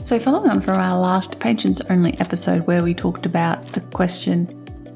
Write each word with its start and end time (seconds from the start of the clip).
So, 0.00 0.18
following 0.18 0.48
on 0.48 0.60
from 0.60 0.78
our 0.78 0.98
last 0.98 1.40
patrons 1.40 1.80
only 1.90 2.18
episode 2.20 2.66
where 2.66 2.84
we 2.84 2.94
talked 2.94 3.26
about 3.26 3.62
the 3.72 3.80
question 3.80 4.46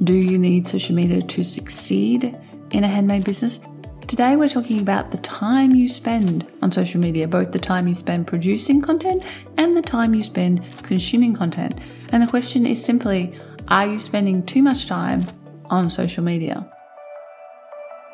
Do 0.04 0.14
you 0.14 0.38
need 0.38 0.66
social 0.66 0.94
media 0.94 1.20
to 1.20 1.42
succeed 1.42 2.38
in 2.70 2.84
a 2.84 2.88
handmade 2.88 3.24
business? 3.24 3.60
Today, 4.06 4.36
we're 4.36 4.48
talking 4.48 4.80
about 4.80 5.10
the 5.10 5.18
time 5.18 5.74
you 5.74 5.88
spend 5.88 6.46
on 6.62 6.70
social 6.70 7.00
media, 7.00 7.26
both 7.26 7.50
the 7.50 7.58
time 7.58 7.88
you 7.88 7.94
spend 7.94 8.26
producing 8.26 8.80
content 8.80 9.24
and 9.58 9.76
the 9.76 9.82
time 9.82 10.14
you 10.14 10.22
spend 10.22 10.64
consuming 10.82 11.34
content. 11.34 11.80
And 12.12 12.22
the 12.22 12.26
question 12.28 12.64
is 12.64 12.82
simply 12.82 13.34
Are 13.68 13.86
you 13.86 13.98
spending 13.98 14.46
too 14.46 14.62
much 14.62 14.86
time 14.86 15.26
on 15.66 15.90
social 15.90 16.22
media? 16.22 16.70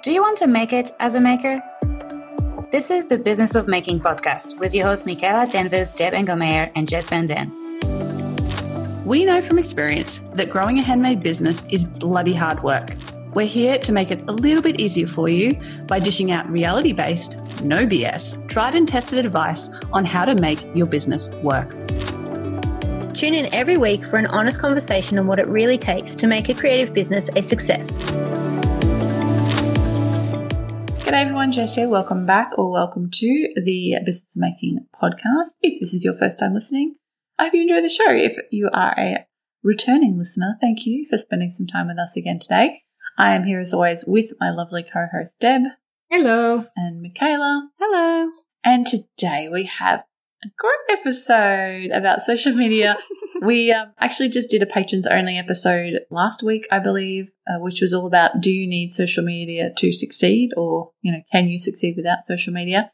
Do 0.02 0.10
you 0.10 0.22
want 0.22 0.38
to 0.38 0.46
make 0.46 0.72
it 0.72 0.90
as 1.00 1.16
a 1.16 1.20
maker? 1.20 1.62
This 2.70 2.90
is 2.90 3.06
the 3.06 3.16
Business 3.16 3.54
of 3.54 3.66
Making 3.66 3.98
podcast 3.98 4.58
with 4.58 4.74
your 4.74 4.88
hosts 4.88 5.06
Michaela 5.06 5.46
Danvers, 5.46 5.90
Deb 5.90 6.12
Engelmeyer, 6.12 6.70
and 6.74 6.86
Jess 6.86 7.08
Van 7.08 7.24
Den. 7.24 7.50
We 9.06 9.24
know 9.24 9.40
from 9.40 9.58
experience 9.58 10.18
that 10.34 10.50
growing 10.50 10.78
a 10.78 10.82
handmade 10.82 11.20
business 11.20 11.64
is 11.70 11.86
bloody 11.86 12.34
hard 12.34 12.62
work. 12.62 12.94
We're 13.32 13.46
here 13.46 13.78
to 13.78 13.90
make 13.90 14.10
it 14.10 14.20
a 14.28 14.32
little 14.32 14.60
bit 14.60 14.78
easier 14.78 15.06
for 15.06 15.30
you 15.30 15.58
by 15.86 15.98
dishing 15.98 16.30
out 16.30 16.46
reality 16.50 16.92
based, 16.92 17.38
no 17.62 17.86
BS, 17.86 18.46
tried 18.48 18.74
and 18.74 18.86
tested 18.86 19.24
advice 19.24 19.70
on 19.94 20.04
how 20.04 20.26
to 20.26 20.34
make 20.34 20.62
your 20.74 20.86
business 20.86 21.30
work. 21.36 21.70
Tune 23.14 23.32
in 23.32 23.48
every 23.54 23.78
week 23.78 24.04
for 24.04 24.18
an 24.18 24.26
honest 24.26 24.60
conversation 24.60 25.18
on 25.18 25.26
what 25.26 25.38
it 25.38 25.46
really 25.46 25.78
takes 25.78 26.14
to 26.16 26.26
make 26.26 26.50
a 26.50 26.54
creative 26.54 26.92
business 26.92 27.30
a 27.34 27.40
success. 27.42 28.04
G'day 31.08 31.22
everyone, 31.22 31.52
Jess 31.52 31.76
here. 31.76 31.88
Welcome 31.88 32.26
back 32.26 32.50
or 32.58 32.70
welcome 32.70 33.08
to 33.10 33.48
the 33.56 33.96
Business 34.04 34.34
Making 34.36 34.86
podcast. 34.94 35.52
If 35.62 35.80
this 35.80 35.94
is 35.94 36.04
your 36.04 36.12
first 36.12 36.38
time 36.38 36.52
listening, 36.52 36.96
I 37.38 37.44
hope 37.44 37.54
you 37.54 37.62
enjoy 37.62 37.80
the 37.80 37.88
show. 37.88 38.10
If 38.10 38.36
you 38.50 38.68
are 38.74 38.94
a 38.98 39.26
returning 39.62 40.18
listener, 40.18 40.58
thank 40.60 40.84
you 40.84 41.06
for 41.08 41.16
spending 41.16 41.50
some 41.54 41.66
time 41.66 41.86
with 41.86 41.98
us 41.98 42.14
again 42.14 42.38
today. 42.38 42.82
I 43.16 43.34
am 43.34 43.44
here 43.44 43.58
as 43.58 43.72
always 43.72 44.04
with 44.06 44.34
my 44.38 44.50
lovely 44.50 44.82
co-host 44.82 45.40
Deb. 45.40 45.62
Hello. 46.10 46.66
And 46.76 47.00
Michaela. 47.00 47.70
Hello. 47.80 48.30
And 48.62 48.86
today 48.86 49.48
we 49.50 49.64
have 49.64 50.00
a 50.44 50.48
great 50.58 50.98
episode 50.98 51.90
about 51.90 52.26
social 52.26 52.52
media 52.52 52.98
we 53.40 53.72
um, 53.72 53.92
actually 53.98 54.28
just 54.28 54.50
did 54.50 54.62
a 54.62 54.66
patrons 54.66 55.06
only 55.06 55.38
episode 55.38 56.00
last 56.10 56.42
week, 56.42 56.66
I 56.70 56.78
believe, 56.78 57.32
uh, 57.46 57.60
which 57.60 57.80
was 57.80 57.94
all 57.94 58.06
about 58.06 58.40
do 58.40 58.50
you 58.50 58.66
need 58.66 58.92
social 58.92 59.24
media 59.24 59.72
to 59.78 59.92
succeed 59.92 60.50
or, 60.56 60.92
you 61.02 61.12
know, 61.12 61.22
can 61.32 61.48
you 61.48 61.58
succeed 61.58 61.96
without 61.96 62.26
social 62.26 62.52
media? 62.52 62.90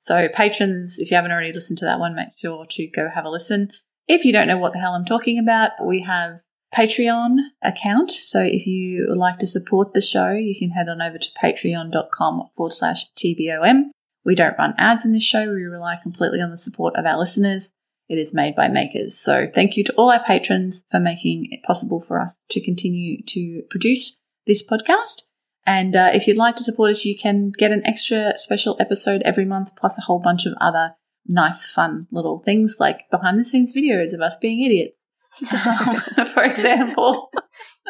So, 0.00 0.28
patrons, 0.28 0.98
if 0.98 1.10
you 1.10 1.16
haven't 1.16 1.30
already 1.30 1.52
listened 1.52 1.78
to 1.78 1.84
that 1.84 2.00
one, 2.00 2.14
make 2.14 2.28
sure 2.40 2.66
to 2.68 2.86
go 2.88 3.08
have 3.08 3.24
a 3.24 3.30
listen. 3.30 3.70
If 4.08 4.24
you 4.24 4.32
don't 4.32 4.48
know 4.48 4.58
what 4.58 4.72
the 4.72 4.80
hell 4.80 4.94
I'm 4.94 5.04
talking 5.04 5.38
about, 5.38 5.72
we 5.84 6.00
have 6.00 6.40
Patreon 6.74 7.36
account. 7.62 8.10
So 8.10 8.40
if 8.40 8.66
you 8.66 9.06
would 9.08 9.18
like 9.18 9.38
to 9.38 9.46
support 9.46 9.94
the 9.94 10.00
show, 10.00 10.32
you 10.32 10.58
can 10.58 10.70
head 10.70 10.88
on 10.88 11.02
over 11.02 11.18
to 11.18 11.28
patreon.com 11.40 12.48
forward 12.56 12.72
slash 12.72 13.10
TBOM. 13.14 13.90
We 14.24 14.34
don't 14.34 14.58
run 14.58 14.74
ads 14.78 15.04
in 15.04 15.12
this 15.12 15.22
show. 15.22 15.52
We 15.52 15.64
rely 15.64 15.98
completely 16.02 16.40
on 16.40 16.50
the 16.50 16.58
support 16.58 16.96
of 16.96 17.04
our 17.04 17.18
listeners. 17.18 17.72
It 18.12 18.18
is 18.18 18.34
made 18.34 18.54
by 18.54 18.68
makers. 18.68 19.18
So 19.18 19.46
thank 19.54 19.78
you 19.78 19.84
to 19.84 19.92
all 19.94 20.12
our 20.12 20.22
patrons 20.22 20.84
for 20.90 21.00
making 21.00 21.48
it 21.50 21.62
possible 21.62 21.98
for 21.98 22.20
us 22.20 22.38
to 22.50 22.60
continue 22.60 23.22
to 23.28 23.62
produce 23.70 24.18
this 24.46 24.62
podcast. 24.62 25.22
And 25.64 25.96
uh, 25.96 26.10
if 26.12 26.26
you'd 26.26 26.36
like 26.36 26.56
to 26.56 26.62
support 26.62 26.90
us, 26.90 27.06
you 27.06 27.16
can 27.16 27.52
get 27.56 27.70
an 27.70 27.80
extra 27.86 28.36
special 28.36 28.76
episode 28.78 29.22
every 29.22 29.46
month, 29.46 29.74
plus 29.76 29.96
a 29.96 30.02
whole 30.02 30.18
bunch 30.18 30.44
of 30.44 30.52
other 30.60 30.94
nice, 31.26 31.64
fun 31.64 32.06
little 32.10 32.40
things 32.40 32.76
like 32.78 33.08
behind 33.10 33.38
the 33.38 33.46
scenes 33.46 33.74
videos 33.74 34.12
of 34.12 34.20
us 34.20 34.36
being 34.36 34.62
idiots, 34.62 34.98
for 36.34 36.42
example. 36.42 37.30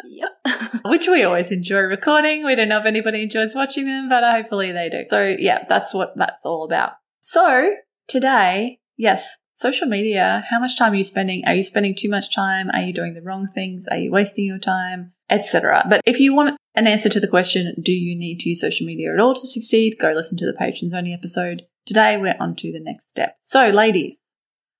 yep. 0.05 0.29
Which 0.85 1.05
we 1.05 1.23
always 1.23 1.51
enjoy 1.51 1.79
recording. 1.79 2.45
We 2.45 2.55
don't 2.55 2.69
know 2.69 2.79
if 2.79 2.85
anybody 2.85 3.23
enjoys 3.23 3.55
watching 3.55 3.87
them, 3.87 4.07
but 4.07 4.23
hopefully 4.23 4.71
they 4.71 4.87
do. 4.87 5.03
So, 5.09 5.35
yeah, 5.37 5.65
that's 5.67 5.93
what 5.93 6.13
that's 6.15 6.45
all 6.45 6.63
about. 6.63 6.93
So, 7.19 7.75
today, 8.07 8.79
yes, 8.95 9.37
social 9.63 9.87
media, 9.87 10.43
how 10.49 10.59
much 10.59 10.77
time 10.77 10.91
are 10.91 10.95
you 10.95 11.05
spending? 11.05 11.41
Are 11.47 11.55
you 11.55 11.63
spending 11.63 11.95
too 11.95 12.09
much 12.09 12.35
time? 12.35 12.69
Are 12.73 12.81
you 12.81 12.93
doing 12.93 13.13
the 13.13 13.21
wrong 13.21 13.47
things? 13.47 13.87
Are 13.89 13.97
you 13.97 14.11
wasting 14.11 14.43
your 14.43 14.59
time? 14.59 15.13
Etc. 15.29 15.85
But 15.89 16.01
if 16.05 16.19
you 16.19 16.35
want 16.35 16.57
an 16.75 16.85
answer 16.85 17.07
to 17.07 17.19
the 17.19 17.29
question, 17.29 17.73
do 17.81 17.93
you 17.93 18.13
need 18.15 18.41
to 18.41 18.49
use 18.49 18.59
social 18.59 18.85
media 18.85 19.13
at 19.13 19.21
all 19.21 19.33
to 19.33 19.47
succeed? 19.47 19.95
Go 19.99 20.11
listen 20.11 20.37
to 20.39 20.45
the 20.45 20.53
patrons 20.53 20.93
only 20.93 21.13
episode. 21.13 21.63
Today 21.85 22.17
we're 22.17 22.35
on 22.41 22.55
to 22.57 22.73
the 22.73 22.81
next 22.81 23.09
step. 23.09 23.37
So 23.41 23.69
ladies, 23.69 24.23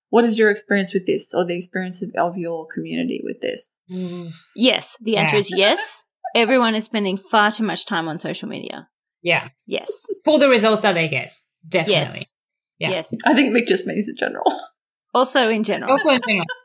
what 0.10 0.26
is 0.26 0.38
your 0.38 0.52
experience 0.52 0.94
with 0.94 1.06
this 1.06 1.34
or 1.34 1.46
the 1.46 1.58
experience 1.58 2.02
of, 2.02 2.12
of 2.18 2.38
your 2.38 2.68
community 2.68 3.22
with 3.24 3.40
this? 3.42 3.72
Yes. 4.56 4.98
The 5.02 5.18
answer 5.18 5.38
yeah. 5.38 5.40
is 5.40 5.54
yes. 5.56 6.04
Everyone 6.36 6.76
is 6.76 6.84
spending 6.84 7.18
far 7.18 7.52
too 7.52 7.64
much 7.64 7.86
time 7.86 8.10
on 8.10 8.20
social 8.20 8.50
media. 8.50 8.90
Yeah. 9.22 9.48
Yes. 9.66 10.06
For 10.26 10.40
the 10.40 10.50
results 10.50 10.82
that 10.82 10.94
they 10.94 11.08
get. 11.08 11.32
Definitely. 11.68 12.20
Yes. 12.20 12.34
Yeah. 12.80 12.90
Yes. 12.90 13.14
I 13.26 13.34
think 13.34 13.56
Mick 13.56 13.68
just 13.68 13.88
means 13.88 14.10
in 14.10 14.16
general. 14.18 14.44
Also 15.14 15.50
in 15.50 15.64
general. 15.64 15.92
Also 15.92 16.10
in 16.10 16.22
general. 16.26 16.46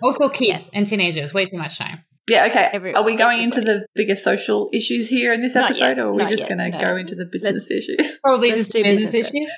Also 0.00 0.28
kids 0.28 0.48
yes. 0.48 0.70
and 0.74 0.86
teenagers, 0.86 1.34
way 1.34 1.46
too 1.46 1.56
much 1.56 1.76
time. 1.76 2.04
Yeah, 2.28 2.46
okay. 2.46 2.68
Every, 2.72 2.94
are 2.94 3.02
we 3.02 3.16
going 3.16 3.40
everybody. 3.40 3.42
into 3.42 3.60
the 3.62 3.86
biggest 3.94 4.22
social 4.22 4.68
issues 4.72 5.08
here 5.08 5.32
in 5.32 5.42
this 5.42 5.54
Not 5.54 5.70
episode, 5.70 5.96
yet. 5.96 5.98
or 5.98 6.08
are 6.08 6.12
we 6.12 6.22
Not 6.22 6.28
just 6.28 6.46
going 6.46 6.58
to 6.58 6.68
no. 6.68 6.80
go 6.80 6.96
into 6.96 7.14
the 7.14 7.24
business 7.24 7.68
Let's, 7.70 7.88
issues? 7.88 8.18
Probably 8.22 8.50
just 8.50 8.70
do 8.70 8.82
business, 8.82 9.12
business 9.12 9.34
issues. 9.34 9.50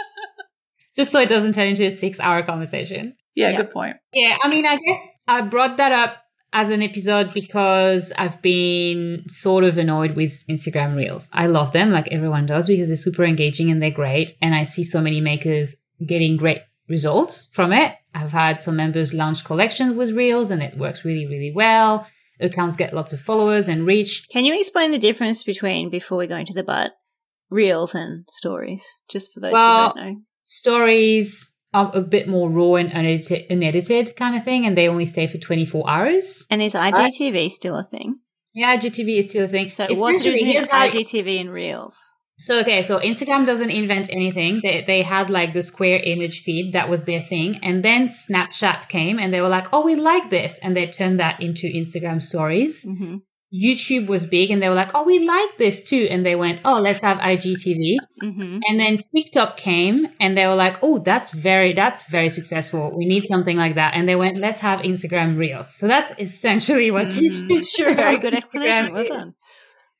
just 0.96 1.12
so 1.12 1.20
it 1.20 1.28
doesn't 1.28 1.52
turn 1.52 1.68
into 1.68 1.84
a 1.84 1.90
six 1.90 2.20
hour 2.20 2.42
conversation. 2.42 3.16
Yeah, 3.34 3.50
yeah, 3.50 3.56
good 3.56 3.70
point. 3.70 3.96
Yeah, 4.12 4.36
I 4.42 4.48
mean, 4.48 4.66
I 4.66 4.76
guess 4.76 5.08
I 5.28 5.42
brought 5.42 5.76
that 5.76 5.92
up 5.92 6.16
as 6.52 6.70
an 6.70 6.82
episode 6.82 7.32
because 7.32 8.12
I've 8.18 8.40
been 8.42 9.24
sort 9.28 9.64
of 9.64 9.78
annoyed 9.78 10.12
with 10.12 10.44
Instagram 10.48 10.96
Reels. 10.96 11.30
I 11.32 11.46
love 11.46 11.72
them 11.72 11.90
like 11.90 12.08
everyone 12.08 12.46
does 12.46 12.66
because 12.66 12.88
they're 12.88 12.96
super 12.96 13.24
engaging 13.24 13.70
and 13.70 13.80
they're 13.80 13.90
great. 13.90 14.32
And 14.42 14.54
I 14.54 14.64
see 14.64 14.84
so 14.84 15.00
many 15.00 15.20
makers 15.20 15.76
getting 16.04 16.36
great 16.36 16.60
results 16.90 17.48
from 17.52 17.72
it. 17.72 17.94
I've 18.14 18.32
had 18.32 18.60
some 18.60 18.76
members 18.76 19.14
launch 19.14 19.44
collections 19.44 19.94
with 19.94 20.10
Reels 20.10 20.50
and 20.50 20.62
it 20.62 20.76
works 20.76 21.04
really, 21.04 21.26
really 21.26 21.52
well. 21.54 22.06
Accounts 22.40 22.76
get 22.76 22.92
lots 22.92 23.12
of 23.12 23.20
followers 23.20 23.68
and 23.68 23.86
reach. 23.86 24.28
Can 24.30 24.44
you 24.44 24.58
explain 24.58 24.90
the 24.90 24.98
difference 24.98 25.42
between, 25.42 25.88
before 25.88 26.18
we 26.18 26.26
go 26.26 26.36
into 26.36 26.52
the 26.52 26.64
butt, 26.64 26.92
Reels 27.50 27.94
and 27.94 28.24
stories, 28.30 28.84
just 29.08 29.32
for 29.32 29.40
those 29.40 29.52
well, 29.52 29.90
who 29.90 29.94
don't 29.94 30.06
know? 30.06 30.20
Stories 30.42 31.52
are 31.72 31.90
a 31.94 32.00
bit 32.00 32.28
more 32.28 32.50
raw 32.50 32.74
and 32.74 32.90
unedited, 32.92 33.46
unedited 33.50 34.16
kind 34.16 34.36
of 34.36 34.44
thing, 34.44 34.66
and 34.66 34.76
they 34.76 34.88
only 34.88 35.06
stay 35.06 35.26
for 35.26 35.38
24 35.38 35.88
hours. 35.88 36.46
And 36.50 36.62
is 36.62 36.74
IGTV 36.74 37.34
right? 37.34 37.52
still 37.52 37.76
a 37.76 37.84
thing? 37.84 38.16
Yeah, 38.52 38.76
IGTV 38.76 39.18
is 39.18 39.30
still 39.30 39.44
a 39.44 39.48
thing. 39.48 39.70
So 39.70 39.86
what's 39.94 40.24
between 40.24 40.64
IGTV 40.66 41.40
and 41.40 41.52
Reels? 41.52 41.98
So 42.40 42.60
okay, 42.60 42.82
so 42.82 42.98
Instagram 43.00 43.44
doesn't 43.44 43.70
invent 43.70 44.10
anything. 44.10 44.60
They 44.62 44.82
they 44.86 45.02
had 45.02 45.28
like 45.28 45.52
the 45.52 45.62
square 45.62 46.00
image 46.02 46.42
feed 46.42 46.72
that 46.72 46.88
was 46.88 47.04
their 47.04 47.20
thing, 47.20 47.58
and 47.62 47.84
then 47.84 48.08
Snapchat 48.08 48.88
came 48.88 49.18
and 49.18 49.32
they 49.32 49.42
were 49.42 49.48
like, 49.48 49.68
"Oh, 49.72 49.84
we 49.84 49.94
like 49.94 50.30
this," 50.30 50.58
and 50.62 50.74
they 50.74 50.86
turned 50.86 51.20
that 51.20 51.40
into 51.40 51.66
Instagram 51.68 52.22
stories. 52.22 52.84
Mm-hmm. 52.84 53.16
YouTube 53.52 54.06
was 54.06 54.24
big, 54.24 54.50
and 54.50 54.62
they 54.62 54.68
were 54.68 54.76
like, 54.76 54.92
"Oh, 54.94 55.04
we 55.04 55.18
like 55.26 55.58
this 55.58 55.84
too," 55.84 56.06
and 56.08 56.24
they 56.24 56.36
went, 56.36 56.60
"Oh, 56.64 56.80
let's 56.80 57.02
have 57.02 57.18
IGTV." 57.18 57.96
Mm-hmm. 58.22 58.58
And 58.66 58.80
then 58.80 59.02
TikTok 59.14 59.56
came, 59.56 60.08
and 60.20 60.38
they 60.38 60.46
were 60.46 60.54
like, 60.54 60.78
"Oh, 60.82 60.98
that's 60.98 61.32
very 61.32 61.72
that's 61.74 62.04
very 62.08 62.30
successful. 62.30 62.96
We 62.96 63.06
need 63.06 63.26
something 63.28 63.56
like 63.56 63.74
that." 63.74 63.94
And 63.94 64.08
they 64.08 64.16
went, 64.16 64.38
"Let's 64.38 64.60
have 64.60 64.80
Instagram 64.80 65.36
Reels." 65.36 65.74
So 65.74 65.88
that's 65.88 66.12
essentially 66.18 66.90
what 66.90 67.08
mm-hmm. 67.08 67.50
you 67.50 67.64
sure 67.64 67.94
very 67.94 68.18
good 68.18 68.34
explanation. 68.34 68.94
Well 68.94 69.04
done. 69.04 69.34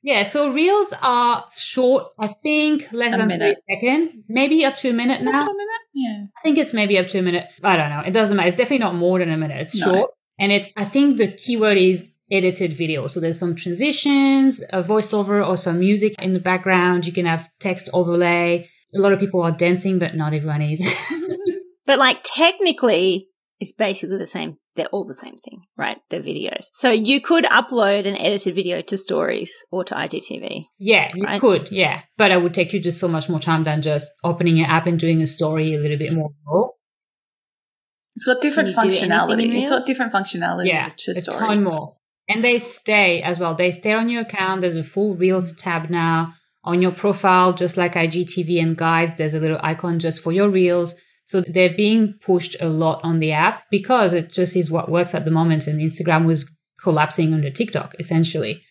Yeah, 0.03 0.23
so 0.23 0.51
reels 0.51 0.93
are 1.01 1.45
short, 1.55 2.07
I 2.19 2.27
think 2.27 2.87
less 2.91 3.11
than 3.11 3.21
a 3.21 3.25
than 3.25 3.39
minute. 3.39 3.57
a 3.69 3.75
second, 3.75 4.23
maybe 4.27 4.65
up 4.65 4.75
to 4.77 4.89
a 4.89 4.93
minute 4.93 5.21
now. 5.21 5.41
A 5.41 5.45
minute? 5.45 5.81
Yeah. 5.93 6.23
I 6.37 6.41
think 6.41 6.57
it's 6.57 6.73
maybe 6.73 6.97
up 6.97 7.07
to 7.09 7.19
a 7.19 7.21
minute. 7.21 7.47
I 7.63 7.77
don't 7.77 7.89
know. 7.89 8.01
It 8.01 8.11
doesn't 8.11 8.35
matter. 8.35 8.49
It's 8.49 8.57
definitely 8.57 8.83
not 8.83 8.95
more 8.95 9.19
than 9.19 9.31
a 9.31 9.37
minute. 9.37 9.61
It's 9.61 9.79
no. 9.79 9.93
short. 9.93 10.11
And 10.39 10.51
it's, 10.51 10.71
I 10.75 10.85
think 10.85 11.17
the 11.17 11.31
keyword 11.31 11.77
is 11.77 12.09
edited 12.31 12.73
video. 12.73 13.05
So 13.07 13.19
there's 13.19 13.37
some 13.37 13.55
transitions, 13.55 14.63
a 14.73 14.81
voiceover 14.81 15.45
or 15.47 15.57
some 15.57 15.79
music 15.79 16.19
in 16.21 16.33
the 16.33 16.39
background. 16.39 17.05
You 17.05 17.13
can 17.13 17.27
have 17.27 17.49
text 17.59 17.89
overlay. 17.93 18.69
A 18.95 18.99
lot 18.99 19.13
of 19.13 19.19
people 19.19 19.43
are 19.43 19.51
dancing, 19.51 19.99
but 19.99 20.15
not 20.15 20.33
everyone 20.33 20.61
is. 20.61 20.81
but 21.85 21.99
like 21.99 22.21
technically, 22.23 23.27
it's 23.61 23.71
basically 23.71 24.17
the 24.17 24.25
same. 24.25 24.57
They're 24.75 24.87
all 24.87 25.05
the 25.05 25.13
same 25.13 25.37
thing, 25.37 25.61
right? 25.77 25.99
They're 26.09 26.19
videos. 26.19 26.69
So 26.73 26.89
you 26.89 27.21
could 27.21 27.45
upload 27.45 28.07
an 28.07 28.17
edited 28.17 28.55
video 28.55 28.81
to 28.81 28.97
stories 28.97 29.53
or 29.71 29.83
to 29.83 29.93
IGTV. 29.93 30.65
Yeah, 30.79 31.11
you 31.13 31.23
right? 31.23 31.39
could. 31.39 31.71
Yeah. 31.71 32.01
But 32.17 32.31
it 32.31 32.41
would 32.41 32.55
take 32.55 32.73
you 32.73 32.79
just 32.79 32.99
so 32.99 33.07
much 33.07 33.29
more 33.29 33.39
time 33.39 33.63
than 33.63 33.83
just 33.83 34.09
opening 34.23 34.57
an 34.59 34.65
app 34.65 34.87
and 34.87 34.99
doing 34.99 35.21
a 35.21 35.27
story 35.27 35.75
a 35.75 35.79
little 35.79 35.99
bit 35.99 36.17
more. 36.17 36.73
It's 38.15 38.25
got 38.25 38.41
different 38.41 38.75
functionality. 38.75 39.53
It's 39.55 39.69
got 39.69 39.85
different 39.85 40.11
functionality 40.11 40.67
yeah, 40.67 40.89
to 40.97 41.11
a 41.11 41.15
stories. 41.15 41.39
ton 41.39 41.63
more. 41.63 41.97
And 42.27 42.43
they 42.43 42.57
stay 42.57 43.21
as 43.21 43.39
well. 43.39 43.53
They 43.53 43.71
stay 43.71 43.93
on 43.93 44.09
your 44.09 44.23
account. 44.23 44.61
There's 44.61 44.75
a 44.75 44.83
full 44.83 45.13
Reels 45.13 45.53
tab 45.53 45.91
now 45.91 46.33
on 46.63 46.81
your 46.81 46.91
profile, 46.91 47.53
just 47.53 47.77
like 47.77 47.93
IGTV 47.93 48.59
and 48.59 48.75
guides. 48.75 49.15
There's 49.15 49.35
a 49.35 49.39
little 49.39 49.59
icon 49.61 49.99
just 49.99 50.23
for 50.23 50.31
your 50.31 50.49
Reels. 50.49 50.95
So 51.31 51.39
they're 51.39 51.73
being 51.73 52.15
pushed 52.25 52.57
a 52.59 52.67
lot 52.67 52.99
on 53.05 53.19
the 53.21 53.31
app 53.31 53.63
because 53.71 54.11
it 54.11 54.33
just 54.33 54.53
is 54.57 54.69
what 54.69 54.91
works 54.91 55.15
at 55.15 55.23
the 55.23 55.31
moment. 55.31 55.65
And 55.65 55.79
Instagram 55.79 56.25
was 56.25 56.49
collapsing 56.83 57.33
under 57.33 57.49
TikTok, 57.49 57.95
essentially. 57.99 58.61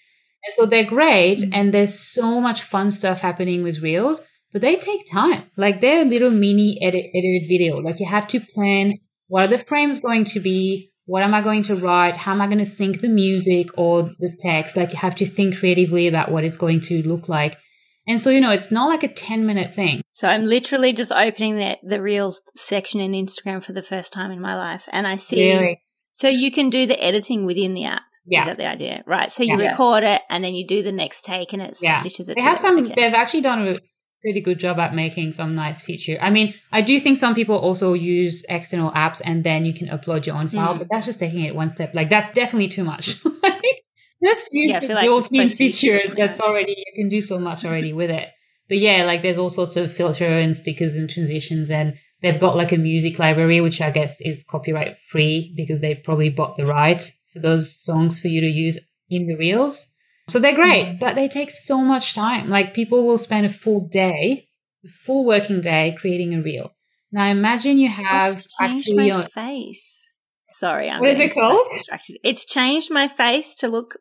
And 0.44 0.54
so 0.54 0.66
they're 0.66 0.84
great. 0.84 1.38
Mm-hmm. 1.38 1.54
And 1.54 1.72
there's 1.72 1.98
so 1.98 2.38
much 2.38 2.60
fun 2.60 2.90
stuff 2.90 3.22
happening 3.22 3.62
with 3.62 3.80
Reels, 3.80 4.26
but 4.52 4.60
they 4.60 4.76
take 4.76 5.10
time. 5.10 5.44
Like 5.56 5.80
they're 5.80 6.02
a 6.02 6.04
little 6.04 6.30
mini 6.30 6.78
edit, 6.82 7.06
edited 7.14 7.48
video. 7.48 7.78
Like 7.78 7.98
you 7.98 8.06
have 8.06 8.28
to 8.28 8.40
plan 8.40 8.98
what 9.28 9.44
are 9.44 9.56
the 9.56 9.64
frames 9.64 10.00
going 10.00 10.26
to 10.26 10.40
be? 10.40 10.92
What 11.06 11.22
am 11.22 11.32
I 11.32 11.40
going 11.40 11.62
to 11.62 11.76
write? 11.76 12.18
How 12.18 12.32
am 12.32 12.42
I 12.42 12.46
going 12.46 12.58
to 12.58 12.66
sync 12.66 13.00
the 13.00 13.08
music 13.08 13.70
or 13.78 14.10
the 14.18 14.36
text? 14.38 14.76
Like 14.76 14.90
you 14.90 14.98
have 14.98 15.14
to 15.14 15.26
think 15.26 15.56
creatively 15.56 16.08
about 16.08 16.30
what 16.30 16.44
it's 16.44 16.58
going 16.58 16.82
to 16.82 17.02
look 17.08 17.26
like. 17.26 17.56
And 18.10 18.20
so, 18.20 18.28
you 18.30 18.40
know, 18.40 18.50
it's 18.50 18.72
not 18.72 18.88
like 18.88 19.04
a 19.04 19.08
10 19.08 19.46
minute 19.46 19.72
thing. 19.72 20.02
So 20.14 20.26
I'm 20.28 20.44
literally 20.44 20.92
just 20.92 21.12
opening 21.12 21.56
the, 21.58 21.78
the 21.82 22.02
Reels 22.02 22.42
section 22.56 23.00
in 23.00 23.12
Instagram 23.12 23.62
for 23.62 23.72
the 23.72 23.82
first 23.82 24.12
time 24.12 24.32
in 24.32 24.40
my 24.40 24.56
life. 24.56 24.82
And 24.90 25.06
I 25.06 25.16
see. 25.16 25.48
Really? 25.48 25.80
So 26.14 26.28
you 26.28 26.50
can 26.50 26.70
do 26.70 26.86
the 26.86 27.00
editing 27.02 27.46
within 27.46 27.74
the 27.74 27.84
app. 27.84 28.02
Yeah. 28.26 28.40
Is 28.40 28.46
that 28.46 28.58
the 28.58 28.66
idea? 28.66 29.04
Right. 29.06 29.30
So 29.30 29.44
you 29.44 29.56
Yeah. 29.56 29.70
record 29.70 30.02
it 30.02 30.22
and 30.28 30.42
then 30.42 30.54
you 30.56 30.66
do 30.66 30.82
the 30.82 30.90
next 30.92 31.24
take 31.24 31.52
and 31.52 31.62
it 31.62 31.78
Yeah. 31.80 32.00
stitches 32.00 32.28
it 32.28 32.36
They 32.36 32.42
have 32.42 32.58
some, 32.58 32.78
Okay. 32.80 32.94
they've 32.96 33.14
actually 33.14 33.42
done 33.42 33.66
a 33.68 33.76
pretty 34.22 34.40
good 34.40 34.58
job 34.58 34.78
at 34.80 34.92
making 34.92 35.32
some 35.32 35.54
nice 35.54 35.80
feature. 35.80 36.18
I 36.20 36.30
mean, 36.30 36.52
I 36.72 36.82
do 36.82 36.98
think 36.98 37.16
some 37.16 37.34
people 37.36 37.56
also 37.56 37.94
use 37.94 38.44
external 38.48 38.90
apps 38.90 39.22
and 39.24 39.44
then 39.44 39.64
you 39.64 39.72
can 39.72 39.86
upload 39.88 40.26
your 40.26 40.34
own 40.36 40.48
file, 40.48 40.74
Mm. 40.74 40.78
but 40.80 40.88
that's 40.90 41.06
just 41.06 41.20
taking 41.20 41.44
it 41.44 41.54
one 41.54 41.70
step. 41.70 41.94
Like 41.94 42.08
that's 42.10 42.30
definitely 42.34 42.68
too 42.68 42.84
much. 42.84 43.14
just 44.22 44.52
use 44.52 44.70
Yeah, 44.70 44.80
the 44.80 44.94
like 44.94 45.04
built 45.04 45.22
just 45.22 45.32
in 45.32 45.48
supposed 45.48 45.52
to 45.56 45.58
be 45.58 45.72
features. 45.72 46.14
That's 46.14 46.40
already, 46.40 46.74
you 46.76 46.92
can 46.94 47.08
do 47.08 47.20
so 47.20 47.38
much 47.38 47.64
already 47.64 47.92
with 47.92 48.10
it. 48.10 48.28
But 48.68 48.78
yeah, 48.78 49.04
like 49.04 49.22
there's 49.22 49.38
all 49.38 49.50
sorts 49.50 49.76
of 49.76 49.92
filter 49.92 50.26
and 50.26 50.56
stickers 50.56 50.96
and 50.96 51.08
transitions 51.10 51.70
and 51.70 51.94
they've 52.22 52.38
got 52.38 52.56
like 52.56 52.72
a 52.72 52.76
music 52.76 53.18
library, 53.18 53.60
which 53.60 53.80
I 53.80 53.90
guess 53.90 54.20
is 54.20 54.44
copyright 54.44 54.98
free 55.08 55.52
because 55.56 55.80
they 55.80 55.94
probably 55.94 56.30
bought 56.30 56.56
the 56.56 56.66
right 56.66 57.02
for 57.32 57.40
those 57.40 57.82
songs 57.82 58.20
for 58.20 58.28
you 58.28 58.40
to 58.40 58.46
use 58.46 58.78
in 59.08 59.26
the 59.26 59.36
reels. 59.36 59.86
So 60.28 60.38
they're 60.38 60.54
great, 60.54 60.98
but 61.00 61.16
they 61.16 61.26
take 61.26 61.50
so 61.50 61.78
much 61.80 62.14
time. 62.14 62.48
Like 62.48 62.74
people 62.74 63.04
will 63.04 63.18
spend 63.18 63.46
a 63.46 63.48
full 63.48 63.88
day, 63.88 64.46
a 64.84 64.88
full 64.88 65.24
working 65.24 65.60
day 65.60 65.96
creating 65.98 66.34
a 66.34 66.42
reel. 66.42 66.70
Now 67.10 67.26
imagine 67.26 67.78
you 67.78 67.88
have 67.88 68.34
It's 68.34 68.46
changed 68.56 68.88
actually 68.90 69.10
my 69.10 69.22
on, 69.22 69.28
face. 69.28 70.04
Sorry, 70.46 70.88
I'm 70.88 71.00
What 71.00 71.10
is 71.10 71.18
it 71.18 71.34
called? 71.34 71.66
So 71.70 71.76
distracted. 71.76 72.18
It's 72.22 72.44
changed 72.44 72.90
my 72.92 73.08
face 73.08 73.56
to 73.56 73.68
look 73.68 73.96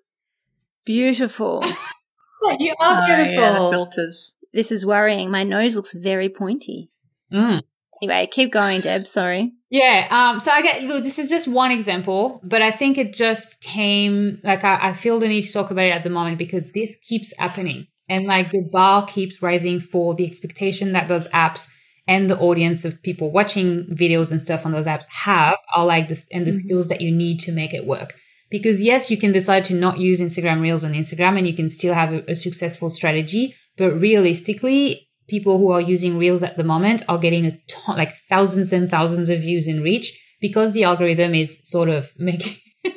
beautiful. 0.86 1.64
you 2.60 2.74
Oh, 2.80 2.86
are 2.86 3.08
yeah, 3.08 3.28
beautiful. 3.28 3.66
the 3.66 3.72
filters. 3.72 4.36
this 4.54 4.72
is 4.72 4.86
worrying. 4.86 5.30
My 5.32 5.44
nose 5.44 5.76
looks 5.76 5.94
very 5.94 6.30
pointy. 6.30 6.92
Mm. 7.34 7.62
Anyway, 8.02 8.28
keep 8.32 8.52
going, 8.52 8.82
Deb. 8.82 9.06
Sorry. 9.08 9.52
Yeah. 9.70 10.08
Um, 10.10 10.40
so 10.40 10.52
I 10.52 10.62
get, 10.62 10.84
look, 10.84 11.04
this 11.04 11.20
is 11.20 11.30
just 11.30 11.48
one 11.48 11.72
example, 11.72 12.40
but 12.44 12.62
I 12.62 12.72
think 12.72 12.98
it 12.98 13.14
just 13.14 13.62
came, 13.62 14.40
like, 14.44 14.64
I, 14.64 14.90
I 14.90 14.94
feel 14.94 15.20
the 15.20 15.28
need 15.28 15.42
to 15.44 15.52
talk 15.54 15.70
about 15.70 15.86
it 15.86 15.94
at 15.94 16.04
the 16.04 16.10
moment 16.10 16.38
because 16.38 16.72
this 16.72 16.98
keeps 17.08 17.38
happening. 17.38 17.88
And 18.08 18.26
like 18.26 18.50
the 18.52 18.62
bar 18.72 19.06
keeps 19.06 19.42
rising 19.42 19.80
for 19.80 20.16
the 20.16 20.26
expectation 20.26 20.94
that 20.94 21.08
those 21.08 21.28
apps 21.28 21.68
and 22.08 22.28
the 22.28 22.40
audience 22.40 22.84
of 22.86 23.04
people 23.04 23.30
watching 23.32 23.86
videos 23.92 24.32
and 24.32 24.42
stuff 24.42 24.66
on 24.66 24.72
those 24.72 24.88
apps 24.88 25.06
have 25.12 25.58
are 25.76 25.86
like 25.86 26.08
this 26.08 26.28
and 26.32 26.48
the 26.48 26.52
Mhm. 26.52 26.56
skills 26.62 26.88
that 26.88 27.02
you 27.02 27.12
need 27.12 27.40
to 27.42 27.52
make 27.52 27.72
it 27.72 27.86
work. 27.86 28.16
Because 28.50 28.82
yes, 28.82 29.12
you 29.12 29.18
can 29.18 29.32
decide 29.32 29.66
to 29.66 29.74
not 29.74 30.00
use 30.00 30.20
Instagram 30.20 30.62
Reels 30.62 30.84
on 30.84 30.94
Instagram 30.94 31.38
and 31.38 31.48
you 31.48 31.54
can 31.54 31.70
still 31.70 31.94
have 31.94 32.14
a, 32.14 32.32
a 32.32 32.36
successful 32.36 32.90
strategy. 32.90 33.56
But 33.78 33.92
realistically, 33.92 35.10
people 35.28 35.58
who 35.58 35.72
are 35.72 35.82
using 35.82 36.18
Reels 36.18 36.44
at 36.44 36.58
the 36.58 36.64
moment 36.64 37.04
are 37.08 37.18
getting 37.18 37.46
a 37.46 37.58
ton, 37.68 37.98
like 37.98 38.14
thousands 38.30 38.74
and 38.74 38.90
thousands 38.90 39.30
of 39.30 39.42
views 39.42 39.68
in 39.68 39.82
reach 39.82 40.20
because 40.42 40.74
the 40.74 40.84
algorithm 40.84 41.36
is 41.36 41.62
sort 41.64 41.90
of 41.90 42.12
making. 42.18 42.58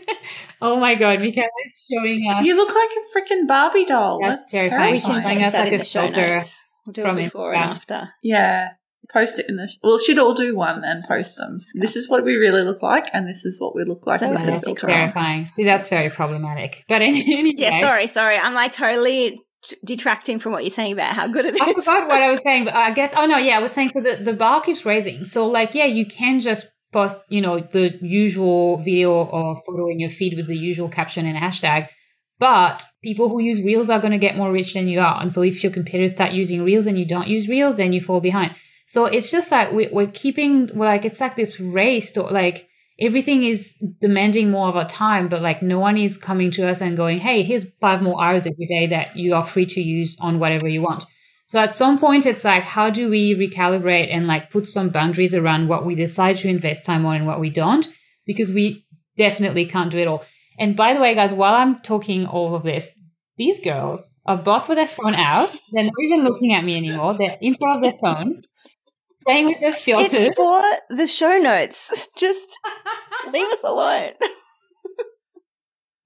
oh 0.62 0.78
my 0.80 0.94
god, 0.94 1.20
Michaela 1.20 1.48
is 1.66 1.82
showing 1.90 2.26
us. 2.30 2.44
You 2.44 2.56
look 2.56 2.74
like 2.74 2.90
a 2.90 3.18
freaking 3.18 3.46
Barbie 3.46 3.84
doll. 3.84 4.18
That's 4.22 4.50
That's, 4.50 4.68
terrifying. 4.68 4.94
We 4.94 5.00
can 5.00 5.22
Showing 5.22 5.36
post 5.36 5.46
us 5.46 5.52
that 5.52 5.64
like 5.64 5.72
a 5.72 5.78
the 5.78 5.84
show 5.84 6.02
filter 6.02 6.34
notes. 6.34 6.68
We'll 6.86 6.92
do 6.92 7.02
from 7.02 7.18
it 7.18 7.24
before 7.24 7.54
and 7.54 7.64
after. 7.64 8.10
Yeah. 8.22 8.70
Post 9.10 9.38
it 9.40 9.46
in 9.48 9.56
the. 9.56 9.68
Well, 9.82 9.98
should 9.98 10.18
all 10.18 10.34
do 10.34 10.54
one 10.56 10.82
and 10.84 11.04
post 11.08 11.36
them. 11.36 11.58
This 11.74 11.96
is 11.96 12.08
what 12.08 12.24
we 12.24 12.36
really 12.36 12.62
look 12.62 12.82
like, 12.82 13.06
and 13.12 13.28
this 13.28 13.44
is 13.44 13.60
what 13.60 13.74
we 13.74 13.84
look 13.84 14.06
like 14.06 14.20
So 14.20 14.28
with 14.28 14.38
the 14.38 14.42
unethical. 14.44 14.74
filter 14.76 14.86
on. 14.90 14.92
terrifying. 14.96 15.48
See, 15.54 15.64
that's 15.64 15.88
very 15.88 16.08
problematic. 16.10 16.84
But 16.88 17.02
anyway, 17.02 17.52
Yeah, 17.56 17.80
sorry, 17.80 18.06
sorry. 18.06 18.36
I'm 18.38 18.54
like 18.54 18.72
totally 18.72 19.40
detracting 19.84 20.38
from 20.38 20.52
what 20.52 20.64
you're 20.64 20.70
saying 20.70 20.92
about 20.92 21.14
how 21.14 21.26
good 21.28 21.44
it 21.46 21.54
is. 21.54 21.60
I 21.60 21.72
forgot 21.72 22.08
what 22.08 22.20
I 22.20 22.30
was 22.30 22.42
saying, 22.42 22.64
but 22.64 22.74
I 22.74 22.90
guess, 22.92 23.12
oh 23.16 23.26
no, 23.26 23.36
yeah, 23.38 23.58
I 23.58 23.60
was 23.60 23.72
saying 23.72 23.90
so 23.94 24.00
the, 24.00 24.22
the 24.24 24.32
bar 24.32 24.60
keeps 24.60 24.84
raising. 24.86 25.24
So 25.24 25.46
like, 25.46 25.74
yeah, 25.74 25.84
you 25.86 26.06
can 26.06 26.40
just 26.40 26.66
post, 26.92 27.20
you 27.28 27.40
know, 27.40 27.60
the 27.60 27.98
usual 28.02 28.78
video 28.78 29.12
or 29.24 29.56
photo 29.66 29.88
in 29.90 29.98
your 30.00 30.10
feed 30.10 30.36
with 30.36 30.46
the 30.48 30.56
usual 30.56 30.88
caption 30.88 31.26
and 31.26 31.36
hashtag. 31.38 31.88
But 32.38 32.84
people 33.04 33.28
who 33.28 33.40
use 33.40 33.62
Reels 33.62 33.88
are 33.88 34.00
going 34.00 34.10
to 34.12 34.18
get 34.18 34.36
more 34.36 34.50
rich 34.50 34.74
than 34.74 34.88
you 34.88 34.98
are. 35.00 35.20
And 35.22 35.32
so 35.32 35.42
if 35.42 35.62
your 35.62 35.72
competitors 35.72 36.12
start 36.12 36.32
using 36.32 36.62
Reels 36.64 36.86
and 36.86 36.98
you 36.98 37.04
don't 37.04 37.28
use 37.28 37.46
Reels, 37.48 37.76
then 37.76 37.92
you 37.92 38.00
fall 38.00 38.20
behind. 38.20 38.54
So 38.92 39.06
it's 39.06 39.30
just 39.30 39.50
like 39.50 39.72
we, 39.72 39.88
we're 39.90 40.08
keeping, 40.08 40.68
we're 40.74 40.84
like, 40.84 41.06
it's 41.06 41.18
like 41.18 41.34
this 41.34 41.58
race 41.58 42.12
to 42.12 42.24
like, 42.24 42.68
everything 43.00 43.42
is 43.42 43.82
demanding 44.02 44.50
more 44.50 44.68
of 44.68 44.76
our 44.76 44.86
time, 44.86 45.28
but 45.28 45.40
like 45.40 45.62
no 45.62 45.78
one 45.78 45.96
is 45.96 46.18
coming 46.18 46.50
to 46.50 46.68
us 46.68 46.82
and 46.82 46.94
going, 46.94 47.18
Hey, 47.18 47.42
here's 47.42 47.64
five 47.80 48.02
more 48.02 48.22
hours 48.22 48.46
every 48.46 48.66
day 48.66 48.86
that 48.88 49.16
you 49.16 49.32
are 49.34 49.44
free 49.44 49.64
to 49.64 49.80
use 49.80 50.18
on 50.20 50.38
whatever 50.38 50.68
you 50.68 50.82
want. 50.82 51.04
So 51.46 51.58
at 51.58 51.74
some 51.74 51.98
point, 51.98 52.26
it's 52.26 52.44
like, 52.44 52.64
how 52.64 52.90
do 52.90 53.08
we 53.08 53.34
recalibrate 53.34 54.12
and 54.12 54.26
like 54.26 54.50
put 54.50 54.68
some 54.68 54.90
boundaries 54.90 55.32
around 55.34 55.68
what 55.68 55.86
we 55.86 55.94
decide 55.94 56.36
to 56.38 56.48
invest 56.48 56.84
time 56.84 57.06
on 57.06 57.16
and 57.16 57.26
what 57.26 57.40
we 57.40 57.48
don't? 57.48 57.88
Because 58.26 58.52
we 58.52 58.84
definitely 59.16 59.64
can't 59.64 59.90
do 59.90 60.00
it 60.00 60.06
all. 60.06 60.22
And 60.58 60.76
by 60.76 60.92
the 60.92 61.00
way, 61.00 61.14
guys, 61.14 61.32
while 61.32 61.54
I'm 61.54 61.80
talking 61.80 62.26
all 62.26 62.54
of 62.54 62.62
this, 62.62 62.90
these 63.38 63.58
girls 63.64 64.16
are 64.26 64.36
both 64.36 64.68
with 64.68 64.76
their 64.76 64.86
phone 64.86 65.14
out. 65.14 65.50
They're 65.72 65.84
not 65.84 65.94
even 66.02 66.24
looking 66.24 66.52
at 66.52 66.62
me 66.62 66.76
anymore. 66.76 67.16
They're 67.16 67.38
in 67.40 67.54
front 67.54 67.76
of 67.78 67.82
their 67.82 67.98
phone, 67.98 68.42
playing 69.24 69.46
with 69.46 69.60
their 69.60 69.74
filters. 69.74 70.12
It's 70.12 70.36
for 70.36 70.62
the 70.90 71.06
show 71.06 71.38
notes. 71.38 72.06
Just 72.18 72.58
leave 73.32 73.46
us 73.48 73.64
alone. 73.64 74.12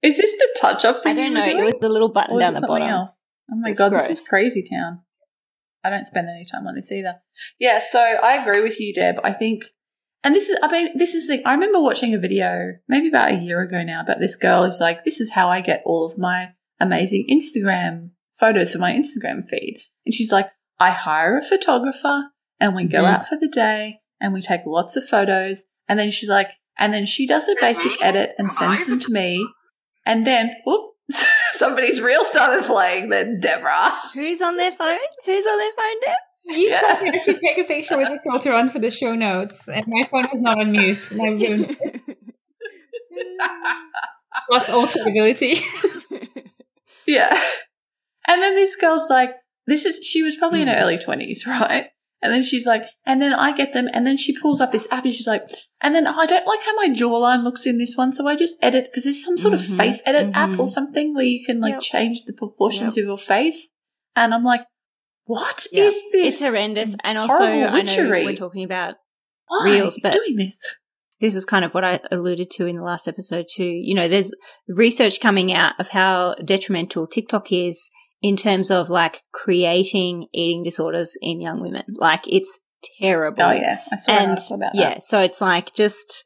Is 0.03 0.17
this 0.17 0.29
the 0.37 0.47
touch 0.59 0.85
up 0.85 0.97
I 0.97 1.01
thing? 1.01 1.15
don't 1.15 1.25
you 1.25 1.33
know. 1.33 1.41
were 1.55 1.61
It 1.63 1.65
was 1.65 1.79
the 1.79 1.89
little 1.89 2.09
button 2.09 2.35
was 2.35 2.41
down 2.41 2.51
it 2.53 2.55
the 2.55 2.59
something 2.61 2.79
bottom. 2.79 2.89
else? 2.89 3.21
Oh 3.51 3.55
my 3.55 3.69
It's 3.69 3.79
god, 3.79 3.89
gross. 3.89 4.07
this 4.07 4.19
is 4.21 4.27
crazy 4.27 4.63
town. 4.69 4.99
I 5.83 5.89
don't 5.89 6.05
spend 6.05 6.29
any 6.29 6.45
time 6.45 6.67
on 6.67 6.75
this 6.75 6.91
either. 6.91 7.15
Yeah, 7.59 7.79
so 7.79 7.99
I 7.99 8.33
agree 8.33 8.61
with 8.61 8.79
you, 8.79 8.93
Deb. 8.93 9.19
I 9.23 9.31
think, 9.33 9.63
and 10.23 10.35
this 10.35 10.49
is, 10.49 10.57
I 10.61 10.71
mean, 10.71 10.97
this 10.97 11.15
is 11.15 11.27
the, 11.27 11.43
I 11.45 11.53
remember 11.53 11.81
watching 11.81 12.13
a 12.13 12.19
video 12.19 12.73
maybe 12.87 13.07
about 13.07 13.31
a 13.31 13.35
year 13.37 13.61
ago 13.61 13.83
now 13.83 14.01
about 14.01 14.19
this 14.19 14.35
girl 14.35 14.65
who's 14.65 14.79
like, 14.79 15.03
this 15.03 15.19
is 15.19 15.31
how 15.31 15.49
I 15.49 15.61
get 15.61 15.81
all 15.85 16.05
of 16.05 16.17
my 16.17 16.49
amazing 16.79 17.27
Instagram 17.31 18.11
photos 18.39 18.73
for 18.73 18.79
my 18.79 18.91
Instagram 18.93 19.45
feed. 19.49 19.79
And 20.05 20.13
she's 20.13 20.31
like, 20.31 20.49
I 20.79 20.91
hire 20.91 21.37
a 21.39 21.43
photographer 21.43 22.25
and 22.59 22.75
we 22.75 22.87
go 22.87 23.03
Mhm. 23.03 23.13
out 23.13 23.27
for 23.27 23.37
the 23.37 23.47
day 23.47 24.01
and 24.19 24.33
we 24.33 24.41
take 24.41 24.61
lots 24.65 24.95
of 24.95 25.07
photos. 25.07 25.65
And 25.87 25.97
then 25.99 26.11
she's 26.11 26.29
like, 26.29 26.51
and 26.77 26.93
then 26.93 27.05
she 27.05 27.25
does 27.27 27.47
a 27.47 27.55
basic 27.59 28.03
edit 28.03 28.33
and 28.37 28.51
sends 28.51 28.85
them 28.85 28.99
to 28.99 29.11
me. 29.11 29.45
And 30.05 30.25
then, 30.27 30.55
whoop, 30.65 30.91
somebody's 31.53 32.01
reel 32.01 32.23
started 32.25 32.65
playing. 32.65 33.09
Then 33.09 33.39
Deborah. 33.39 33.91
Who's 34.13 34.41
on 34.41 34.57
their 34.57 34.71
phone? 34.71 34.99
Who's 35.25 35.45
on 35.45 35.57
their 35.57 35.71
phone, 35.75 35.99
Deb? 36.03 36.15
You 36.57 36.69
Yeah. 36.69 36.81
told 36.81 37.01
me 37.03 37.09
I 37.11 37.17
should 37.19 37.39
take 37.39 37.57
a 37.57 37.63
picture 37.65 37.97
with 37.97 38.07
a 38.09 38.19
filter 38.23 38.53
on 38.53 38.69
for 38.69 38.79
the 38.79 38.89
show 38.91 39.15
notes, 39.15 39.67
and 39.67 39.85
my 39.87 40.01
phone 40.09 40.23
was 40.31 40.41
not 40.41 40.59
on 40.59 40.71
mute, 40.71 41.11
and 41.11 41.21
I've 41.21 41.39
been- 41.39 42.01
lost 44.51 44.69
all 44.69 44.87
credibility. 44.87 45.59
Yeah. 47.05 47.37
And 48.27 48.41
then 48.41 48.55
this 48.55 48.75
girl's 48.75 49.09
like, 49.09 49.31
this 49.65 49.85
is, 49.85 50.05
she 50.05 50.23
was 50.23 50.35
probably 50.35 50.61
in 50.61 50.67
her 50.67 50.75
early 50.75 50.97
20s, 50.97 51.45
right? 51.45 51.87
And 52.21 52.33
then 52.33 52.41
she's 52.43 52.65
like, 52.65 52.83
and 53.05 53.21
then 53.21 53.31
I 53.33 53.55
get 53.55 53.73
them, 53.73 53.87
and 53.93 54.05
then 54.07 54.17
she 54.17 54.35
pulls 54.39 54.59
up 54.59 54.71
this 54.71 54.87
app 54.89 55.05
and 55.05 55.13
she's 55.13 55.27
like, 55.27 55.43
and 55.81 55.93
then 55.93 56.07
oh, 56.07 56.15
I 56.17 56.25
don't 56.25 56.47
like 56.47 56.61
how 56.63 56.73
my 56.75 56.89
jawline 56.89 57.43
looks 57.43 57.65
in 57.67 57.77
this 57.77 57.95
one, 57.95 58.11
so 58.11 58.27
I 58.27 58.35
just 58.35 58.55
edit 58.61 58.85
because 58.89 59.03
there's 59.03 59.23
some 59.23 59.37
sort 59.37 59.53
Mhm, 59.53 59.57
of 59.59 59.65
face 59.77 60.01
edit 60.05 60.31
app 60.35 60.49
mhm. 60.51 60.59
or 60.59 60.67
something 60.67 61.13
where 61.13 61.23
you 61.23 61.45
can 61.45 61.59
like 61.59 61.73
Yep. 61.73 61.81
change 61.81 62.23
the 62.25 62.33
proportions 62.33 62.97
of 62.97 63.03
your 63.05 63.19
face. 63.19 63.71
And 64.15 64.33
I'm 64.33 64.43
like, 64.43 64.61
what 65.25 65.59
is 65.59 65.69
Yeah. 65.71 65.83
this? 66.11 66.33
It's 66.33 66.39
horrendous. 66.39 66.95
And 67.03 67.17
also, 67.19 67.43
I 67.43 67.81
know 67.83 68.09
we're 68.09 68.33
talking 68.35 68.63
about 68.63 68.95
Why 69.47 69.61
reels, 69.65 69.99
but- 70.01 70.13
doing 70.13 70.37
this? 70.37 70.57
this 71.19 71.35
is 71.35 71.45
kind 71.45 71.63
of 71.65 71.73
what 71.73 71.83
I 71.83 71.99
alluded 72.11 72.49
to 72.51 72.65
in 72.65 72.77
the 72.77 72.83
last 72.83 73.07
episode 73.07 73.45
too. 73.53 73.63
You 73.63 73.93
know, 73.93 74.07
there's 74.07 74.31
research 74.67 75.19
coming 75.19 75.53
out 75.53 75.73
of 75.79 75.89
how 75.89 76.33
detrimental 76.43 77.05
TikTok 77.07 77.51
is 77.51 77.89
in 78.21 78.35
terms 78.35 78.71
of 78.71 78.89
like 78.89 79.21
creating 79.31 80.27
eating 80.33 80.63
disorders 80.63 81.15
in 81.21 81.39
young 81.41 81.61
women. 81.61 81.83
Like 81.89 82.27
it's 82.27 82.59
terrible. 82.99 83.43
Oh 83.43 83.51
yeah, 83.51 83.81
I 83.91 83.95
saw 83.95 84.11
an 84.13 84.17
And 84.21 84.31
article 84.31 84.55
about 84.55 84.75
yeah, 84.75 84.89
that. 84.95 85.03
so 85.03 85.19
it's 85.21 85.41
like 85.41 85.73
just 85.73 86.25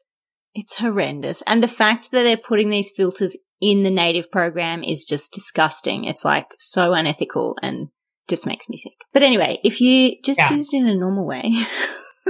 it's 0.54 0.76
horrendous. 0.76 1.42
And 1.46 1.62
the 1.62 1.68
fact 1.68 2.10
that 2.10 2.22
they're 2.22 2.36
putting 2.36 2.70
these 2.70 2.90
filters 2.94 3.36
in 3.60 3.82
the 3.84 3.90
native 3.90 4.30
program 4.30 4.82
is 4.82 5.04
just 5.04 5.32
disgusting. 5.32 6.04
It's 6.04 6.24
like 6.24 6.52
so 6.58 6.92
unethical 6.94 7.56
and 7.62 7.88
just 8.28 8.46
makes 8.46 8.68
me 8.68 8.76
sick. 8.76 8.92
But 9.12 9.22
anyway, 9.22 9.60
if 9.64 9.80
you 9.80 10.16
just 10.24 10.38
Yeah. 10.38 10.52
use 10.52 10.68
it 10.72 10.76
in 10.78 10.88
a 10.88 10.94
normal 10.94 11.26
way, 11.26 11.42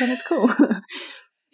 then 0.00 0.10
it's 0.10 0.22
cool. 0.26 0.50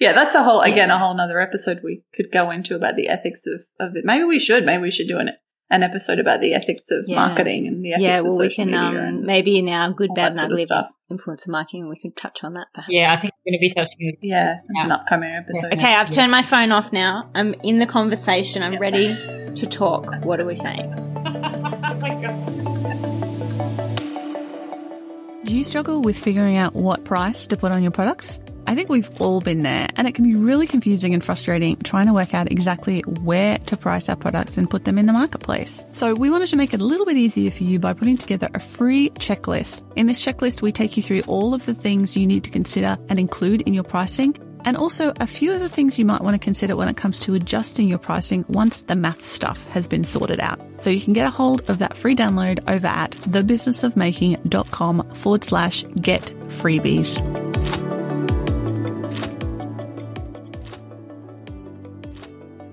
Yeah, 0.01 0.13
that's 0.13 0.35
a 0.35 0.43
whole 0.43 0.61
again 0.61 0.89
Yeah. 0.89 0.97
a 0.97 0.99
whole 0.99 1.15
nother 1.15 1.39
episode 1.39 1.79
we 1.85 2.03
could 2.15 2.33
go 2.33 2.51
into 2.51 2.75
about 2.75 2.97
the 2.97 3.07
ethics 3.07 3.43
of 3.47 3.61
of 3.79 3.95
it. 3.95 4.05
Maybe 4.05 4.25
we 4.25 4.41
should. 4.41 4.67
Maybe 4.67 4.83
we 4.83 4.91
should 4.91 5.07
do 5.07 5.19
an 5.19 5.31
an 5.71 5.83
episode 5.83 6.19
about 6.19 6.41
the 6.41 6.55
ethics 6.55 6.91
of 6.91 7.05
Yeah. 7.07 7.17
marketing 7.17 7.67
and 7.67 7.85
the 7.85 7.93
ethics 7.95 8.03
yeah, 8.03 8.19
of 8.19 8.25
well, 8.25 8.39
we 8.39 8.55
can 8.55 8.67
media 8.67 8.81
um, 8.81 8.97
and 8.97 9.23
maybe 9.23 9.59
in 9.59 9.69
our 9.69 9.91
good, 9.91 10.11
bad, 10.15 10.33
and 10.33 10.39
that 10.39 10.51
sort 10.57 10.71
of 10.71 10.85
influencer 11.11 11.49
marketing, 11.49 11.89
we 11.89 11.99
could 11.99 12.17
touch 12.17 12.45
on 12.45 12.55
that 12.55 12.67
perhaps. 12.75 12.93
Yeah, 12.93 13.13
I 13.13 13.17
think 13.17 13.33
we're 13.45 13.53
going 13.53 13.61
to 13.61 13.69
be 13.69 13.75
touching. 13.75 14.17
yeah, 14.23 14.57
it's 14.59 14.65
Yeah. 14.77 14.85
an 14.85 14.93
upcoming 14.93 15.31
episode. 15.33 15.73
Okay, 15.73 15.95
I've 15.95 16.11
turned 16.11 16.31
my 16.31 16.43
phone 16.43 16.73
off 16.73 16.93
now. 16.93 17.31
I'm 17.35 17.55
in 17.63 17.79
the 17.79 17.87
conversation. 17.87 18.63
I'm 18.63 18.79
ready 18.79 19.15
to 19.55 19.67
talk. 19.67 20.25
What 20.25 20.41
are 20.41 20.47
we 20.47 20.57
saying? 20.57 20.93
Do 25.45 25.59
you 25.59 25.65
struggle 25.65 26.01
with 26.01 26.19
figuring 26.19 26.57
out 26.57 26.75
what 26.75 27.05
price 27.05 27.47
to 27.49 27.57
put 27.57 27.71
on 27.71 27.83
your 27.83 27.93
products? 27.93 28.41
I 28.67 28.75
think 28.75 28.89
we've 28.89 29.11
all 29.21 29.41
been 29.41 29.63
there, 29.63 29.89
and 29.97 30.07
it 30.07 30.15
can 30.15 30.25
be 30.25 30.35
really 30.35 30.67
confusing 30.67 31.15
and 31.15 31.23
frustrating 31.23 31.77
trying 31.79 32.07
to 32.07 32.13
work 32.13 32.35
out 32.35 32.51
exactly 32.51 33.01
where 33.03 33.59
to 33.59 33.77
price 33.77 34.09
our 34.09 34.17
products 34.17 34.57
and 34.57 34.69
put 34.69 34.85
them 34.85 34.99
in 34.99 35.07
the 35.07 35.13
marketplace. 35.13 35.85
So, 35.93 36.15
we 36.15 36.31
wanted 36.31 36.49
to 36.49 36.57
make 36.57 36.75
it 36.75 36.81
a 36.81 36.85
little 36.85 37.07
bit 37.07 37.17
easier 37.17 37.51
for 37.51 37.65
you 37.65 37.79
by 37.79 37.93
putting 37.93 38.17
together 38.17 38.49
a 38.55 38.61
free 38.61 39.11
checklist. 39.11 39.83
In 39.97 40.07
this 40.07 40.25
checklist, 40.25 40.63
we 40.63 40.73
take 40.73 40.97
you 40.97 41.03
through 41.03 41.23
all 41.27 41.55
of 41.55 41.67
the 41.67 41.75
things 41.75 42.17
you 42.17 42.27
need 42.27 42.45
to 42.45 42.51
consider 42.51 42.99
and 43.09 43.19
include 43.19 43.63
in 43.63 43.75
your 43.75 43.85
pricing, 43.85 44.35
and 44.65 44.77
also 44.77 45.13
a 45.21 45.27
few 45.27 45.53
of 45.53 45.61
the 45.61 45.69
things 45.69 45.99
you 45.99 46.05
might 46.05 46.23
want 46.23 46.35
to 46.35 46.39
consider 46.39 46.77
when 46.77 46.89
it 46.89 46.97
comes 46.97 47.21
to 47.21 47.35
adjusting 47.35 47.89
your 47.89 47.99
pricing 47.99 48.45
once 48.49 48.83
the 48.83 48.97
math 48.97 49.23
stuff 49.23 49.71
has 49.71 49.87
been 49.87 50.05
sorted 50.05 50.41
out. 50.41 50.59
So 50.79 50.91
you 50.91 51.01
can 51.01 51.13
get 51.13 51.27
a 51.27 51.31
hold 51.31 51.69
of 51.69 51.79
that 51.79 51.97
free 51.97 52.17
download 52.17 52.61
over 52.69 52.87
at 52.87 53.13
thebusinessofmaking.com 53.13 55.15
forward 55.15 55.45
slash 55.45 55.85
get 56.01 56.23
freebies. 56.47 57.54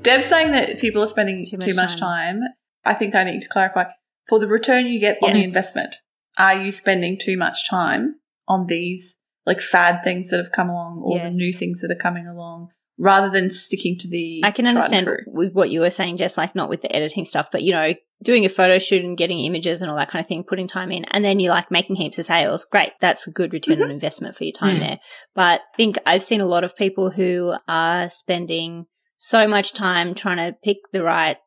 Deb's 0.02 0.28
saying 0.28 0.52
that 0.52 0.80
people 0.80 1.04
are 1.04 1.08
spending 1.08 1.46
Too 1.46 1.58
too 1.58 1.76
much 1.76 1.92
much, 1.92 2.00
time. 2.00 2.42
I 2.86 2.94
think 2.94 3.14
I 3.16 3.24
need 3.24 3.42
to 3.42 3.48
clarify 3.48 3.86
for 4.28 4.40
the 4.40 4.48
return 4.48 4.88
you 4.88 5.00
get 5.00 5.18
on 5.22 5.34
the 5.34 5.44
investment. 5.44 5.96
Are 6.38 6.58
you 6.58 6.72
spending 6.72 7.18
too 7.20 7.38
much 7.38 7.70
time 7.70 8.16
on 8.48 8.68
these 8.68 9.18
like 9.46 9.60
fad 9.62 10.04
things 10.04 10.30
that 10.30 10.38
have 10.38 10.52
come 10.52 10.70
along 10.70 11.02
or 11.04 11.18
Yes. 11.18 11.34
the 11.36 11.38
new 11.46 11.54
things 11.54 11.82
that 11.82 11.92
are 11.92 11.96
coming 12.00 12.28
along 12.28 12.70
rather 12.98 13.30
than 13.30 13.50
sticking 13.50 13.98
to 13.98 14.08
the 14.08 14.42
I 14.44 14.52
can 14.52 14.68
understand 14.68 15.08
with 15.28 15.54
what 15.54 15.70
you 15.72 15.80
were 15.82 15.90
saying, 15.92 16.18
just 16.18 16.38
like 16.38 16.56
not 16.56 16.70
with 16.70 16.82
the 16.82 16.96
editing 16.96 17.26
stuff, 17.26 17.50
but 17.52 17.62
you 17.64 17.72
know, 17.72 17.94
doing 18.24 18.46
a 18.46 18.50
photo 18.50 18.78
shoot 18.80 19.04
and 19.04 19.18
getting 19.18 19.40
images 19.40 19.82
and 19.82 19.90
all 19.90 19.98
that 19.98 20.10
kind 20.10 20.22
of 20.24 20.28
thing, 20.28 20.44
putting 20.44 20.68
time 20.68 20.92
in, 20.92 21.06
and 21.06 21.26
then 21.26 21.40
you're 21.40 21.54
like 21.54 21.72
making 21.72 21.96
heaps 21.96 22.20
of 22.20 22.26
sales. 22.26 22.66
Great. 22.66 22.92
That's 23.02 23.28
a 23.28 23.32
good 23.32 23.52
return 23.54 23.76
Mm-hmm. 23.76 23.84
on 23.86 23.92
investment 23.92 24.36
for 24.36 24.44
your 24.44 24.54
time 24.54 24.78
Mm. 24.78 24.80
there. 24.80 25.00
But 25.36 25.62
I 25.74 25.76
think 25.78 25.98
I've 26.06 26.24
seen 26.24 26.42
a 26.42 26.46
lot 26.46 26.64
of 26.64 26.76
people 26.76 27.10
who 27.12 27.56
are 27.68 28.10
spending 28.12 28.86
so 29.24 29.48
much 29.48 29.72
time 29.72 30.16
trying 30.16 30.38
to 30.38 30.58
pick 30.64 30.78
the 30.92 31.04
right 31.04 31.38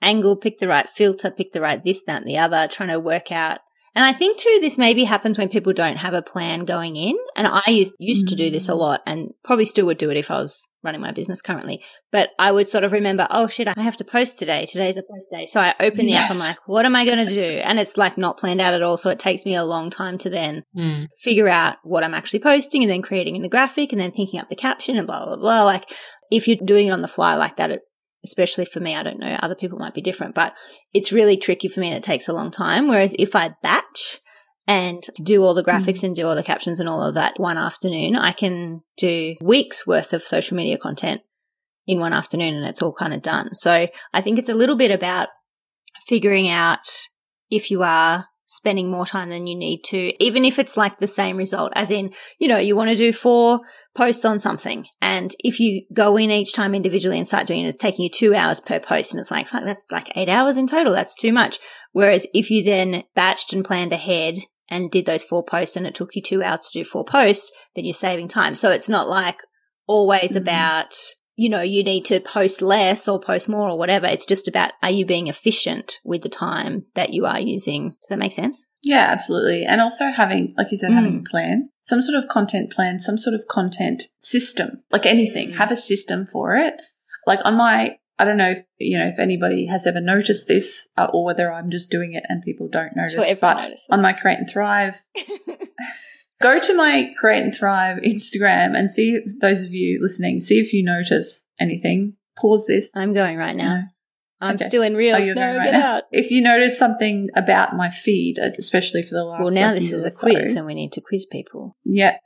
angle, 0.00 0.36
pick 0.36 0.58
the 0.58 0.68
right 0.68 0.88
filter, 0.88 1.30
pick 1.30 1.52
the 1.52 1.60
right 1.60 1.84
this, 1.84 2.02
that, 2.06 2.22
and 2.22 2.26
the 2.26 2.38
other, 2.38 2.66
trying 2.66 2.88
to 2.88 2.98
work 2.98 3.30
out. 3.30 3.58
And 3.94 4.04
I 4.04 4.12
think 4.12 4.38
too, 4.38 4.58
this 4.60 4.78
maybe 4.78 5.04
happens 5.04 5.36
when 5.36 5.48
people 5.48 5.72
don't 5.72 5.96
have 5.98 6.14
a 6.14 6.22
plan 6.22 6.64
going 6.64 6.94
in. 6.96 7.16
And 7.36 7.46
I 7.46 7.62
used, 7.68 7.92
used 7.98 8.28
to 8.28 8.36
do 8.36 8.48
this 8.48 8.68
a 8.68 8.74
lot 8.74 9.02
and 9.04 9.32
probably 9.44 9.64
still 9.66 9.84
would 9.86 9.98
do 9.98 10.10
it 10.10 10.16
if 10.16 10.30
I 10.30 10.36
was 10.38 10.68
running 10.82 11.00
my 11.00 11.10
business 11.10 11.42
currently. 11.42 11.82
But 12.12 12.30
I 12.38 12.52
would 12.52 12.68
sort 12.68 12.84
of 12.84 12.92
remember, 12.92 13.26
oh 13.30 13.48
shit, 13.48 13.68
I 13.68 13.74
have 13.82 13.96
to 13.98 14.04
post 14.04 14.38
today. 14.38 14.64
Today's 14.64 14.96
a 14.96 15.02
post 15.02 15.30
day. 15.30 15.44
So 15.44 15.60
I 15.60 15.74
open 15.80 16.06
the 16.06 16.14
app. 16.14 16.30
I'm 16.30 16.38
like, 16.38 16.56
what 16.66 16.86
am 16.86 16.94
I 16.96 17.04
going 17.04 17.26
to 17.26 17.34
do? 17.34 17.42
And 17.42 17.78
it's 17.80 17.96
like 17.96 18.16
not 18.16 18.38
planned 18.38 18.60
out 18.60 18.74
at 18.74 18.82
all. 18.82 18.96
So 18.96 19.10
it 19.10 19.18
takes 19.18 19.44
me 19.44 19.56
a 19.56 19.64
long 19.64 19.90
time 19.90 20.16
to 20.18 20.30
then 20.30 20.62
Mm. 20.74 21.08
figure 21.20 21.48
out 21.48 21.76
what 21.82 22.04
I'm 22.04 22.14
actually 22.14 22.40
posting 22.40 22.82
and 22.82 22.90
then 22.90 23.02
creating 23.02 23.34
in 23.36 23.42
the 23.42 23.48
graphic 23.48 23.92
and 23.92 24.00
then 24.00 24.12
thinking 24.12 24.38
up 24.40 24.48
the 24.48 24.56
caption 24.56 24.96
and 24.96 25.06
blah, 25.06 25.26
blah, 25.26 25.36
blah. 25.36 25.64
Like 25.64 25.84
if 26.30 26.46
you're 26.46 26.56
doing 26.64 26.88
it 26.88 26.92
on 26.92 27.02
the 27.02 27.08
fly 27.08 27.34
like 27.36 27.56
that, 27.56 27.70
it, 27.70 27.82
especially 28.24 28.64
for 28.64 28.80
me, 28.80 28.94
I 28.94 29.02
don't 29.02 29.18
know, 29.18 29.36
other 29.40 29.54
people 29.54 29.78
might 29.78 29.94
be 29.94 30.02
different, 30.02 30.34
but 30.34 30.54
it's 30.92 31.12
really 31.12 31.36
tricky 31.36 31.68
for 31.68 31.80
me 31.80 31.88
and 31.88 31.96
it 31.96 32.02
takes 32.02 32.28
a 32.28 32.32
long 32.32 32.50
time. 32.50 32.88
Whereas 32.88 33.14
if 33.18 33.34
I 33.34 33.54
batch 33.62 34.20
and 34.66 35.02
do 35.22 35.42
all 35.42 35.54
the 35.54 35.64
graphics 35.64 36.00
mm. 36.00 36.04
and 36.04 36.16
do 36.16 36.28
all 36.28 36.36
the 36.36 36.42
captions 36.42 36.80
and 36.80 36.88
all 36.88 37.02
of 37.02 37.14
that 37.14 37.38
one 37.38 37.58
afternoon, 37.58 38.16
I 38.16 38.32
can 38.32 38.82
do 38.98 39.36
weeks 39.40 39.86
worth 39.86 40.12
of 40.12 40.24
social 40.24 40.56
media 40.56 40.78
content 40.78 41.22
in 41.86 41.98
one 41.98 42.12
afternoon 42.12 42.54
and 42.54 42.66
it's 42.66 42.82
all 42.82 42.92
kind 42.92 43.14
of 43.14 43.22
done. 43.22 43.54
So 43.54 43.88
I 44.12 44.20
think 44.20 44.38
it's 44.38 44.48
a 44.48 44.54
little 44.54 44.76
bit 44.76 44.90
about 44.90 45.28
figuring 46.06 46.48
out 46.48 46.86
if 47.50 47.70
you 47.70 47.82
are 47.82 48.26
spending 48.50 48.90
more 48.90 49.06
time 49.06 49.30
than 49.30 49.46
you 49.46 49.56
need 49.56 49.80
to, 49.84 50.12
even 50.22 50.44
if 50.44 50.58
it's 50.58 50.76
like 50.76 50.98
the 50.98 51.06
same 51.06 51.36
result, 51.36 51.72
as 51.76 51.88
in, 51.88 52.12
you 52.40 52.48
know, 52.48 52.58
you 52.58 52.74
want 52.74 52.90
to 52.90 52.96
do 52.96 53.12
four 53.12 53.60
posts 53.94 54.24
on 54.24 54.40
something. 54.40 54.86
And 55.00 55.32
if 55.38 55.60
you 55.60 55.86
go 55.94 56.16
in 56.16 56.32
each 56.32 56.52
time 56.52 56.74
individually 56.74 57.16
and 57.16 57.28
start 57.28 57.46
doing 57.46 57.64
it, 57.64 57.68
it's 57.68 57.80
taking 57.80 58.02
you 58.02 58.10
two 58.10 58.34
hours 58.34 58.58
per 58.58 58.80
post. 58.80 59.12
And 59.12 59.20
it's 59.20 59.30
like, 59.30 59.46
fuck, 59.46 59.62
that's 59.64 59.86
like 59.92 60.16
eight 60.16 60.28
hours 60.28 60.56
in 60.56 60.66
total. 60.66 60.92
That's 60.92 61.14
too 61.14 61.32
much. 61.32 61.60
Whereas 61.92 62.26
if 62.34 62.50
you 62.50 62.64
then 62.64 63.04
batched 63.16 63.52
and 63.52 63.64
planned 63.64 63.92
ahead 63.92 64.34
and 64.68 64.90
did 64.90 65.06
those 65.06 65.22
four 65.22 65.44
posts 65.44 65.76
and 65.76 65.86
it 65.86 65.94
took 65.94 66.16
you 66.16 66.22
two 66.22 66.42
hours 66.42 66.68
to 66.70 66.80
do 66.80 66.84
four 66.84 67.04
posts, 67.04 67.52
then 67.76 67.84
you're 67.84 67.94
saving 67.94 68.26
time. 68.26 68.56
So 68.56 68.72
it's 68.72 68.88
not 68.88 69.08
like 69.08 69.38
always 69.86 70.32
Mhm. 70.32 70.38
about, 70.38 70.96
you 71.36 71.48
know, 71.48 71.60
you 71.62 71.82
need 71.82 72.04
to 72.06 72.20
post 72.20 72.60
less 72.60 73.08
or 73.08 73.18
post 73.20 73.48
more 73.48 73.68
or 73.70 73.78
whatever. 73.78 74.06
It's 74.06 74.26
just 74.26 74.46
about 74.48 74.72
are 74.82 74.90
you 74.90 75.06
being 75.06 75.28
efficient 75.28 75.98
with 76.04 76.22
the 76.22 76.28
time 76.28 76.84
that 76.94 77.12
you 77.12 77.24
are 77.26 77.40
using? 77.40 77.90
Does 78.02 78.08
that 78.10 78.18
make 78.18 78.32
sense? 78.32 78.66
Yeah, 78.82 79.06
absolutely. 79.10 79.64
And 79.64 79.80
also 79.80 80.06
having, 80.06 80.54
like 80.56 80.70
you 80.70 80.76
said, 80.78 80.90
Mm. 80.90 80.94
having 80.94 81.18
a 81.26 81.30
plan, 81.30 81.70
some 81.82 82.02
sort 82.02 82.16
of 82.16 82.28
content 82.28 82.72
plan, 82.72 82.98
some 82.98 83.18
sort 83.18 83.34
of 83.34 83.46
content 83.48 84.04
system, 84.20 84.82
like 84.90 85.06
anything, 85.06 85.50
Mm. 85.50 85.56
have 85.56 85.70
a 85.70 85.76
system 85.76 86.26
for 86.26 86.56
it. 86.56 86.80
Like 87.26 87.40
on 87.44 87.56
my, 87.56 87.98
I 88.18 88.24
don't 88.24 88.36
know 88.38 88.50
if, 88.50 88.64
you 88.78 88.98
know, 88.98 89.06
if 89.08 89.18
anybody 89.18 89.66
has 89.66 89.86
ever 89.86 90.00
noticed 90.00 90.46
this 90.48 90.88
uh, 90.98 91.08
or 91.12 91.24
whether 91.24 91.52
I'm 91.52 91.70
just 91.70 91.90
doing 91.90 92.12
it 92.14 92.24
and 92.28 92.42
people 92.42 92.68
don't 92.68 92.94
notice, 92.96 93.14
Sure, 93.24 93.34
but 93.36 93.54
notices. 93.58 93.86
on 93.90 94.02
my 94.02 94.12
Create 94.12 94.38
and 94.38 94.48
Thrive, 94.50 95.02
go 96.40 96.58
to 96.60 96.74
my 96.74 97.12
Create 97.18 97.42
and 97.44 97.54
Thrive 97.54 97.98
Instagram 97.98 98.76
and 98.76 98.90
see 98.90 99.20
those 99.40 99.62
of 99.62 99.72
you 99.72 99.98
listening, 100.02 100.40
see 100.40 100.58
if 100.58 100.72
you 100.72 100.82
notice 100.84 101.46
anything. 101.58 102.14
Pause 102.38 102.66
this. 102.66 102.90
I'm 102.96 103.12
going 103.12 103.36
right 103.36 103.56
now. 103.56 103.76
No. 103.76 103.82
I'm 104.42 104.54
Okay. 104.54 104.64
still 104.64 104.82
in 104.82 104.94
Oh, 104.94 104.98
reels. 104.98 105.26
you're 105.26 105.34
no, 105.34 105.56
right 105.56 105.64
get 105.64 105.72
now. 105.72 105.96
out. 105.96 106.02
If 106.12 106.30
you 106.30 106.40
notice 106.40 106.78
something 106.78 107.28
about 107.36 107.76
my 107.76 107.90
feed, 107.90 108.38
especially 108.38 109.02
for 109.02 109.14
the 109.14 109.24
last 109.24 109.42
Well, 109.42 109.50
now 109.52 109.74
this 109.74 109.92
is 109.92 110.02
or 110.04 110.08
a 110.08 110.10
quiz 110.32 110.54
so, 110.54 110.58
and 110.60 110.66
we 110.66 110.72
need 110.74 110.92
to 110.92 111.02
quiz 111.02 111.26
people. 111.26 111.76
yeah, 111.84 112.16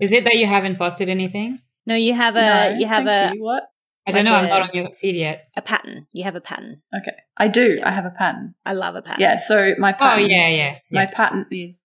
Is 0.00 0.12
it 0.12 0.24
that 0.24 0.34
you 0.36 0.46
haven't 0.46 0.76
posted 0.78 1.08
anything? 1.08 1.60
No, 1.86 1.94
you 1.94 2.14
have 2.14 2.34
a, 2.36 2.40
No, 2.72 2.76
you 2.78 2.86
have 2.86 3.06
a, 3.06 3.32
you. 3.34 3.42
what? 3.42 3.62
I 4.08 4.12
don't 4.12 4.24
Like 4.24 4.32
know. 4.32 4.38
I'm 4.38 4.48
not 4.48 4.62
on 4.62 4.70
your 4.74 4.90
feed 5.00 5.16
yet. 5.16 5.48
a 5.56 5.62
pattern. 5.62 6.06
You 6.12 6.24
have 6.24 6.34
a 6.36 6.40
pattern. 6.40 6.82
Okay, 6.96 7.12
I 7.36 7.48
do. 7.48 7.80
I 7.84 7.90
have 7.90 8.04
a 8.04 8.10
pattern. 8.10 8.54
I 8.64 8.72
love 8.72 8.94
a 8.96 9.02
pattern. 9.02 9.20
Yeah, 9.20 9.36
so 9.36 9.74
my 9.78 9.92
Oh 9.92 9.96
pattern. 9.98 10.30
yeah, 10.30 10.48
yeah. 10.48 10.78
My 10.90 11.02
yeah. 11.02 11.10
pattern 11.12 11.46
is 11.50 11.82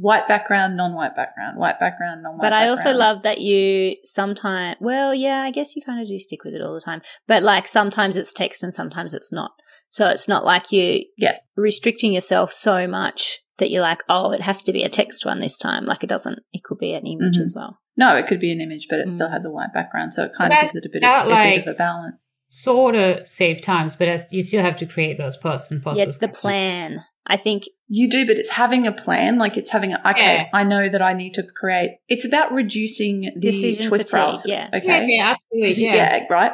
white 0.00 0.28
background, 0.28 0.76
non-white 0.76 1.16
background, 1.16 1.58
white 1.58 1.80
background, 1.80 2.22
non-white. 2.22 2.40
But 2.40 2.52
I 2.52 2.68
also 2.68 2.92
love 2.94 3.22
that 3.22 3.40
you 3.40 3.96
sometimes, 4.04 4.76
well, 4.80 5.12
yeah, 5.12 5.42
I 5.42 5.50
guess 5.50 5.74
you 5.74 5.82
kind 5.84 6.00
of 6.00 6.06
do 6.06 6.18
stick 6.20 6.44
with 6.44 6.54
it 6.54 6.62
all 6.62 6.72
the 6.74 6.80
time. 6.80 7.02
But 7.26 7.42
like 7.42 7.66
sometimes 7.66 8.16
it's 8.16 8.32
text 8.32 8.62
and 8.62 8.72
sometimes 8.72 9.12
it's 9.12 9.32
not. 9.32 9.50
So 9.90 10.08
it's 10.08 10.28
not 10.28 10.44
like 10.44 10.70
you 10.70 11.04
yes, 11.16 11.40
restricting 11.56 12.12
yourself 12.12 12.52
so 12.52 12.86
much 12.86 13.40
that 13.56 13.70
you're 13.72 13.82
like, 13.82 14.04
oh, 14.08 14.30
it 14.30 14.42
has 14.42 14.62
to 14.64 14.72
be 14.72 14.84
a 14.84 14.88
text 14.88 15.26
one 15.26 15.40
this 15.40 15.58
time. 15.58 15.84
Like 15.84 16.04
it 16.04 16.08
doesn't, 16.08 16.38
it 16.52 16.62
could 16.62 16.78
be 16.78 16.94
an 16.94 17.04
image 17.06 17.36
Mhm. 17.36 17.40
as 17.40 17.52
well. 17.56 17.78
no, 17.96 18.14
it 18.16 18.28
could 18.28 18.38
be 18.38 18.52
an 18.52 18.60
image, 18.60 18.86
but 18.88 19.00
it 19.00 19.08
still 19.08 19.26
Mm. 19.26 19.32
has 19.32 19.44
a 19.44 19.50
white 19.50 19.72
background, 19.74 20.12
so 20.12 20.22
it 20.22 20.32
kind 20.32 20.50
But 20.50 20.58
of 20.58 20.62
gives 20.66 20.76
it 20.76 20.84
a 20.86 20.88
bit 20.92 21.02
that, 21.02 21.22
of 21.22 21.28
a 21.28 21.30
like- 21.32 21.54
bit 21.64 21.66
of 21.68 21.74
a 21.74 21.76
balance. 21.76 22.20
Sort 22.50 22.94
of 22.94 23.26
save 23.26 23.60
times, 23.60 23.94
but 23.94 24.32
you 24.32 24.42
still 24.42 24.62
have 24.62 24.76
to 24.76 24.86
create 24.86 25.18
those 25.18 25.36
posts 25.36 25.70
and 25.70 25.82
posts. 25.82 25.98
yeah, 25.98 26.06
it's 26.06 26.18
the 26.18 26.28
plan. 26.28 27.00
I 27.26 27.36
think 27.36 27.64
You 27.88 28.08
do, 28.08 28.26
but 28.26 28.38
it's 28.38 28.50
having 28.50 28.86
a 28.86 28.92
plan. 28.92 29.38
Like 29.38 29.58
it's 29.58 29.70
having 29.70 29.92
a 29.92 30.00
okay. 30.00 30.34
Yeah. 30.36 30.46
I 30.54 30.64
know 30.64 30.88
that 30.88 31.02
I 31.02 31.12
need 31.12 31.34
to 31.34 31.42
create. 31.42 31.98
It's 32.08 32.24
about 32.24 32.52
reducing 32.52 33.30
the 33.34 33.40
Decision 33.40 33.90
choice 33.90 34.00
fatigue, 34.00 34.10
paralysis. 34.10 34.46
yeah. 34.46 34.70
Okay. 34.72 34.86
Yeah, 34.86 35.06
yeah, 35.06 35.34
absolutely. 35.34 35.84
Yeah. 35.84 35.94
yeah, 35.94 36.24
right. 36.30 36.52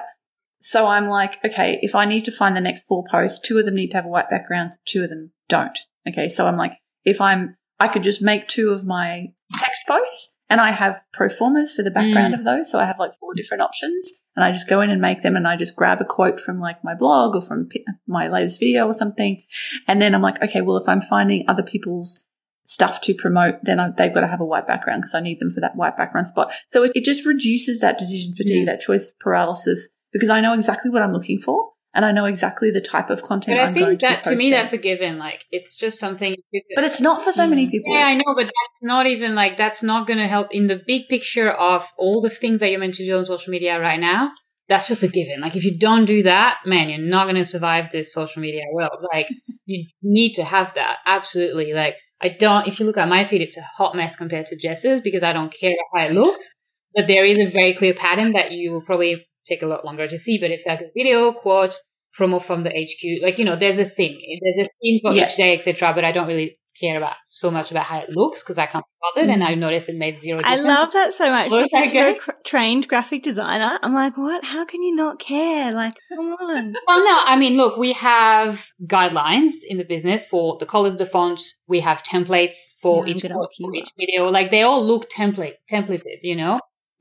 So 0.60 0.86
I'm 0.86 1.08
like, 1.08 1.44
okay, 1.44 1.78
if 1.82 1.94
I 1.94 2.06
need 2.06 2.24
to 2.24 2.32
find 2.32 2.56
the 2.56 2.60
next 2.60 2.86
four 2.88 3.04
posts, 3.08 3.38
two 3.38 3.58
of 3.58 3.64
them 3.64 3.74
need 3.76 3.90
to 3.90 3.98
have 3.98 4.06
white 4.06 4.30
backgrounds, 4.30 4.78
two 4.84 5.04
of 5.04 5.10
them 5.10 5.30
don't. 5.48 5.78
Okay, 6.08 6.28
so 6.28 6.46
I'm 6.46 6.56
like, 6.56 6.72
if 7.04 7.20
I'm, 7.20 7.56
I 7.78 7.86
could 7.86 8.02
just 8.02 8.22
make 8.22 8.48
two 8.48 8.70
of 8.70 8.86
my 8.86 9.26
text 9.58 9.82
posts 9.86 10.33
and 10.50 10.60
I 10.60 10.70
have 10.70 11.00
pro 11.12 11.28
formas 11.28 11.72
for 11.72 11.82
the 11.82 11.90
background 11.90 12.34
Mm. 12.34 12.38
of 12.38 12.44
those. 12.44 12.70
So 12.70 12.78
I 12.78 12.84
have 12.84 12.98
like 12.98 13.14
four 13.14 13.34
different 13.34 13.62
options 13.62 14.10
and 14.36 14.44
I 14.44 14.52
just 14.52 14.68
go 14.68 14.80
in 14.80 14.90
and 14.90 15.00
make 15.00 15.22
them 15.22 15.36
and 15.36 15.48
I 15.48 15.56
just 15.56 15.74
grab 15.76 16.00
a 16.00 16.04
quote 16.04 16.38
from 16.38 16.60
like 16.60 16.82
my 16.84 16.94
blog 16.94 17.34
or 17.34 17.40
from 17.40 17.68
my 18.06 18.28
latest 18.28 18.60
video 18.60 18.86
or 18.86 18.94
something. 18.94 19.42
And 19.88 20.00
then 20.02 20.14
I'm 20.14 20.22
like, 20.22 20.42
okay, 20.42 20.60
well, 20.60 20.76
if 20.76 20.88
I'm 20.88 21.00
finding 21.00 21.44
other 21.48 21.62
people's 21.62 22.24
stuff 22.66 23.00
to 23.02 23.14
promote, 23.14 23.56
then 23.62 23.78
I, 23.80 23.90
they've 23.90 24.12
got 24.14 24.20
to 24.20 24.26
have 24.26 24.40
a 24.40 24.44
white 24.46 24.66
background 24.66 25.02
because 25.02 25.14
I 25.14 25.20
need 25.20 25.40
them 25.40 25.50
for 25.50 25.60
that 25.60 25.76
white 25.76 25.96
background 25.96 26.26
spot. 26.28 26.52
So 26.70 26.82
it, 26.84 26.92
it 26.94 27.04
just 27.04 27.26
reduces 27.26 27.80
that 27.80 27.98
decision 27.98 28.34
fatigue, 28.34 28.66
Yeah. 28.66 28.72
that 28.72 28.80
choice 28.80 29.12
paralysis, 29.20 29.88
because 30.12 30.30
I 30.30 30.40
know 30.40 30.54
exactly 30.54 30.90
what 30.90 31.02
I'm 31.02 31.12
looking 31.12 31.40
for 31.40 31.70
and 31.94 32.04
I 32.04 32.12
know 32.12 32.24
exactly 32.24 32.70
the 32.70 32.80
type 32.80 33.08
of 33.10 33.22
content 33.22 33.56
But 33.58 33.64
I 33.64 33.66
I'm 33.68 33.74
going 33.74 33.86
think 33.86 34.00
to 34.00 34.06
that 34.06 34.24
to 34.24 34.36
me 34.36 34.50
that's 34.50 34.72
a 34.72 34.78
given. 34.78 35.18
Like 35.18 35.44
it's 35.50 35.74
just 35.76 35.98
something. 35.98 36.34
but 36.74 36.84
it's 36.84 37.00
not 37.00 37.22
for 37.24 37.32
so 37.32 37.46
many 37.46 37.66
Mm. 37.66 37.70
people. 37.70 37.94
Yeah, 37.94 38.06
I 38.06 38.14
know, 38.16 38.34
but 38.34 38.44
that's 38.46 38.80
not 38.82 39.06
even 39.06 39.34
like 39.34 39.56
that's 39.56 39.82
not 39.82 40.06
going 40.06 40.18
to 40.18 40.26
help 40.26 40.48
in 40.52 40.66
the 40.66 40.80
big 40.86 41.08
picture 41.08 41.50
of 41.50 41.86
all 41.96 42.20
the 42.20 42.30
things 42.30 42.60
that 42.60 42.70
you're 42.70 42.80
meant 42.80 42.94
to 42.96 43.04
do 43.04 43.16
on 43.16 43.24
social 43.24 43.50
media 43.50 43.80
right 43.80 44.00
now. 44.00 44.32
That's 44.68 44.88
just 44.88 45.02
a 45.02 45.08
given. 45.08 45.40
Like 45.40 45.56
if 45.56 45.64
you 45.64 45.78
don't 45.78 46.06
do 46.06 46.22
that, 46.22 46.58
man, 46.64 46.88
you're 46.88 46.98
not 46.98 47.26
going 47.26 47.36
to 47.36 47.44
survive 47.44 47.90
this 47.90 48.12
social 48.14 48.40
media 48.40 48.62
world. 48.72 48.98
Like 49.12 49.28
you 49.66 49.86
need 50.02 50.34
to 50.34 50.44
have 50.44 50.74
that. 50.74 50.96
Absolutely. 51.06 51.72
Like 51.72 51.96
I 52.20 52.28
don't. 52.30 52.66
If 52.66 52.80
you 52.80 52.86
look 52.86 52.96
at 52.96 53.08
my 53.08 53.24
feed, 53.24 53.42
it's 53.42 53.58
a 53.58 53.62
hot 53.62 53.94
mess 53.94 54.16
compared 54.16 54.46
to 54.46 54.56
Jess's 54.56 55.00
because 55.00 55.22
I 55.22 55.32
don't 55.32 55.52
care 55.52 55.74
how 55.94 56.06
it 56.06 56.14
looks. 56.14 56.56
But 56.94 57.08
there 57.08 57.24
is 57.26 57.38
a 57.38 57.46
very 57.50 57.74
clear 57.74 57.92
pattern 57.92 58.32
that 58.32 58.52
you 58.52 58.70
will 58.72 58.80
probably 58.80 59.26
take 59.46 59.62
a 59.62 59.66
lot 59.66 59.84
longer 59.84 60.06
to 60.06 60.18
see. 60.18 60.38
But 60.38 60.50
it's 60.50 60.66
like 60.66 60.80
a 60.80 60.90
video 60.96 61.32
quote 61.32 61.74
promo 62.18 62.40
from 62.40 62.62
the 62.62 62.70
HQ. 62.70 63.22
Like 63.22 63.38
you 63.38 63.44
know, 63.44 63.56
there's 63.56 63.78
a 63.78 63.84
thing. 63.84 64.20
There's 64.42 64.66
a 64.66 64.70
theme 64.80 65.00
for 65.02 65.12
Yes. 65.12 65.32
each 65.32 65.36
day, 65.36 65.54
etc. 65.54 65.92
But 65.94 66.04
I 66.04 66.12
don't 66.12 66.26
really 66.28 66.58
care 66.80 66.96
about 66.96 67.14
so 67.28 67.52
much 67.52 67.70
about 67.70 67.84
how 67.84 68.00
it 68.00 68.10
looks 68.10 68.42
because 68.42 68.58
I 68.58 68.66
can't 68.66 68.84
be 68.84 68.90
bothered, 69.20 69.30
and 69.32 69.44
I 69.44 69.54
noticed 69.54 69.88
it 69.88 69.96
made 69.96 70.20
zero. 70.20 70.40
I 70.42 70.56
love 70.56 70.92
that 70.92 71.12
so 71.14 71.30
much. 71.30 71.48
Well, 71.48 71.62
Because 71.62 71.92
you're 71.92 72.08
a 72.08 72.16
trained 72.44 72.88
graphic 72.88 73.22
designer. 73.22 73.78
I'm 73.80 73.94
like, 73.94 74.16
what? 74.16 74.42
How 74.44 74.64
can 74.64 74.82
you 74.82 74.92
not 74.92 75.20
care? 75.20 75.70
Like, 75.72 75.94
come 76.12 76.32
on. 76.32 76.74
Well, 76.88 76.98
no, 77.04 77.18
I 77.26 77.36
mean, 77.38 77.56
look, 77.56 77.76
we 77.76 77.92
have 77.92 78.66
guidelines 78.86 79.52
in 79.68 79.78
the 79.78 79.84
business 79.84 80.26
for 80.26 80.58
the 80.58 80.66
colors, 80.66 80.96
the 80.96 81.06
font. 81.06 81.40
We 81.68 81.78
have 81.80 82.02
templates 82.02 82.56
for 82.82 83.06
each 83.06 83.22
gonna 83.22 83.34
quote, 83.34 83.42
look 83.42 83.50
you 83.58 83.66
for 83.68 83.74
each 83.76 83.92
video. 83.96 84.28
Like 84.30 84.50
they 84.50 84.62
all 84.62 84.84
look 84.84 85.08
template 85.10 85.54
templated, 85.70 86.18
you 86.22 86.34
know. 86.36 86.58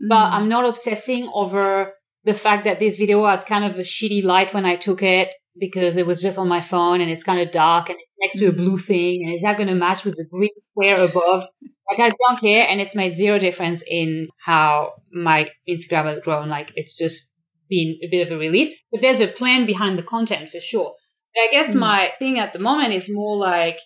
But 0.08 0.30
Mm. 0.30 0.34
I'm 0.34 0.50
not 0.50 0.66
obsessing 0.66 1.30
over 1.34 1.94
the 2.26 2.34
fact 2.34 2.64
that 2.64 2.80
this 2.80 2.98
video 2.98 3.26
had 3.26 3.46
kind 3.46 3.66
of 3.66 3.78
a 3.78 3.82
shitty 3.82 4.24
light 4.24 4.54
when 4.54 4.66
I 4.66 4.76
took 4.76 5.02
it 5.04 5.34
because 5.60 5.98
it 5.98 6.08
was 6.08 6.22
just 6.22 6.38
on 6.38 6.48
my 6.48 6.62
phone 6.62 7.02
and 7.02 7.12
it's 7.12 7.24
kind 7.24 7.40
of 7.40 7.52
dark 7.52 7.90
and 7.90 7.98
it's 8.00 8.12
next 8.20 8.40
to 8.40 8.48
a 8.48 8.52
blue 8.52 8.78
thing 8.80 9.24
and 9.26 9.36
is 9.36 9.42
that 9.42 9.58
going 9.58 9.70
to 9.70 9.76
match 9.76 10.04
with 10.06 10.16
the 10.16 10.26
green 10.26 10.50
square 10.72 11.02
above? 11.04 11.44
Like 11.90 12.00
I 12.00 12.10
don't 12.10 12.40
care 12.40 12.66
and 12.68 12.80
it's 12.82 12.96
made 12.96 13.16
zero 13.16 13.38
difference 13.38 13.84
in 13.86 14.28
how 14.46 14.94
my 15.12 15.50
Instagram 15.70 16.06
has 16.06 16.20
grown. 16.22 16.48
Like 16.50 16.72
it's 16.76 16.98
just 16.98 17.34
been 17.70 17.98
a 18.04 18.08
bit 18.10 18.26
of 18.26 18.32
a 18.32 18.38
relief. 18.40 18.74
But 18.92 19.02
there's 19.02 19.22
a 19.22 19.28
plan 19.28 19.66
behind 19.66 19.98
the 19.98 20.04
content 20.04 20.50
for 20.50 20.60
sure. 20.60 20.94
But 21.36 21.42
I 21.42 21.48
guess 21.52 21.74
Mm. 21.74 21.80
my 21.80 22.14
thing 22.20 22.40
at 22.40 22.54
the 22.54 22.60
moment 22.60 22.94
is 22.94 23.10
more 23.10 23.38
like 23.38 23.80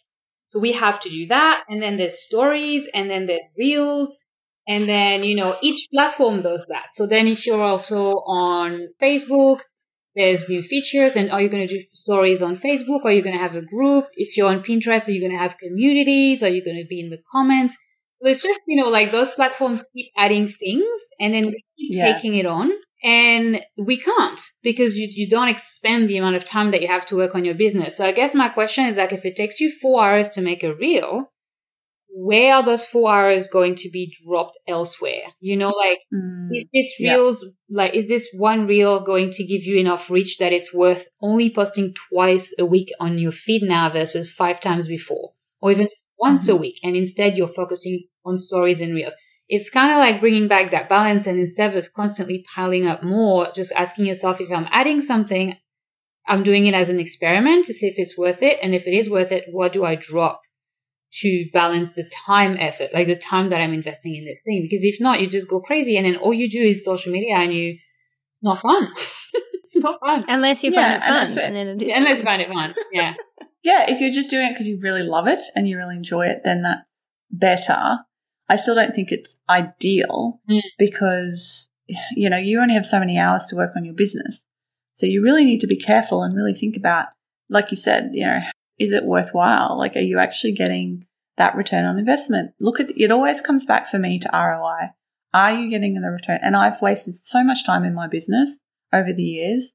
so 0.50 0.60
we 0.60 0.72
have 0.74 1.02
to 1.02 1.10
do 1.10 1.28
that 1.28 1.66
and 1.68 1.82
then 1.82 1.98
there's 1.98 2.22
stories 2.24 2.88
and 2.94 3.10
then 3.10 3.26
there's 3.26 3.42
reels 3.58 4.26
and 4.68 4.88
then, 4.90 5.24
you 5.24 5.36
know, 5.36 5.56
each 5.62 5.88
platform 5.94 6.42
does 6.42 6.66
that. 6.68 6.88
So 6.94 7.08
then 7.08 7.28
if 7.28 7.46
you're 7.46 7.64
also 7.64 8.16
on 8.26 8.88
Facebook, 9.02 9.60
there's 10.16 10.50
new 10.50 10.62
features 10.62 11.16
and 11.16 11.32
are 11.32 11.42
you 11.42 11.48
going 11.50 11.66
to 11.66 11.74
do 11.74 11.82
stories 11.94 12.42
on 12.42 12.56
Facebook? 12.56 13.06
Are 13.06 13.12
you 13.12 13.22
going 13.22 13.38
to 13.38 13.42
have 13.42 13.56
a 13.56 13.62
group? 13.62 14.06
If 14.16 14.36
you're 14.36 14.50
on 14.50 14.62
Pinterest, 14.64 15.08
are 15.08 15.12
you 15.12 15.22
going 15.22 15.32
to 15.32 15.38
have 15.38 15.58
communities? 15.58 16.42
Are 16.44 16.50
you 16.50 16.66
going 16.66 16.78
to 16.78 16.88
be 16.88 17.00
in 17.00 17.10
the 17.10 17.20
comments? 17.32 17.78
So 18.22 18.28
it's 18.28 18.42
just, 18.42 18.60
you 18.68 18.82
know, 18.82 18.90
like 18.90 19.12
those 19.12 19.32
platforms 19.32 19.86
keep 19.94 20.08
adding 20.18 20.50
things 20.50 20.86
and 21.20 21.34
then 21.34 21.46
we 21.46 21.64
keep 21.78 21.98
Yeah. 21.98 22.14
taking 22.14 22.34
it 22.34 22.48
on 22.48 22.72
and 23.04 23.62
we 23.78 23.96
can't 23.96 24.42
because 24.64 24.98
you, 24.98 25.08
you 25.12 25.30
don't 25.30 25.50
expend 25.50 26.10
the 26.10 26.18
amount 26.18 26.36
of 26.36 26.44
time 26.44 26.72
that 26.72 26.82
you 26.82 26.88
have 26.88 27.06
to 27.06 27.16
work 27.16 27.36
on 27.36 27.46
your 27.46 27.54
business. 27.54 27.96
So 27.96 28.06
I 28.06 28.12
guess 28.12 28.34
my 28.34 28.50
question 28.50 28.86
is 28.86 28.98
like, 28.98 29.14
if 29.14 29.24
it 29.24 29.36
takes 29.36 29.60
you 29.60 29.72
four 29.72 30.04
hours 30.04 30.30
to 30.32 30.42
make 30.42 30.64
a 30.64 30.74
reel, 30.74 31.32
where 32.20 32.56
are 32.56 32.64
those 32.64 32.88
four 32.88 33.12
hours 33.12 33.48
going 33.48 33.76
to 33.76 33.90
be 33.92 34.12
dropped 34.26 34.58
elsewhere? 34.68 35.22
You 35.40 35.56
know, 35.56 35.70
like, 35.70 36.00
Mm. 36.14 36.50
is 36.56 36.66
this 36.74 36.94
Yeah. 37.00 37.14
reels 37.16 37.46
like 37.70 37.94
is 37.94 38.08
this 38.08 38.28
one 38.34 38.66
reel 38.66 39.00
going 39.02 39.30
to 39.32 39.44
give 39.44 39.64
you 39.64 39.78
enough 39.78 40.10
reach 40.10 40.38
that 40.40 40.54
it's 40.54 40.74
worth 40.74 41.08
only 41.22 41.50
posting 41.50 41.94
twice 42.10 42.56
a 42.58 42.66
week 42.66 42.90
on 43.00 43.18
your 43.20 43.34
feed 43.34 43.62
now 43.64 43.90
versus 43.90 44.32
five 44.32 44.60
times 44.62 44.88
before 44.88 45.34
or 45.62 45.72
even 45.72 45.90
once 46.18 46.48
a 46.48 46.56
week 46.56 46.80
and 46.84 46.96
instead 46.96 47.38
you're 47.38 47.56
focusing 47.62 48.06
on 48.24 48.38
stories 48.38 48.80
and 48.82 48.96
reels 48.96 49.16
it's 49.50 49.70
kind 49.70 49.92
of 49.92 49.98
like 49.98 50.22
bringing 50.22 50.48
back 50.48 50.72
that 50.72 50.88
balance 50.90 51.28
and 51.28 51.38
instead 51.40 51.76
of 51.76 51.94
constantly 51.94 52.44
piling 52.56 52.88
up 52.88 53.04
more 53.04 53.48
just 53.54 53.74
asking 53.74 54.06
yourself 54.06 54.40
if 54.40 54.50
i'm 54.52 54.68
adding 54.72 55.02
something 55.02 55.58
i'm 56.28 56.44
doing 56.44 56.66
it 56.66 56.74
as 56.74 56.90
an 56.90 57.00
experiment 57.00 57.66
to 57.66 57.74
see 57.74 57.88
if 57.88 58.00
it's 58.00 58.18
worth 58.18 58.42
it 58.42 58.58
and 58.64 58.74
if 58.74 58.88
it 58.88 58.94
is 58.94 59.10
worth 59.10 59.32
it 59.34 59.44
what 59.52 59.74
do 59.74 59.84
i 59.84 59.94
drop 59.96 60.40
to 61.14 61.50
balance 61.54 61.94
the 61.94 62.10
time 62.26 62.58
effort, 62.60 62.90
like 62.94 63.08
the 63.08 63.16
time 63.16 63.50
that 63.50 63.62
I'm 63.62 63.74
investing 63.74 64.16
in 64.16 64.26
this 64.26 64.42
thing. 64.44 64.62
Because 64.62 64.84
if 64.84 65.00
not, 65.00 65.22
you 65.22 65.28
just 65.28 65.50
go 65.50 65.60
crazy 65.62 65.98
and 65.98 66.06
then 66.06 66.18
all 66.18 66.34
you 66.34 66.50
do 66.50 66.62
is 66.62 66.84
social 66.84 67.12
media 67.12 67.36
and 67.38 67.54
you, 67.54 67.70
it's 67.72 68.44
not 68.44 68.60
fun. 68.60 68.90
it's 69.34 69.76
not 69.78 70.00
fun. 70.00 70.26
Unless 70.28 70.64
you 70.64 70.72
Yeah, 70.72 70.84
find 70.84 70.96
it 70.96 71.06
fun. 71.06 71.14
that's 71.14 71.36
what- 71.36 71.44
And 71.46 71.56
then 71.56 71.68
it 71.68 71.82
is 71.82 71.96
Unless 71.96 72.10
fun. 72.10 72.18
you 72.18 72.24
find 72.24 72.42
it 72.42 72.50
fun. 72.50 72.76
Yeah. 72.92 73.14
Yeah, 73.64 73.86
if 73.90 74.00
you're 74.00 74.12
just 74.12 74.30
doing 74.30 74.46
it 74.48 74.50
because 74.52 74.68
you 74.68 74.80
really 74.82 75.04
love 75.04 75.28
it 75.28 75.40
and 75.56 75.68
you 75.68 75.78
really 75.78 75.96
enjoy 75.96 76.28
it, 76.28 76.42
then 76.44 76.62
that's 76.62 76.88
better. 77.32 78.00
I 78.50 78.56
still 78.56 78.76
don't 78.76 78.94
think 78.96 79.12
it's 79.12 79.40
ideal 79.50 80.40
Mm. 80.50 80.62
because, 80.78 81.70
you 82.16 82.30
know, 82.30 82.38
you 82.38 82.62
only 82.62 82.74
have 82.76 82.86
so 82.86 83.00
many 83.00 83.18
hours 83.18 83.46
to 83.48 83.56
work 83.56 83.72
on 83.76 83.84
your 83.86 83.94
business. 83.94 84.46
So 84.96 85.06
you 85.06 85.22
really 85.24 85.44
need 85.46 85.60
to 85.62 85.68
be 85.68 85.78
careful 85.78 86.24
and 86.24 86.36
really 86.36 86.54
think 86.54 86.76
about, 86.78 87.08
like 87.50 87.72
you 87.72 87.78
said, 87.78 88.12
you 88.14 88.26
know, 88.26 88.40
is 88.80 88.92
it 88.92 89.06
worthwhile? 89.06 89.78
Like, 89.78 89.96
are 89.96 90.00
you 90.02 90.20
actually 90.20 90.54
getting 90.54 91.06
that 91.38 91.56
return 91.56 91.86
on 91.86 92.00
investment? 92.00 92.52
Look 92.60 92.80
at, 92.80 92.90
it 92.96 93.12
always 93.12 93.42
comes 93.42 93.66
back 93.66 93.88
for 93.88 94.00
me 94.00 94.20
to 94.20 94.30
ROI. 94.34 94.90
Are 95.34 95.52
you 95.52 95.70
getting 95.70 96.00
the 96.00 96.10
return? 96.10 96.40
And 96.42 96.56
I've 96.56 96.82
wasted 96.82 97.16
so 97.16 97.44
much 97.44 97.66
time 97.66 97.84
in 97.84 97.94
my 97.94 98.08
business 98.08 98.60
over 98.94 99.14
the 99.14 99.24
years 99.24 99.74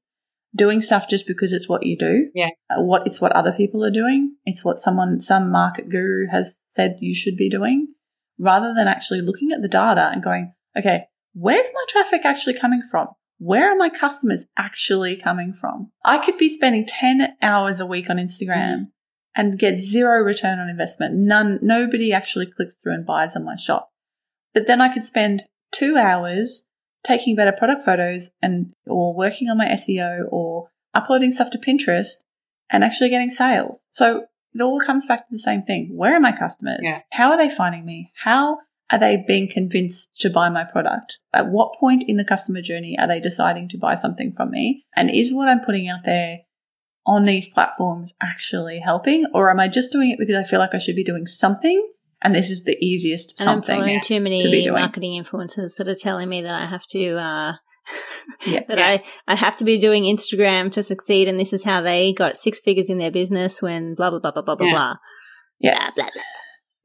doing 0.55 0.81
stuff 0.81 1.07
just 1.09 1.25
because 1.27 1.51
it's 1.53 1.69
what 1.69 1.83
you 1.83 1.97
do. 1.97 2.29
Yeah. 2.33 2.49
Uh, 2.69 2.81
What 2.81 3.07
it's 3.07 3.21
what 3.21 3.31
other 3.33 3.53
people 3.53 3.83
are 3.83 3.91
doing. 3.91 4.35
It's 4.45 4.63
what 4.63 4.79
someone, 4.79 5.19
some 5.19 5.51
market 5.51 5.89
guru 5.89 6.27
has 6.31 6.59
said 6.71 6.97
you 6.99 7.15
should 7.15 7.35
be 7.37 7.49
doing 7.49 7.93
rather 8.39 8.73
than 8.73 8.87
actually 8.87 9.21
looking 9.21 9.51
at 9.51 9.61
the 9.61 9.67
data 9.67 10.09
and 10.11 10.23
going, 10.23 10.53
okay, 10.77 11.05
where's 11.33 11.69
my 11.73 11.85
traffic 11.87 12.21
actually 12.25 12.57
coming 12.57 12.83
from? 12.89 13.07
Where 13.37 13.71
are 13.71 13.75
my 13.75 13.89
customers 13.89 14.45
actually 14.57 15.15
coming 15.15 15.53
from? 15.53 15.91
I 16.05 16.17
could 16.17 16.37
be 16.37 16.49
spending 16.49 16.85
10 16.85 17.35
hours 17.41 17.79
a 17.79 17.85
week 17.85 18.09
on 18.09 18.17
Instagram 18.17 18.47
mm-hmm. 18.47 18.83
and 19.35 19.59
get 19.59 19.79
zero 19.79 20.21
return 20.21 20.59
on 20.59 20.69
investment. 20.69 21.15
None, 21.15 21.59
nobody 21.61 22.13
actually 22.13 22.45
clicks 22.45 22.77
through 22.77 22.93
and 22.93 23.05
buys 23.05 23.35
on 23.35 23.45
my 23.45 23.55
shop. 23.55 23.89
But 24.53 24.67
then 24.67 24.81
I 24.81 24.93
could 24.93 25.03
spend 25.03 25.43
two 25.71 25.97
hours 25.97 26.67
taking 27.03 27.35
better 27.35 27.51
product 27.51 27.83
photos 27.83 28.29
and 28.41 28.73
or 28.87 29.13
working 29.13 29.49
on 29.49 29.57
my 29.57 29.65
SEO 29.65 30.25
or 30.31 30.69
uploading 30.93 31.31
stuff 31.31 31.49
to 31.51 31.57
Pinterest 31.57 32.23
and 32.69 32.83
actually 32.83 33.09
getting 33.09 33.31
sales. 33.31 33.85
So 33.89 34.25
it 34.53 34.61
all 34.61 34.79
comes 34.79 35.05
back 35.05 35.27
to 35.27 35.31
the 35.31 35.39
same 35.39 35.63
thing. 35.63 35.89
Where 35.95 36.15
are 36.15 36.19
my 36.19 36.31
customers? 36.31 36.79
Yeah. 36.83 37.01
How 37.11 37.31
are 37.31 37.37
they 37.37 37.49
finding 37.49 37.85
me? 37.85 38.11
How 38.23 38.59
are 38.91 38.99
they 38.99 39.23
being 39.27 39.49
convinced 39.51 40.09
to 40.19 40.29
buy 40.29 40.49
my 40.49 40.63
product? 40.63 41.19
At 41.33 41.47
what 41.49 41.73
point 41.79 42.03
in 42.07 42.17
the 42.17 42.25
customer 42.25 42.61
journey 42.61 42.95
are 42.99 43.07
they 43.07 43.19
deciding 43.19 43.69
to 43.69 43.77
buy 43.77 43.95
something 43.95 44.31
from 44.33 44.51
me? 44.51 44.85
And 44.95 45.09
is 45.09 45.33
what 45.33 45.49
I'm 45.49 45.61
putting 45.61 45.87
out 45.87 46.01
there 46.05 46.39
on 47.05 47.25
these 47.25 47.47
platforms 47.47 48.13
actually 48.21 48.79
helping? 48.79 49.25
Or 49.33 49.49
am 49.49 49.59
I 49.59 49.67
just 49.67 49.91
doing 49.91 50.11
it 50.11 50.19
because 50.19 50.35
I 50.35 50.43
feel 50.43 50.59
like 50.59 50.75
I 50.75 50.77
should 50.79 50.95
be 50.95 51.03
doing 51.03 51.25
something 51.27 51.89
and 52.21 52.33
this 52.35 52.49
is 52.49 52.63
the 52.63 52.77
easiest 52.85 53.39
And 53.41 53.49
I'm 53.49 53.55
something? 53.55 53.75
following 53.79 54.01
too 54.01 54.19
many 54.19 54.41
to 54.41 54.49
be 54.49 54.61
doing. 54.61 54.79
marketing 54.81 55.21
influencers 55.21 55.75
that 55.77 55.87
are 55.87 55.95
telling 55.95 56.29
me 56.29 56.41
that 56.41 56.53
I 56.53 56.65
have 56.65 56.85
to 56.87 57.17
uh, 57.17 57.53
Yeah. 58.45 58.61
that 58.67 58.77
Yeah. 58.77 58.87
I, 58.87 59.03
I 59.27 59.35
have 59.35 59.57
to 59.57 59.63
be 59.65 59.77
doing 59.77 60.03
Instagram 60.03 60.71
to 60.73 60.83
succeed 60.83 61.27
and 61.27 61.39
this 61.39 61.51
is 61.51 61.63
how 61.63 61.81
they 61.81 62.13
got 62.13 62.35
six 62.37 62.59
figures 62.59 62.89
in 62.89 62.97
their 62.97 63.11
business 63.11 63.61
when 63.61 63.95
blah 63.95 64.09
blah 64.09 64.19
blah 64.19 64.31
blah 64.31 64.41
blah 64.43 64.55
blah 64.55 64.67
Yeah. 64.67 64.71
blah. 64.73 64.95
Yes. 65.59 65.95
Blah, 65.95 66.03
blah, 66.05 66.11
blah. 66.13 66.21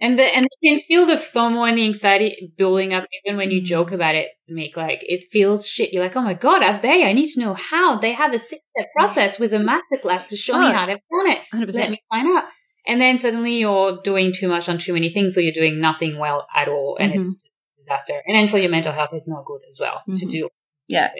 And 0.00 0.16
the, 0.18 0.22
and 0.24 0.46
you 0.60 0.70
can 0.70 0.80
feel 0.80 1.06
the 1.06 1.14
FOMO 1.14 1.68
and 1.68 1.76
the 1.76 1.84
anxiety 1.84 2.52
building 2.56 2.94
up 2.94 3.06
even 3.24 3.36
when 3.36 3.50
you 3.50 3.60
Mm. 3.60 3.64
joke 3.64 3.90
about 3.92 4.14
it, 4.14 4.28
Make 4.50 4.76
Like 4.76 5.04
it 5.06 5.24
feels 5.24 5.66
shit. 5.68 5.92
You're 5.92 6.02
like, 6.02 6.16
oh 6.16 6.22
my 6.22 6.34
God, 6.34 6.62
have 6.62 6.80
they? 6.82 7.04
I 7.04 7.12
need 7.12 7.28
to 7.30 7.40
know 7.40 7.54
how. 7.54 7.98
They 7.98 8.12
have 8.12 8.32
a 8.32 8.38
six 8.38 8.62
step 8.76 8.88
process 8.96 9.38
with 9.38 9.52
a 9.52 9.58
masterclass 9.58 10.28
to 10.28 10.36
show 10.36 10.58
me 10.58 10.68
Oh, 10.68 10.72
how 10.72 10.86
they've 10.86 10.96
done 10.96 11.30
it. 11.32 11.40
100%. 11.52 11.74
Let 11.74 11.90
me 11.90 12.02
find 12.10 12.28
out. 12.36 12.44
And 12.86 12.98
then 13.00 13.18
suddenly 13.18 13.58
you're 13.58 14.00
doing 14.02 14.32
too 14.32 14.48
much 14.48 14.68
on 14.70 14.78
too 14.78 14.94
many 14.94 15.10
things, 15.10 15.36
or 15.36 15.42
you're 15.42 15.52
doing 15.52 15.78
nothing 15.80 16.16
well 16.18 16.46
at 16.56 16.68
all, 16.68 16.96
and 16.98 17.12
Mhm. 17.12 17.16
it's 17.18 17.28
just 17.42 17.44
a 17.46 17.80
disaster. 17.82 18.22
And 18.26 18.34
then 18.38 18.48
for 18.48 18.56
your 18.56 18.70
mental 18.70 18.92
health, 18.92 19.10
it's 19.12 19.28
not 19.28 19.44
good 19.44 19.60
as 19.68 19.78
well 19.78 20.02
to 20.06 20.24
Mhm. 20.26 20.30
do. 20.30 20.48
Yeah. 20.88 21.12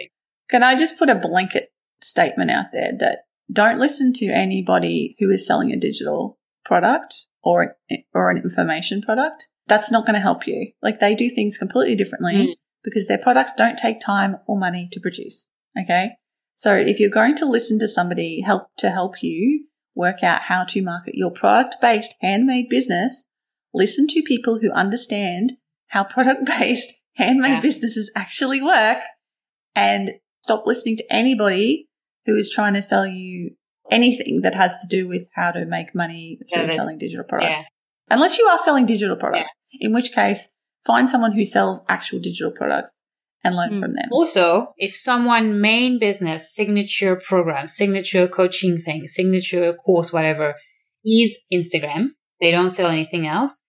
Can 0.49 0.63
I 0.63 0.75
just 0.75 0.97
put 0.97 1.09
a 1.09 1.15
blanket 1.15 1.71
statement 2.01 2.49
out 2.49 2.71
there 2.73 2.93
that 2.99 3.25
don't 3.53 3.77
listen 3.77 4.13
to 4.13 4.25
anybody 4.27 5.15
who 5.19 5.29
is 5.29 5.45
selling 5.45 5.71
a 5.71 5.77
digital 5.77 6.38
product 6.69 7.11
or 7.43 7.75
or 8.13 8.29
an 8.31 8.37
information 8.37 9.01
product. 9.01 9.39
That's 9.71 9.91
not 9.91 10.05
going 10.05 10.15
to 10.19 10.27
help 10.29 10.47
you. 10.47 10.71
Like 10.81 10.99
they 10.99 11.13
do 11.15 11.29
things 11.29 11.57
completely 11.63 11.95
differently 12.01 12.35
Mm. 12.35 12.53
because 12.83 13.07
their 13.07 13.17
products 13.27 13.53
don't 13.61 13.77
take 13.85 13.99
time 13.99 14.37
or 14.47 14.57
money 14.67 14.87
to 14.93 14.99
produce. 15.05 15.49
Okay? 15.81 16.05
So 16.55 16.75
if 16.75 16.99
you're 16.99 17.17
going 17.21 17.35
to 17.41 17.45
listen 17.45 17.77
to 17.79 17.87
somebody 17.87 18.41
help 18.41 18.63
to 18.83 18.89
help 18.99 19.13
you 19.23 19.65
work 19.95 20.23
out 20.23 20.43
how 20.43 20.63
to 20.71 20.81
market 20.81 21.15
your 21.21 21.31
product-based 21.31 22.13
handmade 22.21 22.69
business, 22.69 23.25
listen 23.73 24.05
to 24.13 24.21
people 24.33 24.59
who 24.59 24.71
understand 24.71 25.53
how 25.93 26.03
product-based 26.15 26.91
handmade 27.15 27.51
Yeah. 27.57 27.67
businesses 27.69 28.11
actually 28.15 28.61
work 28.61 28.99
and 29.75 30.03
stop 30.43 30.63
listening 30.65 30.97
to 30.97 31.13
anybody 31.21 31.87
who 32.25 32.35
is 32.35 32.49
trying 32.57 32.73
to 32.75 32.81
sell 32.81 33.07
you 33.07 33.51
anything 33.91 34.41
that 34.41 34.55
has 34.55 34.71
to 34.81 34.87
do 34.87 35.07
with 35.07 35.27
how 35.33 35.51
to 35.51 35.65
make 35.65 35.93
money 35.95 36.39
through 36.51 36.63
Yeah, 36.63 36.75
selling 36.75 36.97
digital 36.97 37.23
products. 37.23 37.55
Yeah. 37.55 37.63
Unless 38.11 38.37
you 38.37 38.45
are 38.45 38.57
selling 38.59 38.85
digital 38.85 39.15
products, 39.15 39.51
in 39.79 39.93
which 39.93 40.11
case 40.11 40.49
find 40.85 41.09
someone 41.09 41.33
who 41.33 41.45
sells 41.45 41.79
actual 41.89 42.19
digital 42.19 42.51
products 42.51 42.95
and 43.43 43.55
learn 43.55 43.71
Mm. 43.73 43.81
from 43.81 43.93
them. 43.93 44.09
Also, 44.11 44.73
if 44.77 44.95
someone 44.95 45.61
main 45.61 45.99
business, 45.99 46.53
signature 46.53 47.15
program, 47.15 47.67
signature 47.67 48.27
coaching 48.27 48.77
thing, 48.77 49.07
signature 49.07 49.71
course, 49.73 50.11
whatever, 50.11 50.55
is 51.05 51.37
Instagram, 51.53 52.09
they 52.41 52.51
don't 52.51 52.69
sell 52.69 52.89
anything 52.89 53.27
else. 53.27 53.63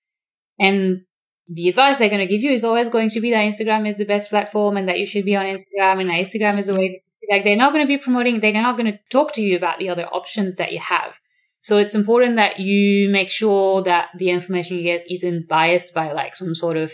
And 0.59 1.03
the 1.47 1.69
advice 1.69 1.99
they're 1.99 2.09
going 2.09 2.27
to 2.27 2.33
give 2.33 2.43
you 2.43 2.51
is 2.53 2.65
always 2.65 2.89
going 2.89 3.11
to 3.11 3.21
be 3.21 3.31
that 3.31 3.45
Instagram 3.45 3.87
is 3.89 3.97
the 3.97 4.05
best 4.05 4.31
platform 4.31 4.77
and 4.77 4.89
that 4.89 4.99
you 4.99 5.07
should 5.07 5.25
be 5.25 5.37
on 5.37 5.47
Instagram 5.47 6.01
and 6.01 6.07
that 6.09 6.25
Instagram 6.27 6.59
is 6.59 6.67
the 6.67 6.75
way. 6.75 7.03
Like 7.31 7.45
they're 7.45 7.57
not 7.57 7.73
going 7.73 7.85
to 7.85 7.89
be 7.89 7.97
promoting, 7.97 8.41
they're 8.41 8.53
not 8.53 8.77
going 8.77 8.93
to 8.93 8.99
talk 9.11 9.33
to 9.35 9.41
you 9.41 9.57
about 9.57 9.79
the 9.79 9.89
other 9.89 10.07
options 10.07 10.57
that 10.57 10.73
you 10.73 10.81
have. 10.81 11.21
So 11.63 11.79
it's 11.79 11.95
important 11.95 12.37
that 12.37 12.59
you 12.59 13.09
make 13.09 13.29
sure 13.29 13.83
that 13.83 14.09
the 14.17 14.31
information 14.31 14.79
you 14.79 14.83
get 14.83 15.11
isn't 15.11 15.49
biased 15.49 15.95
by 15.95 16.13
like 16.13 16.35
some 16.35 16.55
sort 16.55 16.77
of 16.77 16.93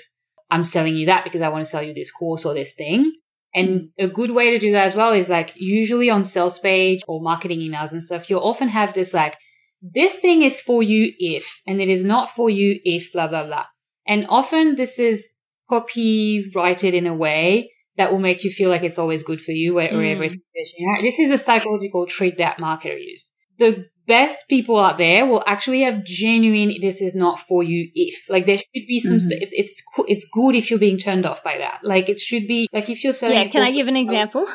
I'm 0.50 0.64
selling 0.64 0.96
you 0.96 1.06
that 1.06 1.24
because 1.24 1.40
I 1.40 1.48
want 1.48 1.64
to 1.64 1.70
sell 1.70 1.82
you 1.82 1.94
this 1.94 2.12
course 2.12 2.44
or 2.44 2.54
this 2.54 2.74
thing. 2.74 3.12
And 3.54 3.88
a 3.98 4.06
good 4.06 4.30
way 4.30 4.50
to 4.50 4.58
do 4.58 4.72
that 4.72 4.86
as 4.86 4.94
well 4.94 5.12
is 5.12 5.28
like 5.28 5.52
usually 5.56 6.10
on 6.10 6.24
sales 6.24 6.58
page 6.58 7.00
or 7.08 7.20
marketing 7.22 7.60
emails 7.60 7.92
and 7.92 8.04
stuff, 8.04 8.28
you'll 8.28 8.40
often 8.40 8.68
have 8.68 8.92
this 8.92 9.14
like, 9.14 9.38
this 9.80 10.18
thing 10.18 10.42
is 10.42 10.60
for 10.60 10.82
you 10.82 11.12
if, 11.18 11.62
and 11.66 11.80
it 11.80 11.88
is 11.88 12.04
not 12.04 12.28
for 12.28 12.50
you 12.50 12.78
if 12.84 13.12
blah, 13.12 13.28
blah, 13.28 13.46
blah. 13.46 13.64
And 14.06 14.26
often 14.28 14.76
this 14.76 14.98
is 14.98 15.34
copyrighted 15.68 16.94
in 16.94 17.06
a 17.06 17.14
way 17.14 17.72
that 17.96 18.12
will 18.12 18.18
make 18.18 18.44
you 18.44 18.50
feel 18.50 18.70
like 18.70 18.82
it's 18.82 18.98
always 18.98 19.22
good 19.22 19.40
for 19.40 19.52
you 19.52 19.74
where- 19.74 19.92
wherever 19.94 20.24
Mm. 20.24 20.26
it's 20.54 20.72
you. 20.78 20.96
This 21.02 21.18
is 21.18 21.30
a 21.30 21.38
psychological 21.38 22.06
trick 22.06 22.36
that 22.38 22.58
marketers 22.58 23.02
use. 23.02 23.30
The 23.58 23.86
best 24.06 24.48
people 24.48 24.78
out 24.78 24.98
there 24.98 25.24
will 25.26 25.42
actually 25.46 25.80
have 25.80 26.04
genuine, 26.04 26.74
this 26.80 27.00
is 27.00 27.14
not 27.14 27.40
for 27.40 27.62
you 27.62 27.90
if. 27.94 28.28
Like 28.28 28.44
there 28.46 28.58
should 28.58 28.86
be 28.86 29.00
some, 29.00 29.16
Mhm. 29.18 29.22
st- 29.22 29.48
it's, 29.52 29.82
co- 29.94 30.04
it's 30.08 30.26
good 30.32 30.54
if 30.54 30.70
you're 30.70 30.78
being 30.78 30.98
turned 30.98 31.24
off 31.26 31.42
by 31.42 31.56
that. 31.58 31.78
Like 31.82 32.08
it 32.08 32.20
should 32.20 32.46
be, 32.46 32.68
like 32.72 32.88
if 32.90 33.02
you're 33.02 33.12
selling. 33.14 33.38
Yeah, 33.38 33.48
can 33.48 33.62
I 33.62 33.72
give 33.72 33.88
an 33.88 33.96
example? 33.96 34.46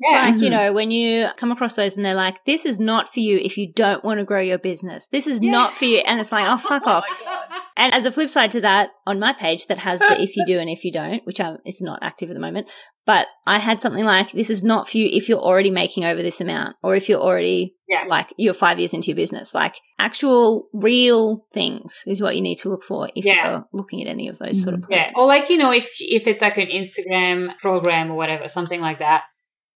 Yeah. 0.00 0.28
like, 0.28 0.40
you 0.40 0.48
Mhm. 0.48 0.50
know, 0.50 0.72
when 0.72 0.90
you 0.90 1.28
come 1.36 1.52
across 1.52 1.74
those 1.74 1.96
and 1.96 2.04
they're 2.04 2.14
like, 2.14 2.44
this 2.44 2.66
is 2.66 2.78
not 2.80 3.12
for 3.12 3.20
you 3.20 3.38
if 3.38 3.56
you 3.56 3.72
don't 3.72 4.04
want 4.04 4.18
to 4.18 4.24
grow 4.24 4.40
your 4.40 4.58
business. 4.58 5.08
This 5.12 5.26
is 5.26 5.40
not 5.40 5.74
for 5.76 5.84
you. 5.84 5.98
And 5.98 6.20
it's 6.20 6.32
like, 6.32 6.46
oh, 6.48 6.58
fuck 6.58 6.86
off. 6.86 7.04
And 7.76 7.94
as 7.94 8.04
a 8.04 8.12
flip 8.12 8.28
side 8.28 8.50
to 8.52 8.60
that, 8.62 8.90
on 9.06 9.18
my 9.18 9.32
page 9.32 9.66
that 9.66 9.78
has 9.78 10.00
the 10.00 10.16
if 10.20 10.36
you 10.36 10.44
do 10.46 10.58
and 10.58 10.68
if 10.68 10.84
you 10.84 10.92
don't, 10.92 11.24
which 11.24 11.40
I'm, 11.40 11.58
it's 11.64 11.80
not 11.82 12.00
active 12.02 12.28
at 12.30 12.34
the 12.34 12.40
moment, 12.40 12.68
but 13.06 13.26
I 13.46 13.58
had 13.58 13.80
something 13.80 14.04
like, 14.04 14.32
this 14.32 14.50
is 14.50 14.62
not 14.62 14.88
for 14.88 14.98
you 14.98 15.08
if 15.12 15.28
you're 15.28 15.38
already 15.40 15.70
making 15.70 16.04
over 16.04 16.22
this 16.22 16.40
amount 16.40 16.76
or 16.82 16.94
if 16.94 17.08
you're 17.08 17.20
already 17.20 17.74
Yeah. 17.88 18.04
like 18.06 18.32
you're 18.36 18.54
five 18.54 18.78
years 18.78 18.94
into 18.94 19.08
your 19.08 19.16
business. 19.16 19.54
Like 19.54 19.76
actual 19.98 20.68
real 20.72 21.46
things 21.54 22.02
is 22.06 22.20
what 22.22 22.36
you 22.36 22.42
need 22.42 22.58
to 22.58 22.68
look 22.68 22.84
for 22.84 23.08
if 23.16 23.24
Yeah. 23.24 23.50
you're 23.50 23.64
looking 23.72 24.02
at 24.02 24.08
any 24.08 24.28
of 24.28 24.38
those 24.38 24.62
sort 24.62 24.74
of 24.74 24.84
Yeah. 24.90 25.10
Or 25.16 25.26
like, 25.26 25.50
you 25.50 25.56
know, 25.56 25.72
if, 25.72 25.90
if 26.00 26.26
it's 26.26 26.42
like 26.42 26.58
an 26.58 26.68
Instagram 26.68 27.56
program 27.58 28.10
or 28.10 28.14
whatever, 28.16 28.46
something 28.48 28.80
like 28.80 28.98
that, 29.00 29.22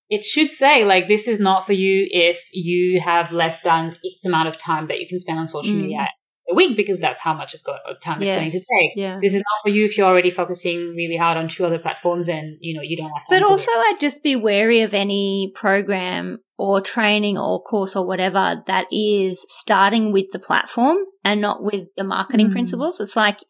it 0.09 0.25
should 0.25 0.51
say 0.51 0.85
like, 0.85 1.09
this 1.09 1.27
is 1.27 1.41
not 1.41 1.67
for 1.67 1.73
you 1.73 2.07
if 2.11 2.41
you 2.53 3.01
have 3.01 3.33
less 3.33 3.61
than 3.63 3.97
X 4.05 4.25
amount 4.25 4.49
of 4.49 4.57
time 4.57 4.87
that 4.87 5.01
you 5.01 5.09
can 5.09 5.19
spend 5.19 5.39
on 5.39 5.49
social 5.49 5.73
Mm. 5.73 5.81
media 5.83 6.09
a 6.49 6.55
week 6.55 6.77
because 6.77 7.01
that's 7.01 7.21
how 7.21 7.35
much 7.35 7.55
it's 7.55 7.63
got 7.65 7.81
time 8.03 8.23
it's 8.23 8.33
going 8.33 8.49
to 8.49 8.53
take. 8.53 8.93
Yeah. 8.95 9.19
This 9.21 9.35
is 9.35 9.41
not 9.41 9.63
for 9.65 9.71
you 9.71 9.85
if 9.85 9.99
you're 9.99 10.07
already 10.07 10.31
focusing 10.31 10.95
really 10.95 11.17
hard 11.17 11.37
on 11.37 11.49
two 11.49 11.65
other 11.65 11.79
platforms 11.81 12.29
and, 12.29 12.57
you 12.61 12.73
know, 12.77 12.83
you 12.83 12.97
don't 12.97 13.09
time 13.09 13.23
But 13.29 13.43
also, 13.43 13.73
it. 13.73 13.79
I'd 13.79 14.01
just 14.01 14.23
be 14.23 14.37
wary 14.37 14.83
of 14.83 14.95
any 14.95 15.51
program 15.57 16.39
or 16.57 16.81
training 16.81 17.37
or 17.37 17.61
course 17.61 17.97
or 17.97 18.07
whatever 18.07 18.63
that 18.69 18.87
is 18.93 19.45
starting 19.49 20.13
with 20.13 20.27
the 20.31 20.39
platform 20.39 20.99
and 21.25 21.41
not 21.41 21.65
with 21.65 21.89
the 21.97 22.05
marketing 22.05 22.51
Mm. 22.51 22.53
principles. 22.53 23.01
It's 23.01 23.17
like, 23.17 23.41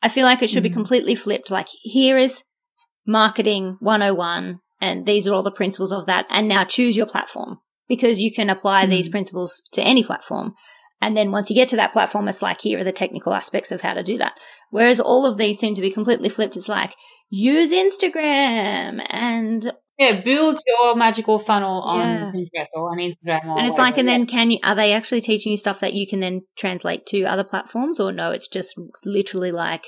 I 0.00 0.08
feel 0.08 0.24
like 0.24 0.40
it 0.40 0.48
should 0.48 0.62
be 0.62 0.70
Mm. 0.70 0.74
completely 0.74 1.16
flipped. 1.16 1.50
Like, 1.50 1.66
here 1.82 2.16
is 2.16 2.44
marketing 3.06 3.76
101, 3.80 4.60
and 4.80 5.06
these 5.06 5.26
are 5.26 5.34
all 5.34 5.42
the 5.42 5.50
principles 5.50 5.92
of 5.92 6.06
that. 6.06 6.26
And 6.30 6.48
now 6.48 6.64
choose 6.64 6.96
your 6.96 7.06
platform 7.06 7.58
because 7.88 8.20
you 8.20 8.32
can 8.32 8.50
apply 8.50 8.86
these 8.86 9.08
Mm. 9.08 9.12
principles 9.12 9.62
to 9.72 9.82
any 9.82 10.02
platform. 10.02 10.54
And 11.00 11.16
then 11.16 11.30
once 11.30 11.50
you 11.50 11.56
get 11.56 11.68
to 11.70 11.76
that 11.76 11.92
platform, 11.92 12.26
it's 12.28 12.42
like, 12.42 12.62
here 12.62 12.78
are 12.78 12.84
the 12.84 12.92
technical 12.92 13.34
aspects 13.34 13.70
of 13.70 13.82
how 13.82 13.94
to 13.94 14.02
do 14.02 14.16
that. 14.18 14.32
Whereas 14.70 14.98
all 14.98 15.26
of 15.26 15.36
these 15.36 15.58
seem 15.58 15.74
to 15.74 15.80
be 15.82 15.90
completely 15.90 16.28
flipped. 16.30 16.56
It's 16.56 16.68
like, 16.68 16.94
use 17.28 17.72
Instagram 17.72 19.04
and 19.10 19.72
Yeah, 19.98 20.20
build 20.20 20.60
your 20.66 20.94
magical 20.94 21.38
funnel 21.38 21.80
on 21.80 22.00
Yeah. 22.00 22.30
Pinterest 22.32 22.66
or 22.74 22.90
on 22.90 22.98
Instagram. 22.98 23.46
Or 23.46 23.58
and 23.58 23.66
it's 23.66 23.78
like 23.78 23.96
and 23.96 24.06
then 24.06 24.26
can 24.26 24.50
you 24.50 24.58
are 24.62 24.74
they 24.74 24.92
actually 24.92 25.22
teaching 25.22 25.52
you 25.52 25.58
stuff 25.58 25.80
that 25.80 25.94
you 25.94 26.06
can 26.06 26.20
then 26.20 26.42
translate 26.58 27.06
to 27.06 27.24
other 27.24 27.44
platforms 27.44 27.98
or 27.98 28.12
no 28.12 28.30
it's 28.30 28.46
just 28.46 28.74
literally 29.06 29.52
like 29.52 29.84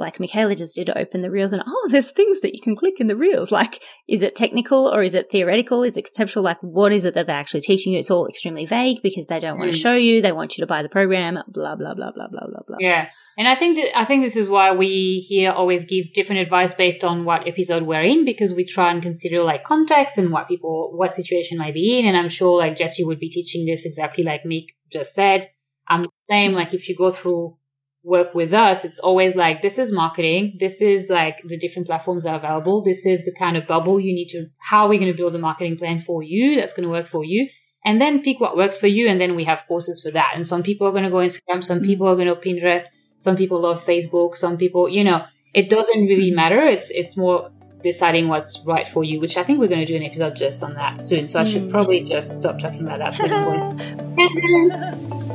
like 0.00 0.18
Michaela 0.18 0.54
just 0.56 0.74
did 0.74 0.90
open 0.96 1.20
the 1.20 1.30
reels 1.30 1.52
and 1.52 1.62
oh 1.66 1.88
there's 1.90 2.10
things 2.10 2.40
that 2.40 2.54
you 2.54 2.60
can 2.60 2.74
click 2.74 2.98
in 3.00 3.06
the 3.06 3.16
reels 3.16 3.52
like 3.52 3.80
is 4.08 4.22
it 4.22 4.34
technical 4.34 4.88
or 4.92 5.02
is 5.02 5.14
it 5.14 5.30
theoretical 5.30 5.82
is 5.82 5.96
it 5.96 6.04
conceptual 6.06 6.42
like 6.42 6.58
what 6.62 6.92
is 6.92 7.04
it 7.04 7.14
that 7.14 7.26
they're 7.26 7.36
actually 7.36 7.60
teaching 7.60 7.92
you 7.92 7.98
it's 8.00 8.10
all 8.10 8.26
extremely 8.26 8.66
vague 8.66 8.98
because 9.02 9.26
they 9.26 9.38
don't 9.38 9.58
want 9.58 9.70
to 9.70 9.78
Mm. 9.78 9.82
show 9.82 9.94
you 9.94 10.20
they 10.22 10.32
want 10.32 10.56
you 10.58 10.62
to 10.62 10.66
buy 10.66 10.82
the 10.82 10.88
program 10.88 11.34
blah 11.46 11.76
blah 11.76 11.94
blah 11.94 12.10
blah 12.12 12.28
blah 12.28 12.46
blah 12.48 12.62
blah 12.66 12.76
Yeah. 12.80 13.08
And 13.38 13.48
I 13.48 13.54
think 13.54 13.76
that 13.76 13.98
I 13.98 14.04
think 14.04 14.22
this 14.22 14.36
is 14.36 14.48
why 14.50 14.72
we 14.72 15.24
here 15.26 15.50
always 15.50 15.84
give 15.86 16.12
different 16.12 16.42
advice 16.42 16.74
based 16.74 17.04
on 17.04 17.24
what 17.24 17.46
episode 17.48 17.84
we're 17.84 18.02
in 18.02 18.24
because 18.26 18.52
we 18.52 18.64
try 18.66 18.90
and 18.90 19.00
consider 19.00 19.42
like 19.42 19.64
context 19.64 20.18
and 20.18 20.30
what 20.30 20.48
people 20.48 20.90
what 20.94 21.12
situation 21.14 21.56
might 21.56 21.72
be 21.72 21.98
in. 21.98 22.04
And 22.04 22.16
I'm 22.18 22.28
sure 22.28 22.58
like 22.58 22.76
Jesse 22.76 23.04
would 23.04 23.20
be 23.20 23.30
teaching 23.30 23.64
this 23.64 23.86
exactly 23.86 24.24
like 24.24 24.42
Mick 24.42 24.66
just 24.92 25.14
said. 25.14 25.46
I'm 25.88 26.02
the 26.02 26.10
same. 26.28 26.52
Like 26.52 26.74
if 26.74 26.86
you 26.88 26.94
go 26.96 27.10
through 27.10 27.56
work 28.02 28.34
with 28.34 28.52
us, 28.54 28.84
it's 28.84 28.98
always 28.98 29.36
like 29.36 29.60
this 29.62 29.78
is 29.78 29.92
marketing. 29.92 30.56
This 30.58 30.80
is 30.80 31.10
like 31.10 31.42
the 31.44 31.58
different 31.58 31.86
platforms 31.86 32.24
are 32.26 32.36
available. 32.36 32.82
This 32.82 33.04
is 33.04 33.24
the 33.24 33.34
kind 33.38 33.56
of 33.56 33.66
bubble 33.66 34.00
you 34.00 34.14
need 34.14 34.28
to 34.30 34.46
how 34.58 34.84
are 34.84 34.88
we 34.88 34.98
going 34.98 35.12
to 35.12 35.16
build 35.16 35.34
a 35.34 35.38
marketing 35.38 35.76
plan 35.76 35.98
for 36.00 36.22
you 36.22 36.56
that's 36.56 36.72
going 36.72 36.84
to 36.88 36.90
work 36.90 37.06
for 37.06 37.24
you. 37.24 37.48
And 37.84 38.00
then 38.00 38.22
pick 38.22 38.40
what 38.40 38.56
works 38.56 38.76
for 38.76 38.86
you. 38.86 39.08
And 39.08 39.20
then 39.20 39.34
we 39.36 39.44
have 39.44 39.64
courses 39.66 40.00
for 40.02 40.10
that. 40.12 40.32
And 40.34 40.46
some 40.46 40.62
people 40.62 40.86
are 40.86 40.92
going 40.92 41.04
to 41.04 41.10
go 41.10 41.16
Instagram. 41.18 41.64
Some 41.64 41.80
people 41.80 42.06
are 42.08 42.14
going 42.14 42.28
to 42.28 42.34
Pinterest. 42.34 42.84
Some 43.18 43.36
people 43.36 43.60
love 43.60 43.82
Facebook. 43.84 44.36
Some 44.36 44.56
people, 44.58 44.88
you 44.88 45.02
know, 45.04 45.24
it 45.54 45.70
doesn't 45.70 46.06
really 46.06 46.30
matter. 46.30 46.60
It's, 46.60 46.90
it's 46.90 47.16
more 47.16 47.50
deciding 47.82 48.28
what's 48.28 48.60
right 48.66 48.86
for 48.86 49.02
you, 49.02 49.18
which 49.18 49.38
I 49.38 49.42
think 49.42 49.58
we're 49.60 49.68
going 49.68 49.80
to 49.80 49.86
do 49.86 49.96
an 49.96 50.02
episode 50.02 50.36
just 50.36 50.62
on 50.62 50.74
that 50.74 51.00
soon. 51.00 51.28
So 51.28 51.40
I 51.40 51.44
should 51.44 51.62
Mm. 51.62 51.70
probably 51.70 52.02
just 52.04 52.38
stop 52.40 52.58
talking 52.58 52.82
about 52.82 52.98
that. 52.98 53.14
for 53.16 53.26
the 53.28 53.40
point. 53.48 55.16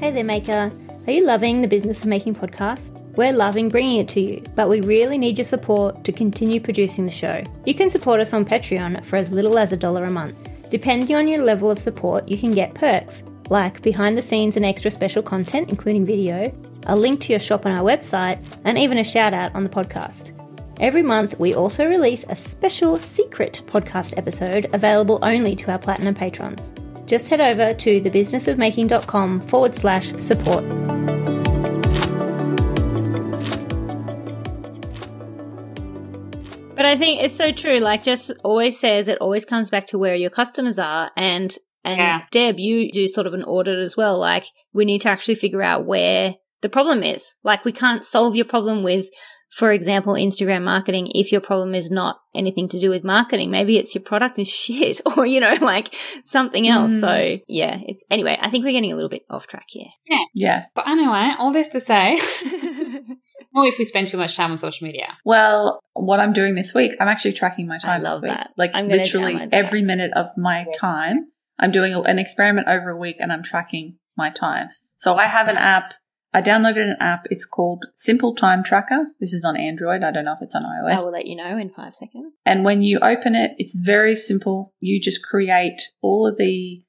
Hey 0.00 0.10
there, 0.10 0.24
Maker. 0.24 0.72
Are 1.06 1.12
you 1.12 1.24
loving 1.24 1.62
the 1.62 1.68
Business 1.68 2.02
of 2.02 2.08
Making 2.08 2.34
podcast? 2.34 3.00
We're 3.16 3.32
loving 3.32 3.68
bringing 3.68 4.00
it 4.00 4.08
to 4.08 4.20
you, 4.20 4.42
but 4.56 4.68
we 4.68 4.80
really 4.80 5.16
need 5.16 5.38
your 5.38 5.44
support 5.44 6.04
to 6.04 6.12
continue 6.12 6.60
producing 6.60 7.06
the 7.06 7.12
show. 7.12 7.42
You 7.64 7.74
can 7.74 7.88
support 7.88 8.20
us 8.20 8.32
on 8.32 8.44
Patreon 8.44 9.04
for 9.04 9.16
as 9.16 9.30
little 9.30 9.56
as 9.56 9.72
a 9.72 9.76
dollar 9.76 10.04
a 10.04 10.10
month. 10.10 10.36
Depending 10.68 11.14
on 11.14 11.28
your 11.28 11.44
level 11.44 11.70
of 11.70 11.78
support, 11.78 12.28
you 12.28 12.36
can 12.36 12.52
get 12.54 12.74
perks 12.74 13.22
like 13.50 13.82
behind 13.82 14.16
the 14.16 14.22
scenes 14.22 14.56
and 14.56 14.66
extra 14.66 14.90
special 14.90 15.22
content, 15.22 15.70
including 15.70 16.04
video, 16.04 16.52
a 16.86 16.96
link 16.96 17.20
to 17.20 17.32
your 17.32 17.40
shop 17.40 17.64
on 17.64 17.72
our 17.72 17.84
website, 17.84 18.44
and 18.64 18.76
even 18.76 18.98
a 18.98 19.04
shout 19.04 19.32
out 19.32 19.54
on 19.54 19.62
the 19.62 19.70
podcast. 19.70 20.32
Every 20.80 21.02
month, 21.02 21.38
we 21.38 21.54
also 21.54 21.88
release 21.88 22.24
a 22.28 22.36
special 22.36 22.98
secret 22.98 23.62
podcast 23.66 24.18
episode 24.18 24.68
available 24.72 25.20
only 25.22 25.54
to 25.56 25.70
our 25.70 25.78
platinum 25.78 26.14
patrons. 26.14 26.74
Just 27.06 27.28
head 27.28 27.40
over 27.40 27.74
to 27.74 28.00
thebusinessofmaking.com 28.00 29.38
forward 29.38 29.74
slash 29.74 30.12
support. 30.16 30.64
But 36.76 36.86
I 36.86 36.96
think 36.96 37.22
it's 37.22 37.36
so 37.36 37.52
true. 37.52 37.78
Like 37.78 38.02
Jess 38.02 38.30
always 38.42 38.78
says, 38.78 39.06
it 39.06 39.18
always 39.20 39.44
comes 39.44 39.70
back 39.70 39.86
to 39.86 39.98
where 39.98 40.16
your 40.16 40.30
customers 40.30 40.78
are. 40.78 41.10
And 41.16 41.56
and 41.84 41.98
Yeah. 41.98 42.20
Deb, 42.30 42.58
you 42.58 42.90
do 42.90 43.06
sort 43.08 43.26
of 43.26 43.34
an 43.34 43.44
audit 43.44 43.78
as 43.78 43.96
well. 43.96 44.18
Like 44.18 44.46
we 44.72 44.84
need 44.84 45.02
to 45.02 45.08
actually 45.08 45.36
figure 45.36 45.62
out 45.62 45.84
where 45.86 46.34
the 46.62 46.68
problem 46.68 47.02
is. 47.02 47.36
Like 47.44 47.64
we 47.64 47.72
can't 47.72 48.04
solve 48.04 48.34
your 48.34 48.44
problem 48.44 48.82
with, 48.82 49.06
for 49.54 49.70
example, 49.70 50.14
Instagram 50.14 50.64
marketing 50.64 51.12
if 51.14 51.30
your 51.30 51.40
problem 51.40 51.76
is 51.76 51.88
not 51.88 52.18
anything 52.34 52.68
to 52.70 52.80
do 52.80 52.90
with 52.90 53.04
marketing. 53.04 53.52
Maybe 53.52 53.78
it's 53.78 53.94
your 53.94 54.02
product 54.02 54.36
is 54.36 54.48
shit 54.62 55.00
or, 55.16 55.24
you 55.24 55.38
know, 55.38 55.54
like 55.60 55.94
something 56.24 56.66
else. 56.66 56.90
Mm. 56.94 57.00
So 57.00 57.42
yeah. 57.46 57.78
It's, 57.86 58.02
anyway, 58.10 58.36
I 58.40 58.50
think 58.50 58.64
we're 58.64 58.72
getting 58.72 58.90
a 58.90 58.96
little 58.96 59.08
bit 59.08 59.22
off 59.30 59.46
track 59.46 59.66
here. 59.68 59.86
Yeah. 60.08 60.24
Yes. 60.34 60.72
But 60.74 60.88
anyway, 60.88 61.34
all 61.38 61.52
this 61.52 61.68
to 61.68 61.78
say, 61.78 62.14
or 63.54 63.64
if 63.66 63.78
we 63.78 63.84
spend 63.84 64.08
too 64.08 64.16
much 64.16 64.36
time 64.36 64.50
on 64.50 64.58
social 64.58 64.88
media. 64.88 65.16
Well, 65.24 65.78
what 65.92 66.18
I'm 66.18 66.32
doing 66.32 66.56
this 66.56 66.74
week, 66.74 66.96
I'm 66.98 67.06
actually 67.06 67.34
tracking 67.34 67.68
my 67.68 67.78
time. 67.78 68.02
love 68.02 68.22
this 68.22 68.30
week. 68.30 68.36
that. 68.36 68.50
Like 68.58 68.72
I'm 68.74 68.88
literally 68.88 69.34
download 69.34 69.50
that. 69.52 69.54
every 69.64 69.82
minute 69.82 70.10
of 70.16 70.26
my 70.36 70.64
Yeah. 70.66 70.72
time. 70.74 71.28
I'm 71.60 71.70
doing 71.70 71.94
an 71.94 72.18
experiment 72.18 72.66
over 72.66 72.90
a 72.90 72.96
week 72.96 73.18
and 73.20 73.32
I'm 73.32 73.44
tracking 73.44 73.98
my 74.16 74.30
time. 74.30 74.70
So 74.98 75.14
I 75.14 75.26
have 75.26 75.46
an 75.46 75.56
app 75.56 75.94
I 76.34 76.42
downloaded 76.42 76.82
an 76.82 76.96
app. 76.98 77.28
It's 77.30 77.46
called 77.46 77.86
Simple 77.94 78.34
Time 78.34 78.64
Tracker. 78.64 79.06
This 79.20 79.32
is 79.32 79.44
on 79.44 79.56
Android. 79.56 80.02
I 80.02 80.10
don't 80.10 80.24
know 80.24 80.32
if 80.32 80.42
it's 80.42 80.56
on 80.56 80.64
iOS. 80.64 80.98
I 80.98 81.00
will 81.00 81.12
let 81.12 81.28
you 81.28 81.36
know 81.36 81.56
in 81.56 81.70
five 81.70 81.94
seconds. 81.94 82.34
And 82.44 82.64
when 82.64 82.82
you 82.82 82.98
open 82.98 83.36
it, 83.36 83.52
it's 83.56 83.76
very 83.76 84.16
simple. 84.16 84.74
You 84.80 85.00
just 85.00 85.24
create 85.24 85.80
all 86.02 86.26
of 86.26 86.36
the 86.36 86.82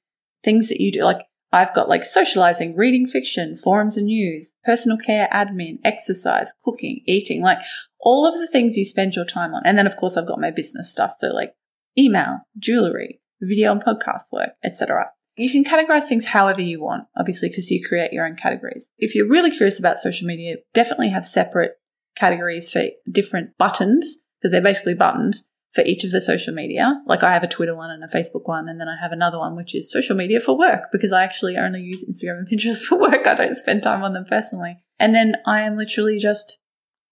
things 0.44 0.68
that 0.68 0.80
you 0.80 0.90
do. 0.90 1.04
Like 1.04 1.22
I've 1.52 1.72
got 1.74 1.88
like 1.88 2.04
socializing, 2.04 2.74
reading 2.76 3.06
fiction, 3.06 3.54
forums 3.54 3.96
and 3.96 4.06
news, 4.06 4.56
personal 4.64 4.98
care, 4.98 5.28
admin, 5.32 5.78
exercise, 5.84 6.52
cooking, 6.64 7.02
eating, 7.06 7.40
like 7.40 7.60
all 8.00 8.26
of 8.26 8.34
the 8.34 8.48
things 8.48 8.76
you 8.76 8.84
spend 8.84 9.14
your 9.14 9.24
time 9.24 9.54
on. 9.54 9.62
And 9.64 9.78
then 9.78 9.86
of 9.86 9.94
course 9.94 10.16
I've 10.16 10.26
got 10.26 10.40
my 10.40 10.50
business 10.50 10.90
stuff. 10.90 11.12
So 11.18 11.28
like 11.28 11.54
email, 11.96 12.40
jewelry, 12.58 13.20
video 13.40 13.70
and 13.70 13.82
podcast 13.82 14.32
work, 14.32 14.54
etc. 14.64 15.10
You 15.36 15.50
can 15.50 15.64
categorize 15.64 16.04
things 16.04 16.24
however 16.24 16.62
you 16.62 16.82
want, 16.82 17.04
obviously, 17.16 17.50
because 17.50 17.70
you 17.70 17.86
create 17.86 18.12
your 18.12 18.26
own 18.26 18.36
categories. 18.36 18.90
If 18.98 19.14
you're 19.14 19.28
really 19.28 19.50
curious 19.50 19.78
about 19.78 19.98
social 19.98 20.26
media, 20.26 20.56
definitely 20.72 21.10
have 21.10 21.26
separate 21.26 21.72
categories 22.16 22.70
for 22.70 22.84
different 23.10 23.56
buttons, 23.58 24.24
because 24.40 24.50
they're 24.50 24.62
basically 24.62 24.94
buttons 24.94 25.44
for 25.76 25.84
each 25.84 26.04
of 26.04 26.10
the 26.10 26.20
social 26.20 26.54
media. 26.54 27.02
Like 27.06 27.22
I 27.22 27.32
have 27.32 27.42
a 27.42 27.48
Twitter 27.48 27.76
one 27.76 27.90
and 27.90 28.02
a 28.02 28.08
Facebook 28.08 28.46
one, 28.48 28.68
and 28.68 28.80
then 28.80 28.88
I 28.88 28.96
have 29.00 29.12
another 29.12 29.38
one 29.38 29.54
which 29.54 29.74
is 29.74 29.92
social 29.92 30.16
media 30.16 30.40
for 30.40 30.58
work 30.58 30.84
because 30.90 31.12
I 31.12 31.22
actually 31.22 31.56
only 31.56 31.82
use 31.82 32.04
Instagram 32.04 32.38
and 32.38 32.48
Pinterest 32.50 32.82
for 32.82 32.98
work. 32.98 33.26
I 33.26 33.34
don't 33.34 33.56
spend 33.56 33.82
time 33.82 34.02
on 34.02 34.14
them 34.14 34.24
personally. 34.24 34.78
And 34.98 35.14
then 35.14 35.36
I 35.46 35.60
am 35.60 35.76
literally 35.76 36.18
just 36.18 36.58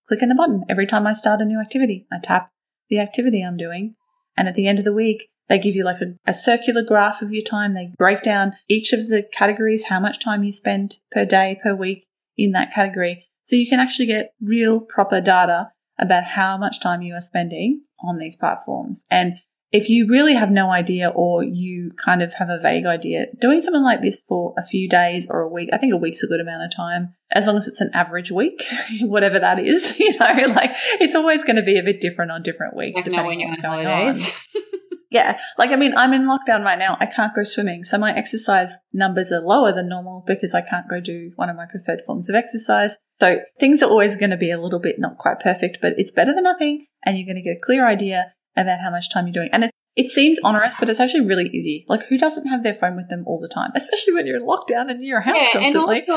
clicking 0.09 0.31
the 0.31 0.35
button 0.35 0.65
every 0.69 0.87
time 0.87 1.07
I 1.07 1.13
start 1.13 1.43
a 1.43 1.45
new 1.45 1.61
activity. 1.61 2.07
I 2.11 2.17
tap 2.23 2.51
the 2.89 3.01
activity 3.01 3.43
I'm 3.43 3.59
doing, 3.59 3.95
and 4.37 4.49
at 4.49 4.55
the 4.55 4.67
end 4.67 4.79
of 4.79 4.85
the 4.87 4.93
week, 4.93 5.29
they 5.49 5.59
give 5.59 5.75
you 5.75 5.85
like 5.85 6.01
a, 6.01 6.31
a, 6.31 6.35
circular 6.35 6.83
graph 6.83 7.23
of 7.23 7.33
your 7.33 7.45
time. 7.45 7.75
They 7.75 7.93
break 7.99 8.23
down 8.23 8.55
each 8.69 8.93
of 8.93 9.09
the 9.09 9.23
categories, 9.23 9.85
how 9.89 10.01
much 10.01 10.23
time 10.23 10.43
you 10.43 10.53
spend 10.53 10.99
per 11.11 11.25
day, 11.25 11.59
per 11.63 11.75
week 11.75 12.07
in 12.37 12.53
that 12.53 12.73
category. 12.73 13.27
So 13.45 13.57
you 13.57 13.69
can 13.69 13.81
actually 13.81 14.07
get 14.07 14.33
real 14.41 14.81
proper 14.81 15.21
data 15.21 15.71
about 15.99 16.25
how 16.25 16.57
much 16.57 16.81
time 16.81 17.03
you 17.03 17.15
are 17.15 17.21
spending 17.21 17.83
on 18.03 18.19
these 18.19 18.37
platforms. 18.37 19.05
And 19.11 19.35
if 19.71 19.89
you 19.89 20.07
really 20.09 20.35
have 20.35 20.53
no 20.53 20.71
idea 20.71 21.09
or 21.09 21.43
you 21.43 21.91
kind 21.97 22.23
of 22.23 22.33
have 22.35 22.49
a 22.49 22.61
vague 22.61 22.87
idea, 22.87 23.27
doing 23.41 23.61
something 23.61 23.83
like 23.83 24.03
this 24.03 24.23
for 24.27 24.55
a 24.57 24.63
few 24.63 24.89
days 24.89 25.27
or 25.29 25.41
a 25.41 25.49
week, 25.49 25.69
I 25.73 25.79
think 25.79 25.93
a 25.93 25.97
week's 25.97 26.23
a 26.23 26.29
good 26.29 26.41
amount 26.41 26.63
of 26.63 26.75
time, 26.75 27.15
as 27.33 27.49
long 27.49 27.57
as 27.57 27.67
it's 27.67 27.81
an 27.81 27.91
average 27.93 28.31
week, 28.31 28.65
whatever 29.01 29.41
that 29.41 29.59
is, 29.59 29.99
you 29.99 30.17
know, 30.17 30.55
like 30.55 30.71
it's 31.01 31.17
always 31.17 31.43
going 31.43 31.57
to 31.57 31.63
be 31.63 31.77
a 31.77 31.83
bit 31.83 32.01
different 32.01 32.31
on 32.31 32.43
different 32.43 32.77
weeks, 32.77 32.97
Like 32.97 33.05
depending 33.05 33.43
on 33.43 33.49
what's 33.49 33.61
going 33.61 33.87
holidays. 33.87 34.33
on. 34.55 34.63
Yeah. 35.15 35.39
Like, 35.59 35.71
I 35.71 35.77
mean, 35.77 35.95
I'm 35.97 36.13
in 36.13 36.25
lockdown 36.25 36.65
right 36.65 36.79
now. 36.79 36.97
I 37.01 37.07
can't 37.07 37.35
go 37.35 37.45
swimming. 37.45 37.85
So 37.85 37.97
my 37.99 38.13
exercise 38.15 38.73
numbers 38.93 39.31
are 39.33 39.41
lower 39.41 39.73
than 39.73 39.89
normal 39.89 40.25
because 40.27 40.53
I 40.55 40.61
can't 40.61 40.89
go 40.89 41.01
do 41.01 41.31
one 41.37 41.49
of 41.49 41.57
my 41.57 41.67
preferred 41.67 42.03
forms 42.05 42.29
of 42.29 42.35
exercise. 42.35 42.97
So 43.21 43.39
things 43.61 43.83
are 43.83 43.89
always 43.89 44.17
going 44.17 44.31
to 44.31 44.37
be 44.37 44.51
a 44.51 44.61
little 44.61 44.81
bit 44.81 44.97
not 44.99 45.19
quite 45.19 45.39
perfect, 45.41 45.79
but 45.81 45.95
it's 45.97 46.13
better 46.13 46.35
than 46.35 46.45
nothing. 46.45 46.87
And 47.07 47.17
you're 47.17 47.27
going 47.27 47.37
to 47.37 47.43
get 47.43 47.57
a 47.59 47.61
clear 47.65 47.87
idea 47.87 48.33
about 48.57 48.81
how 48.81 48.91
much 48.91 49.09
time 49.13 49.27
you're 49.27 49.33
doing. 49.35 49.51
And 49.53 49.65
it, 49.65 49.71
it 49.95 50.09
seems 50.09 50.41
onerous, 50.43 50.75
but 50.81 50.89
it's 50.89 50.99
actually 50.99 51.25
really 51.27 51.49
easy. 51.53 51.85
Like, 51.89 52.07
who 52.07 52.19
doesn't 52.19 52.47
have 52.49 52.65
their 52.65 52.75
phone 52.75 52.97
with 52.97 53.09
them 53.09 53.23
all 53.27 53.39
the 53.39 53.49
time? 53.49 53.71
Especially 53.77 54.15
when 54.15 54.27
you're 54.27 54.37
in 54.37 54.43
lockdown 54.47 54.91
and 54.91 55.01
your 55.01 55.21
house 55.21 55.37
yeah, 55.55 55.61
and 55.61 55.77
also 55.77 55.87
like 55.87 56.09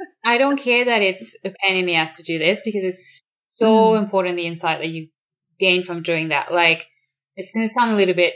I 0.24 0.38
don't 0.38 0.56
care 0.58 0.86
that 0.86 1.02
it's 1.02 1.36
a 1.44 1.50
pain 1.62 1.76
in 1.76 1.84
the 1.86 1.96
ass 1.96 2.16
to 2.16 2.22
do 2.22 2.38
this 2.38 2.62
because 2.64 2.82
it's 2.84 3.22
so 3.48 3.92
Mm. 3.92 3.98
important 4.04 4.36
the 4.36 4.46
insight 4.46 4.78
that 4.80 4.88
you 4.88 5.08
gain 5.58 5.82
from 5.82 6.02
doing 6.02 6.28
that. 6.28 6.50
Like 6.50 6.86
it's 7.36 7.52
going 7.52 7.66
to 7.66 7.72
sound 7.72 7.92
a 7.92 7.96
little 7.96 8.14
bit 8.14 8.34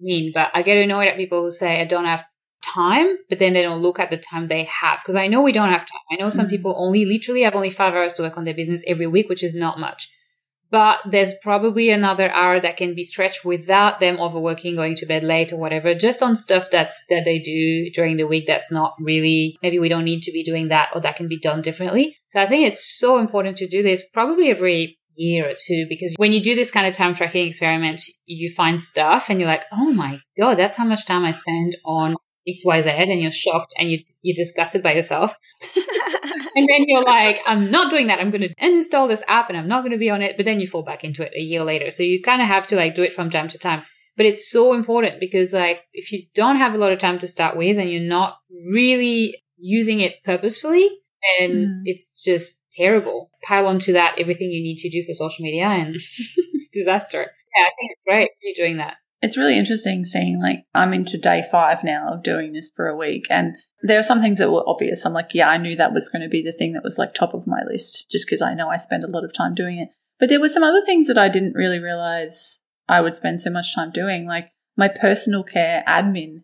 mean, 0.00 0.32
but 0.34 0.50
I 0.54 0.62
get 0.62 0.78
annoyed 0.78 1.08
at 1.08 1.16
people 1.16 1.42
who 1.42 1.50
say 1.50 1.80
I 1.80 1.84
don't 1.84 2.06
have 2.06 2.24
time, 2.62 3.16
but 3.28 3.38
then 3.38 3.52
they 3.52 3.62
don't 3.62 3.82
look 3.82 3.98
at 3.98 4.10
the 4.10 4.16
time 4.16 4.48
they 4.48 4.64
have 4.64 5.00
because 5.00 5.16
I 5.16 5.28
know 5.28 5.42
we 5.42 5.52
don't 5.52 5.70
have 5.70 5.86
time. 5.86 6.00
I 6.10 6.16
know 6.16 6.30
some 6.30 6.46
Mm. 6.46 6.50
people 6.50 6.74
only 6.76 7.04
literally 7.04 7.42
have 7.42 7.54
only 7.54 7.70
five 7.70 7.94
hours 7.94 8.12
to 8.14 8.22
work 8.22 8.36
on 8.36 8.44
their 8.44 8.54
business 8.54 8.84
every 8.86 9.06
week, 9.06 9.28
which 9.28 9.44
is 9.44 9.54
not 9.54 9.78
much. 9.78 10.08
But 10.70 11.00
there's 11.04 11.34
probably 11.42 11.90
another 11.90 12.30
hour 12.30 12.60
that 12.60 12.76
can 12.76 12.94
be 12.94 13.02
stretched 13.02 13.44
without 13.44 13.98
them 13.98 14.20
overworking, 14.20 14.76
going 14.76 14.94
to 14.96 15.06
bed 15.06 15.24
late 15.24 15.52
or 15.52 15.56
whatever, 15.58 15.96
just 15.96 16.22
on 16.22 16.36
stuff 16.36 16.70
that's 16.70 17.04
that 17.08 17.24
they 17.24 17.40
do 17.40 17.90
during 17.92 18.16
the 18.18 18.26
week 18.26 18.46
that's 18.46 18.70
not 18.70 18.92
really 19.00 19.56
maybe 19.62 19.80
we 19.80 19.88
don't 19.88 20.04
need 20.04 20.22
to 20.22 20.32
be 20.32 20.44
doing 20.44 20.68
that 20.68 20.90
or 20.94 21.00
that 21.00 21.16
can 21.16 21.26
be 21.26 21.40
done 21.40 21.60
differently. 21.60 22.16
So 22.30 22.40
I 22.40 22.46
think 22.46 22.68
it's 22.68 22.98
so 22.98 23.18
important 23.18 23.56
to 23.56 23.66
do 23.66 23.82
this 23.82 24.02
probably 24.12 24.48
every 24.48 24.99
year 25.20 25.46
or 25.46 25.54
two 25.66 25.86
because 25.88 26.14
when 26.16 26.32
you 26.32 26.42
do 26.42 26.54
this 26.54 26.70
kind 26.70 26.86
of 26.86 26.94
time 26.94 27.14
tracking 27.14 27.46
experiment, 27.46 28.02
you 28.26 28.50
find 28.50 28.80
stuff 28.80 29.28
and 29.28 29.38
you're 29.38 29.48
like, 29.48 29.64
oh 29.72 29.92
my 29.92 30.18
god, 30.38 30.56
that's 30.56 30.76
how 30.76 30.84
much 30.84 31.06
time 31.06 31.24
I 31.24 31.32
spend 31.32 31.76
on 31.84 32.16
XYZ 32.48 32.86
and 32.86 33.20
you're 33.20 33.32
shocked 33.32 33.74
and 33.78 33.90
you 33.90 33.98
you're 34.22 34.36
disgusted 34.36 34.82
by 34.82 34.94
yourself. 34.94 35.34
And 36.56 36.68
then 36.68 36.84
you're 36.88 37.04
like, 37.04 37.40
I'm 37.46 37.70
not 37.70 37.90
doing 37.90 38.08
that. 38.08 38.20
I'm 38.20 38.30
going 38.30 38.42
to 38.42 38.54
uninstall 38.56 39.08
this 39.08 39.24
app 39.28 39.48
and 39.48 39.58
I'm 39.58 39.68
not 39.68 39.82
going 39.82 39.92
to 39.92 39.98
be 39.98 40.10
on 40.10 40.22
it. 40.22 40.36
But 40.36 40.46
then 40.46 40.60
you 40.60 40.66
fall 40.66 40.82
back 40.82 41.04
into 41.04 41.24
it 41.24 41.32
a 41.36 41.40
year 41.40 41.62
later. 41.62 41.90
So 41.90 42.02
you 42.02 42.22
kind 42.22 42.42
of 42.42 42.48
have 42.48 42.66
to 42.68 42.76
like 42.76 42.94
do 42.94 43.02
it 43.02 43.12
from 43.12 43.30
time 43.30 43.48
to 43.48 43.58
time. 43.58 43.82
But 44.16 44.26
it's 44.26 44.50
so 44.50 44.74
important 44.74 45.20
because 45.20 45.52
like 45.52 45.82
if 45.92 46.12
you 46.12 46.24
don't 46.34 46.56
have 46.56 46.74
a 46.74 46.78
lot 46.78 46.92
of 46.92 46.98
time 46.98 47.18
to 47.20 47.28
start 47.28 47.56
with 47.56 47.78
and 47.78 47.90
you're 47.90 48.02
not 48.02 48.36
really 48.68 49.36
using 49.56 50.00
it 50.00 50.22
purposefully, 50.24 50.90
then 51.38 51.50
Mm. 51.50 51.82
it's 51.84 52.22
just 52.22 52.62
terrible. 52.70 53.30
Pile 53.42 53.66
onto 53.66 53.92
that 53.92 54.18
everything 54.18 54.50
you 54.50 54.62
need 54.62 54.78
to 54.78 54.90
do 54.90 55.04
for 55.06 55.14
social 55.14 55.42
media 55.44 55.64
and 55.66 55.94
it's 56.54 56.68
disaster. 56.72 57.18
Yeah, 57.20 57.64
I 57.64 57.70
think 57.78 57.90
it's 57.92 58.02
great 58.06 58.30
you're 58.42 58.66
doing 58.66 58.76
that. 58.78 58.96
it's 59.22 59.36
really 59.36 59.58
interesting 59.58 60.04
seeing 60.04 60.40
like 60.40 60.60
I'm 60.74 60.94
into 60.94 61.18
day 61.18 61.42
five 61.50 61.84
now 61.84 62.14
of 62.14 62.22
doing 62.22 62.52
this 62.52 62.70
for 62.74 62.86
a 62.88 62.96
week 62.96 63.26
and 63.28 63.54
there 63.82 63.98
are 63.98 64.02
some 64.04 64.20
things 64.22 64.38
that 64.38 64.50
were 64.50 64.66
obvious. 64.68 65.04
I'm 65.04 65.12
like, 65.12 65.30
yeah, 65.34 65.48
I 65.50 65.56
knew 65.58 65.76
that 65.76 65.92
was 65.92 66.08
going 66.08 66.22
to 66.22 66.28
be 66.28 66.42
the 66.42 66.52
thing 66.52 66.72
that 66.74 66.84
was 66.84 66.96
like 66.98 67.12
top 67.14 67.34
of 67.34 67.46
my 67.46 67.60
list 67.70 68.06
just 68.10 68.26
because 68.26 68.40
I 68.42 68.54
know 68.54 68.68
I 68.68 68.76
spend 68.78 69.04
a 69.04 69.10
lot 69.10 69.24
of 69.24 69.34
time 69.34 69.54
doing 69.54 69.78
it. 69.78 69.88
But 70.18 70.28
there 70.28 70.40
were 70.40 70.48
some 70.48 70.62
other 70.62 70.82
things 70.84 71.06
that 71.08 71.18
I 71.18 71.28
didn't 71.28 71.54
really 71.54 71.78
realize 71.78 72.60
I 72.88 73.00
would 73.00 73.14
spend 73.16 73.40
so 73.40 73.50
much 73.50 73.74
time 73.74 73.90
doing, 73.90 74.26
like 74.26 74.50
my 74.76 74.88
personal 74.88 75.42
care 75.42 75.82
admin 75.88 76.42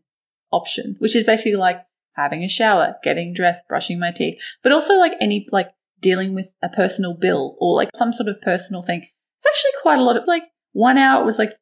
option, 0.53 0.97
which 0.99 1.15
is 1.17 1.25
basically 1.25 1.57
like 1.57 1.81
having 2.17 2.43
a 2.43 2.49
shower, 2.49 2.97
getting 3.03 3.33
dressed, 3.33 3.69
brushing 3.69 3.99
my 3.99 4.11
teeth, 4.11 4.41
but 4.63 4.73
also 4.73 4.99
like 4.99 5.13
any 5.21 5.47
like 5.53 5.71
dealing 6.01 6.35
with 6.35 6.53
a 6.63 6.69
personal 6.69 7.15
bill 7.15 7.57
or 7.61 7.75
like 7.75 7.91
some 7.95 8.13
sort 8.13 8.29
of 8.29 8.41
personal 8.43 8.83
thing. 8.83 9.01
It's 9.01 9.47
actually 9.47 9.83
quite 9.83 9.99
a 9.99 10.05
lot 10.05 10.17
of 10.17 10.25
like 10.27 10.45
one 10.73 10.99
hour 10.99 11.23
it 11.23 11.27
was 11.27 11.39
like 11.39 11.53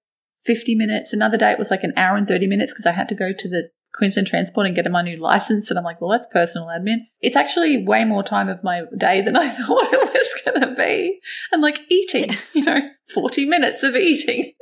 50 0.45 0.75
minutes. 0.75 1.13
Another 1.13 1.37
day 1.37 1.53
it 1.53 1.59
was 1.59 1.71
like 1.71 1.85
an 1.85 1.93
hour 1.97 2.17
and 2.17 2.27
30 2.27 2.47
minutes 2.47 2.73
because 2.73 2.87
I 2.87 2.93
had 2.93 3.09
to 3.11 3.15
go 3.15 3.33
to 3.37 3.49
the 3.49 3.71
Queensland 3.95 4.27
Transport 4.27 4.67
and 4.67 4.75
get 4.75 4.91
my 4.91 5.03
new 5.03 5.17
license. 5.17 5.71
And 5.71 5.79
I'm 5.79 5.85
like, 5.85 6.01
well, 6.01 6.11
that's 6.11 6.27
personal 6.27 6.69
admin. 6.69 6.99
It's 7.21 7.37
actually 7.37 7.85
way 7.85 8.05
more 8.05 8.23
time 8.23 8.49
of 8.49 8.63
my 8.65 8.83
day 8.99 9.21
than 9.21 9.37
I 9.37 9.49
thought 9.51 9.93
it 9.93 10.13
was 10.13 10.43
going 10.45 10.61
to 10.61 10.75
be. 10.75 11.21
And 11.53 11.63
like 11.63 11.81
eating, 11.89 12.37
you 12.53 12.65
know, 12.65 12.81
40 13.15 13.47
minutes 13.47 13.83
of 13.83 13.95
eating. 13.95 14.53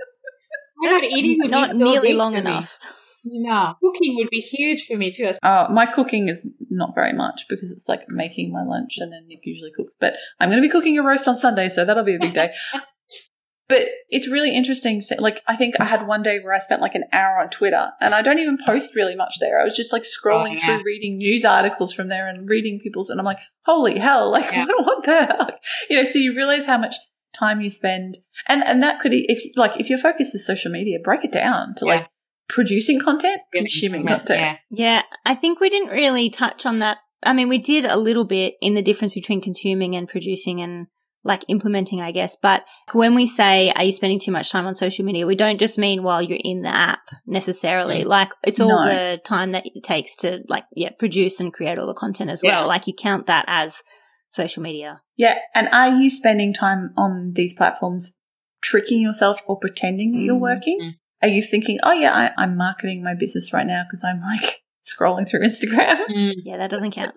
My 0.78 0.90
God, 0.90 1.05
eating 1.05 1.38
not 1.48 1.76
nearly 1.76 2.12
long 2.12 2.33
for 2.33 2.38
enough. 2.38 2.78
No, 3.25 3.75
cooking 3.81 4.17
would 4.17 4.31
be 4.31 4.41
huge 4.41 4.87
for 4.87 4.97
me 4.97 5.11
too. 5.11 5.31
Uh, 5.43 5.69
my 5.71 5.87
cooking 5.87 6.29
is 6.29 6.47
not 6.71 6.95
very 6.95 7.13
much 7.13 7.47
because 7.49 7.71
it's 7.71 7.89
like 7.89 8.09
making 8.09 8.53
my 8.53 8.65
lunch 8.65 8.99
and 8.99 9.13
then 9.13 9.27
Nick 9.29 9.41
usually 9.45 9.71
cooks. 9.71 9.95
But 10.01 10.17
I'm 10.41 10.49
going 10.51 10.61
to 10.61 10.67
be 10.67 10.73
cooking 10.73 10.99
a 10.99 11.03
roast 11.03 11.29
on 11.29 11.37
Sunday, 11.37 11.69
so 11.69 11.85
that'll 11.85 12.03
be 12.05 12.17
a 12.17 12.21
big 12.21 12.33
day. 12.33 12.53
but 13.69 13.89
it's 14.11 14.27
really 14.29 14.55
interesting. 14.55 15.01
To, 15.01 15.17
like, 15.21 15.41
I 15.47 15.55
think 15.57 15.77
I 15.81 15.85
had 15.85 16.07
one 16.07 16.23
day 16.23 16.41
where 16.41 16.53
I 16.53 16.59
spent 16.59 16.83
like 16.83 16.95
an 16.97 17.05
hour 17.13 17.39
on 17.39 17.49
Twitter 17.49 17.91
and 18.01 18.13
I 18.15 18.23
don't 18.23 18.39
even 18.41 18.59
post 18.67 18.95
really 18.97 19.15
much 19.15 19.37
there. 19.41 19.61
I 19.61 19.65
was 19.65 19.77
just 19.77 19.93
like 19.93 20.03
scrolling 20.03 20.51
Oh, 20.51 20.55
yeah. 20.55 20.65
through 20.67 20.83
reading 20.85 21.17
news 21.19 21.45
articles 21.45 21.93
from 21.93 22.09
there 22.09 22.29
and 22.29 22.49
reading 22.49 22.81
people's, 22.83 23.09
and 23.09 23.21
I'm 23.21 23.25
like, 23.27 23.39
holy 23.65 23.99
hell, 23.99 24.31
like, 24.33 24.51
Yeah. 24.53 24.67
what, 24.67 24.85
what 24.87 25.05
the 25.05 25.27
heck? 25.27 25.63
You 25.89 25.99
know, 25.99 26.05
so 26.05 26.19
you 26.19 26.35
realize 26.35 26.67
how 26.67 26.77
much 26.79 26.97
time 27.33 27.61
you 27.61 27.71
spend. 27.71 28.19
And, 28.49 28.63
and 28.65 28.83
that 28.83 28.99
could, 29.01 29.13
if 29.15 29.57
like, 29.57 29.79
if 29.81 29.89
your 29.89 29.99
focus 29.99 30.35
is 30.35 30.45
social 30.45 30.71
media, 30.73 30.99
break 31.03 31.25
it 31.25 31.33
down 31.33 31.75
to 31.77 31.87
Yeah. 31.87 31.93
like 31.95 32.09
producing 32.48 33.00
content, 33.00 33.40
consuming 33.52 34.07
content. 34.07 34.40
Yeah. 34.40 34.57
Yeah, 34.70 35.02
I 35.24 35.35
think 35.35 35.61
we 35.61 35.70
didn't 35.70 35.90
really 35.90 36.28
touch 36.31 36.66
on 36.66 36.78
that. 36.81 36.98
I 37.22 37.33
mean, 37.33 37.48
we 37.48 37.59
did 37.59 37.85
a 37.85 37.96
little 37.96 38.24
bit 38.24 38.55
in 38.61 38.74
the 38.74 38.83
difference 38.83 39.14
between 39.14 39.40
consuming 39.40 39.94
and 39.96 40.09
producing 40.09 40.61
and 40.61 40.88
like 41.24 41.44
implementing, 41.46 42.00
I 42.00 42.11
guess. 42.11 42.37
But 42.42 42.64
when 42.92 43.14
we 43.14 43.28
say, 43.28 43.70
are 43.76 43.85
you 43.85 43.92
spending 43.92 44.18
too 44.18 44.33
much 44.33 44.50
time 44.50 44.66
on 44.66 44.74
social 44.74 45.05
media? 45.05 45.24
We 45.24 45.37
don't 45.37 45.61
just 45.61 45.78
mean 45.78 46.02
while 46.02 46.20
you're 46.20 46.40
in 46.42 46.62
the 46.62 46.74
app 46.74 46.98
necessarily. 47.26 48.02
Like 48.02 48.33
it's 48.44 48.59
all 48.59 48.85
No. 48.85 48.87
the 48.87 49.20
time 49.24 49.52
that 49.52 49.64
it 49.66 49.85
takes 49.85 50.16
to 50.16 50.42
like, 50.48 50.64
yeah, 50.74 50.90
produce 50.98 51.38
and 51.38 51.52
create 51.52 51.78
all 51.78 51.87
the 51.87 51.94
content 51.94 52.28
as 52.31 52.42
well. 52.42 52.62
Yeah. 52.62 52.66
Like 52.66 52.88
you 52.88 52.92
count 52.94 53.28
that 53.28 53.44
as 53.46 53.83
social 54.31 54.62
media. 54.64 55.00
Yeah. 55.16 55.38
And 55.55 55.68
are 55.72 55.90
you 55.96 56.11
spending 56.11 56.52
time 56.52 56.90
on 56.96 57.33
these 57.35 57.55
platforms 57.55 58.14
tricking 58.61 59.00
yourself 59.00 59.40
or 59.46 59.59
pretending 59.61 60.12
that 60.12 60.20
you're 60.22 60.37
Mm. 60.37 60.40
working? 60.40 60.78
Mm. 60.83 60.90
Are 61.23 61.29
you 61.29 61.43
thinking, 61.43 61.79
oh, 61.83 61.93
yeah, 61.93 62.13
I, 62.37 62.43
I'm 62.43 62.57
marketing 62.57 63.03
my 63.03 63.15
business 63.15 63.53
right 63.53 63.67
now 63.67 63.85
because 63.85 64.03
I'm 64.05 64.21
like 64.21 64.63
scrolling 64.85 65.29
through 65.29 65.41
Instagram? 65.47 65.97
Mm. 66.09 66.33
Yeah, 66.45 66.57
that 66.59 66.71
doesn't 66.71 66.91
count. 66.93 67.15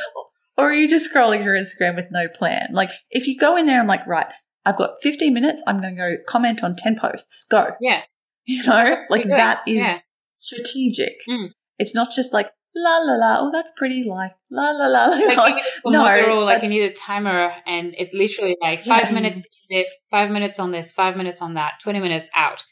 or 0.58 0.70
are 0.70 0.74
you 0.74 0.88
just 0.88 1.12
scrolling 1.12 1.42
through 1.42 1.60
Instagram 1.62 1.94
with 1.96 2.06
no 2.10 2.28
plan? 2.28 2.68
Like, 2.72 2.90
if 3.10 3.26
you 3.26 3.38
go 3.38 3.56
in 3.56 3.66
there, 3.66 3.80
I'm 3.80 3.86
like, 3.86 4.06
right, 4.06 4.32
I've 4.66 4.76
got 4.76 4.90
15 5.02 5.32
minutes. 5.32 5.62
I'm 5.66 5.80
going 5.80 5.94
to 5.94 6.00
go 6.00 6.16
comment 6.26 6.62
on 6.64 6.74
10 6.76 6.98
posts. 6.98 7.44
Go. 7.50 7.72
Yeah. 7.80 8.02
You 8.46 8.62
know, 8.64 9.04
like 9.08 9.24
that 9.28 9.62
is 9.66 9.76
Yeah. 9.76 9.98
strategic. 10.34 11.14
Mm. 11.28 11.50
It's 11.78 11.94
not 11.94 12.08
just 12.14 12.32
like 12.32 12.50
la 12.76 12.98
la 12.98 13.14
la. 13.14 13.36
Oh, 13.40 13.50
that's 13.52 13.72
pretty. 13.76 14.04
Like 14.04 14.32
la 14.50 14.70
la 14.70 14.86
la. 14.86 15.04
Like, 15.06 15.36
Like, 15.36 15.54
you 15.84 15.90
need 15.90 15.96
a 15.96 15.98
no, 15.98 16.04
Pomodoro, 16.04 16.44
like 16.44 16.62
you 16.62 16.68
need 16.68 16.82
a 16.82 16.92
timer, 16.92 17.54
and 17.66 17.94
it's 17.98 18.12
literally 18.14 18.56
like 18.60 18.84
five 18.84 19.04
Yeah. 19.06 19.12
minutes 19.12 19.46
in 19.70 19.78
this, 19.78 19.88
five 20.10 20.30
minutes 20.30 20.58
on 20.58 20.72
this, 20.72 20.92
five 20.92 21.16
minutes 21.16 21.40
on 21.40 21.54
that, 21.54 21.74
twenty 21.82 22.00
minutes 22.00 22.28
out. 22.34 22.64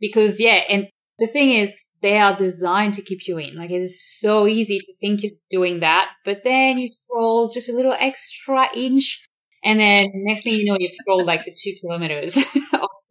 Because 0.00 0.40
yeah, 0.40 0.64
and 0.68 0.88
the 1.18 1.26
thing 1.26 1.50
is, 1.50 1.74
they 2.00 2.18
are 2.18 2.36
designed 2.36 2.94
to 2.94 3.02
keep 3.02 3.26
you 3.26 3.38
in. 3.38 3.56
Like 3.56 3.70
it 3.70 3.82
is 3.82 4.02
so 4.20 4.46
easy 4.46 4.78
to 4.78 4.94
think 5.00 5.22
you're 5.22 5.32
doing 5.50 5.80
that, 5.80 6.12
but 6.24 6.44
then 6.44 6.78
you 6.78 6.88
scroll 6.88 7.50
just 7.50 7.68
a 7.68 7.72
little 7.72 7.94
extra 7.98 8.68
inch, 8.74 9.26
and 9.64 9.80
then 9.80 10.04
next 10.14 10.44
thing 10.44 10.54
you 10.54 10.66
know, 10.66 10.76
you've 10.78 10.94
scrolled 10.94 11.26
like 11.26 11.44
the 11.44 11.56
two 11.56 11.74
kilometers. 11.80 12.36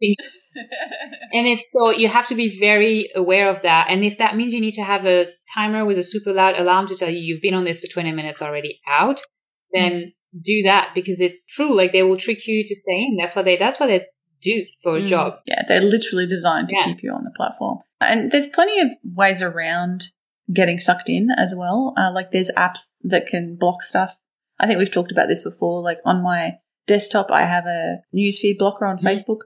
and 0.00 1.46
it's 1.46 1.64
so 1.72 1.90
you 1.90 2.08
have 2.08 2.28
to 2.28 2.34
be 2.34 2.58
very 2.58 3.10
aware 3.14 3.48
of 3.48 3.62
that. 3.62 3.88
And 3.90 4.04
if 4.04 4.18
that 4.18 4.36
means 4.36 4.52
you 4.52 4.60
need 4.60 4.74
to 4.74 4.84
have 4.84 5.04
a 5.04 5.28
timer 5.54 5.84
with 5.84 5.98
a 5.98 6.02
super 6.02 6.32
loud 6.32 6.58
alarm 6.58 6.86
to 6.86 6.94
tell 6.94 7.10
you 7.10 7.18
you've 7.18 7.42
been 7.42 7.54
on 7.54 7.64
this 7.64 7.80
for 7.80 7.88
20 7.88 8.12
minutes 8.12 8.40
already 8.40 8.80
out, 8.88 9.20
then 9.72 9.92
mm. 9.92 10.42
do 10.42 10.62
that 10.64 10.92
because 10.94 11.20
it's 11.20 11.46
true. 11.46 11.74
Like 11.74 11.92
they 11.92 12.02
will 12.02 12.16
trick 12.16 12.46
you 12.46 12.66
to 12.66 12.74
stay 12.74 12.94
in. 12.94 13.16
That's 13.20 13.34
what 13.34 13.44
they, 13.44 13.56
that's 13.56 13.80
what 13.80 13.86
they 13.86 14.06
do 14.40 14.64
for 14.82 14.96
a 14.96 15.00
Mm. 15.02 15.06
job. 15.06 15.38
Yeah, 15.46 15.62
they're 15.66 15.80
literally 15.80 16.26
designed 16.26 16.68
to 16.70 16.76
Yeah. 16.76 16.84
keep 16.84 17.02
you 17.02 17.12
on 17.12 17.24
the 17.24 17.30
platform. 17.30 17.78
And 18.00 18.30
there's 18.30 18.46
plenty 18.48 18.80
of 18.80 18.90
ways 19.04 19.42
around 19.42 20.10
getting 20.52 20.78
sucked 20.78 21.08
in 21.08 21.30
as 21.30 21.54
well. 21.54 21.94
Uh, 21.96 22.10
like 22.12 22.30
there's 22.32 22.50
apps 22.56 22.80
that 23.04 23.26
can 23.26 23.56
block 23.56 23.82
stuff. 23.82 24.18
I 24.58 24.66
think 24.66 24.78
we've 24.78 24.90
talked 24.90 25.12
about 25.12 25.28
this 25.28 25.42
before. 25.42 25.82
Like 25.82 25.98
on 26.04 26.22
my 26.22 26.58
desktop, 26.86 27.30
I 27.30 27.42
have 27.44 27.66
a 27.66 27.98
newsfeed 28.14 28.58
blocker 28.58 28.86
on 28.86 28.98
Mhm. 28.98 29.02
Facebook 29.02 29.40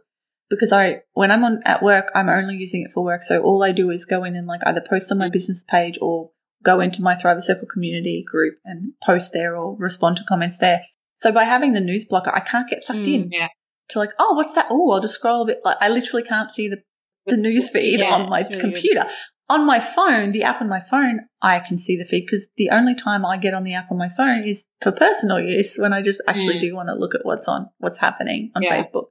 because 0.48 0.72
I, 0.72 1.02
when 1.14 1.30
I'm 1.30 1.44
on 1.44 1.60
at 1.64 1.82
work, 1.82 2.10
I'm 2.14 2.28
only 2.28 2.56
using 2.56 2.82
it 2.82 2.92
for 2.92 3.02
work. 3.02 3.22
So 3.22 3.42
all 3.42 3.62
I 3.64 3.72
do 3.72 3.90
is 3.90 4.04
go 4.04 4.22
in 4.24 4.36
and 4.36 4.46
like 4.46 4.60
either 4.66 4.80
post 4.86 5.10
on 5.10 5.18
my 5.18 5.28
business 5.28 5.64
page 5.64 5.98
or 6.00 6.30
go 6.62 6.78
into 6.80 7.02
my 7.02 7.14
Thriver 7.16 7.42
Circle 7.42 7.66
community 7.72 8.22
group 8.24 8.54
and 8.64 8.92
post 9.04 9.32
there 9.32 9.56
or 9.56 9.76
respond 9.78 10.16
to 10.18 10.24
comments 10.24 10.58
there. 10.58 10.82
So 11.18 11.32
by 11.32 11.44
having 11.44 11.72
the 11.72 11.80
news 11.80 12.04
blocker, 12.04 12.30
I 12.32 12.40
can't 12.40 12.68
get 12.68 12.84
sucked 12.84 13.00
Mm. 13.00 13.14
in 13.24 13.30
Yeah. 13.32 13.48
To 13.90 13.98
like, 13.98 14.10
oh, 14.18 14.34
what's 14.34 14.54
that? 14.54 14.66
Oh, 14.70 14.90
I'll 14.92 15.00
just 15.00 15.14
scroll 15.14 15.42
a 15.42 15.46
bit. 15.46 15.60
Like 15.64 15.76
I 15.80 15.88
literally 15.88 16.22
can't 16.22 16.50
see 16.50 16.68
the 16.68 16.82
the 17.26 17.36
news 17.36 17.68
feed 17.68 18.00
Yeah, 18.00 18.14
on 18.14 18.28
my 18.28 18.38
really 18.40 18.52
good. 18.52 18.60
computer. 18.60 19.04
On 19.48 19.66
my 19.66 19.78
phone, 19.80 20.32
the 20.32 20.42
app 20.44 20.60
on 20.62 20.68
my 20.68 20.80
phone, 20.80 21.20
I 21.42 21.58
can 21.60 21.76
see 21.78 21.96
the 21.96 22.04
feed 22.04 22.24
because 22.26 22.48
the 22.56 22.70
only 22.70 22.94
time 22.94 23.24
I 23.26 23.36
get 23.36 23.54
on 23.54 23.64
the 23.64 23.74
app 23.74 23.90
on 23.92 23.98
my 23.98 24.08
phone 24.08 24.42
is 24.44 24.66
for 24.80 24.92
personal 24.92 25.38
use 25.40 25.76
when 25.76 25.92
I 25.92 26.00
just 26.02 26.22
actually 26.26 26.56
Mm. 26.56 26.60
do 26.60 26.74
want 26.76 26.88
to 26.88 26.94
look 26.94 27.14
at 27.14 27.20
what's 27.24 27.46
on, 27.48 27.68
what's 27.78 27.98
happening 27.98 28.50
on 28.56 28.62
Yeah. 28.62 28.82
Facebook. 28.82 29.06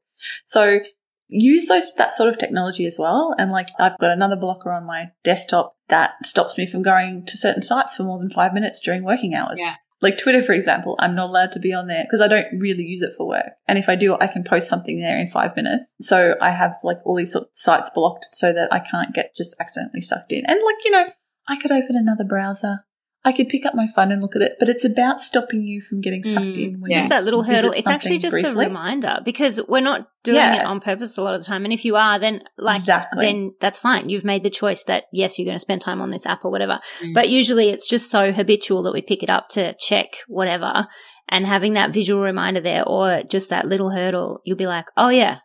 So 0.47 0.79
use 1.27 1.67
those, 1.67 1.93
that 1.95 2.17
sort 2.17 2.27
of 2.27 2.38
technology 2.38 2.86
as 2.86 2.97
well. 2.99 3.36
And 3.38 3.51
like 3.51 3.69
I've 3.79 3.97
got 3.99 4.12
another 4.12 4.36
blocker 4.36 4.71
on 4.71 4.86
my 4.86 5.12
desktop 5.23 5.75
that 5.89 6.13
stops 6.25 6.57
me 6.57 6.65
from 6.65 6.81
going 6.81 7.25
to 7.27 7.38
certain 7.38 7.62
sites 7.62 7.95
for 7.95 8.03
more 8.03 8.17
than 8.19 8.29
five 8.29 8.53
minutes 8.53 8.79
during 8.79 9.03
working 9.03 9.34
hours. 9.36 9.60
Yeah. 9.60 9.75
Like 10.01 10.17
Twitter, 10.17 10.41
for 10.41 10.53
example, 10.53 10.95
I'm 10.99 11.15
not 11.15 11.29
allowed 11.29 11.51
to 11.53 11.59
be 11.59 11.73
on 11.73 11.87
there 11.87 12.03
because 12.03 12.21
I 12.21 12.27
don't 12.27 12.59
really 12.59 12.83
use 12.83 13.03
it 13.03 13.13
for 13.15 13.27
work. 13.27 13.51
And 13.67 13.77
if 13.77 13.87
I 13.87 13.95
do, 13.95 14.17
I 14.19 14.27
can 14.27 14.43
post 14.43 14.67
something 14.67 14.99
there 14.99 15.17
in 15.17 15.29
five 15.29 15.55
minutes. 15.55 15.85
So 16.01 16.35
I 16.41 16.49
have 16.49 16.75
like 16.83 16.97
all 17.05 17.15
these 17.15 17.31
sort 17.31 17.43
of 17.43 17.49
sites 17.53 17.91
blocked 17.93 18.27
so 18.31 18.51
that 18.51 18.73
I 18.73 18.79
can't 18.79 19.13
get 19.13 19.35
just 19.35 19.55
accidentally 19.59 20.01
sucked 20.01 20.33
in. 20.33 20.43
And 20.45 20.59
like, 20.65 20.83
you 20.83 20.91
know, 20.91 21.05
I 21.47 21.55
could 21.57 21.71
open 21.71 21.95
another 21.95 22.23
browser. 22.23 22.83
I 23.23 23.31
could 23.31 23.49
pick 23.49 23.65
up 23.67 23.75
my 23.75 23.86
phone 23.95 24.12
and 24.12 24.19
look 24.21 24.36
at 24.36 24.41
it, 24.41 24.53
but 24.60 24.67
it's 24.67 24.84
about 24.84 25.21
stopping 25.21 25.62
you 25.63 25.79
from 25.79 26.01
getting 26.01 26.23
sucked 26.23 26.45
Mm. 26.57 26.63
in. 26.63 26.81
When 26.81 26.89
Yeah. 26.89 26.97
you 26.97 27.01
Just 27.01 27.10
that 27.10 27.23
little 27.23 27.43
hurdle. 27.43 27.71
It's 27.71 27.88
actually 27.88 28.19
something 28.19 28.41
just 28.41 28.55
a 28.55 28.57
reminder 28.57 29.19
because 29.23 29.62
we're 29.67 29.79
not 29.81 30.07
doing 30.23 30.38
Yeah. 30.38 30.62
it 30.62 30.65
on 30.65 30.79
purpose 30.79 31.17
a 31.17 31.21
lot 31.21 31.36
of 31.36 31.41
the 31.41 31.45
time. 31.45 31.63
And 31.63 31.71
if 31.71 31.86
you 31.86 31.95
are, 31.95 32.17
then 32.17 32.41
like, 32.57 32.79
Exactly. 32.79 33.25
then 33.25 33.53
that's 33.62 33.77
fine. 33.79 34.10
You've 34.10 34.23
made 34.25 34.43
the 34.43 34.49
choice 34.49 34.84
that 34.86 35.03
yes, 35.13 35.38
you're 35.38 35.45
going 35.45 35.55
to 35.55 35.60
spend 35.60 35.81
time 35.81 36.01
on 36.01 36.10
this 36.10 36.25
app 36.25 36.43
or 36.43 36.49
whatever. 36.51 36.79
Mm. 36.99 37.13
But 37.13 37.29
usually 37.29 37.69
it's 37.69 37.88
just 37.88 38.10
so 38.10 38.31
habitual 38.31 38.81
that 38.84 38.93
we 38.93 39.01
pick 39.01 39.21
it 39.21 39.29
up 39.29 39.49
to 39.49 39.75
check 39.79 40.07
whatever 40.27 40.88
and 41.29 41.45
having 41.45 41.73
that 41.73 41.91
visual 41.91 42.21
reminder 42.23 42.60
there 42.60 42.84
or 42.88 43.21
just 43.23 43.49
that 43.51 43.67
little 43.67 43.91
hurdle, 43.91 44.41
you'll 44.45 44.57
be 44.57 44.65
like, 44.67 44.86
oh 44.97 45.10
yeah, 45.10 45.38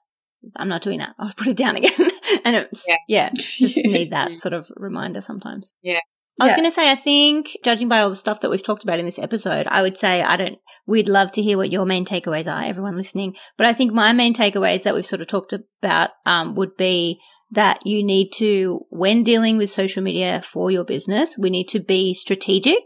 I'm 0.57 0.69
not 0.71 0.81
doing 0.81 0.99
that. 1.01 1.15
I'll 1.19 1.33
put 1.37 1.49
it 1.49 1.57
down 1.59 1.77
again. 1.77 1.93
and 2.45 2.57
it's, 2.57 2.87
Yeah. 2.89 2.97
yeah, 3.07 3.31
just 3.35 3.77
need 3.85 4.13
that 4.13 4.39
sort 4.39 4.55
of 4.55 4.71
reminder 4.77 5.21
sometimes. 5.21 5.75
Yeah. 5.83 6.01
I 6.41 6.45
was 6.45 6.53
Yeah. 6.53 6.57
going 6.57 6.69
to 6.71 6.75
say, 6.75 6.91
I 6.91 6.97
think, 6.97 7.57
judging 7.65 7.89
by 7.89 8.01
all 8.01 8.11
the 8.11 8.17
stuff 8.17 8.41
that 8.41 8.51
we've 8.51 8.63
talked 8.63 8.85
about 8.85 8.99
in 8.99 9.07
this 9.07 9.19
episode, 9.19 9.67
I 9.69 9.81
would 9.81 9.97
say, 9.97 10.23
I 10.23 10.37
don't, 10.37 10.59
we'd 10.87 11.09
love 11.09 11.33
to 11.33 11.43
hear 11.43 11.57
what 11.57 11.73
your 11.73 11.87
main 11.87 12.05
takeaways 12.05 12.47
are, 12.53 12.63
everyone 12.63 12.97
listening. 12.97 13.35
But 13.57 13.67
I 13.67 13.73
think 13.73 13.93
my 13.93 14.13
main 14.13 14.35
takeaways 14.35 14.83
that 14.83 14.95
we've 14.95 15.07
sort 15.07 15.23
of 15.23 15.29
talked 15.29 15.55
about 15.83 16.11
um, 16.27 16.55
would 16.55 16.77
be 16.77 17.19
that 17.53 17.87
you 17.87 18.05
need 18.05 18.33
to, 18.35 18.81
when 18.91 19.23
dealing 19.23 19.57
with 19.57 19.71
social 19.71 20.03
media 20.03 20.43
for 20.43 20.71
your 20.71 20.85
business, 20.85 21.39
we 21.39 21.49
need 21.49 21.69
to 21.69 21.81
be 21.81 22.13
strategic. 22.13 22.83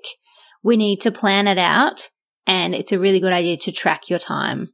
We 0.63 0.77
need 0.77 1.01
to 1.01 1.11
plan 1.11 1.49
it 1.49 1.59
out. 1.59 2.11
And 2.47 2.75
it's 2.75 2.93
a 2.93 2.99
really 2.99 3.21
good 3.21 3.33
idea 3.33 3.57
to 3.57 3.73
track 3.73 4.09
your 4.11 4.19
time 4.19 4.69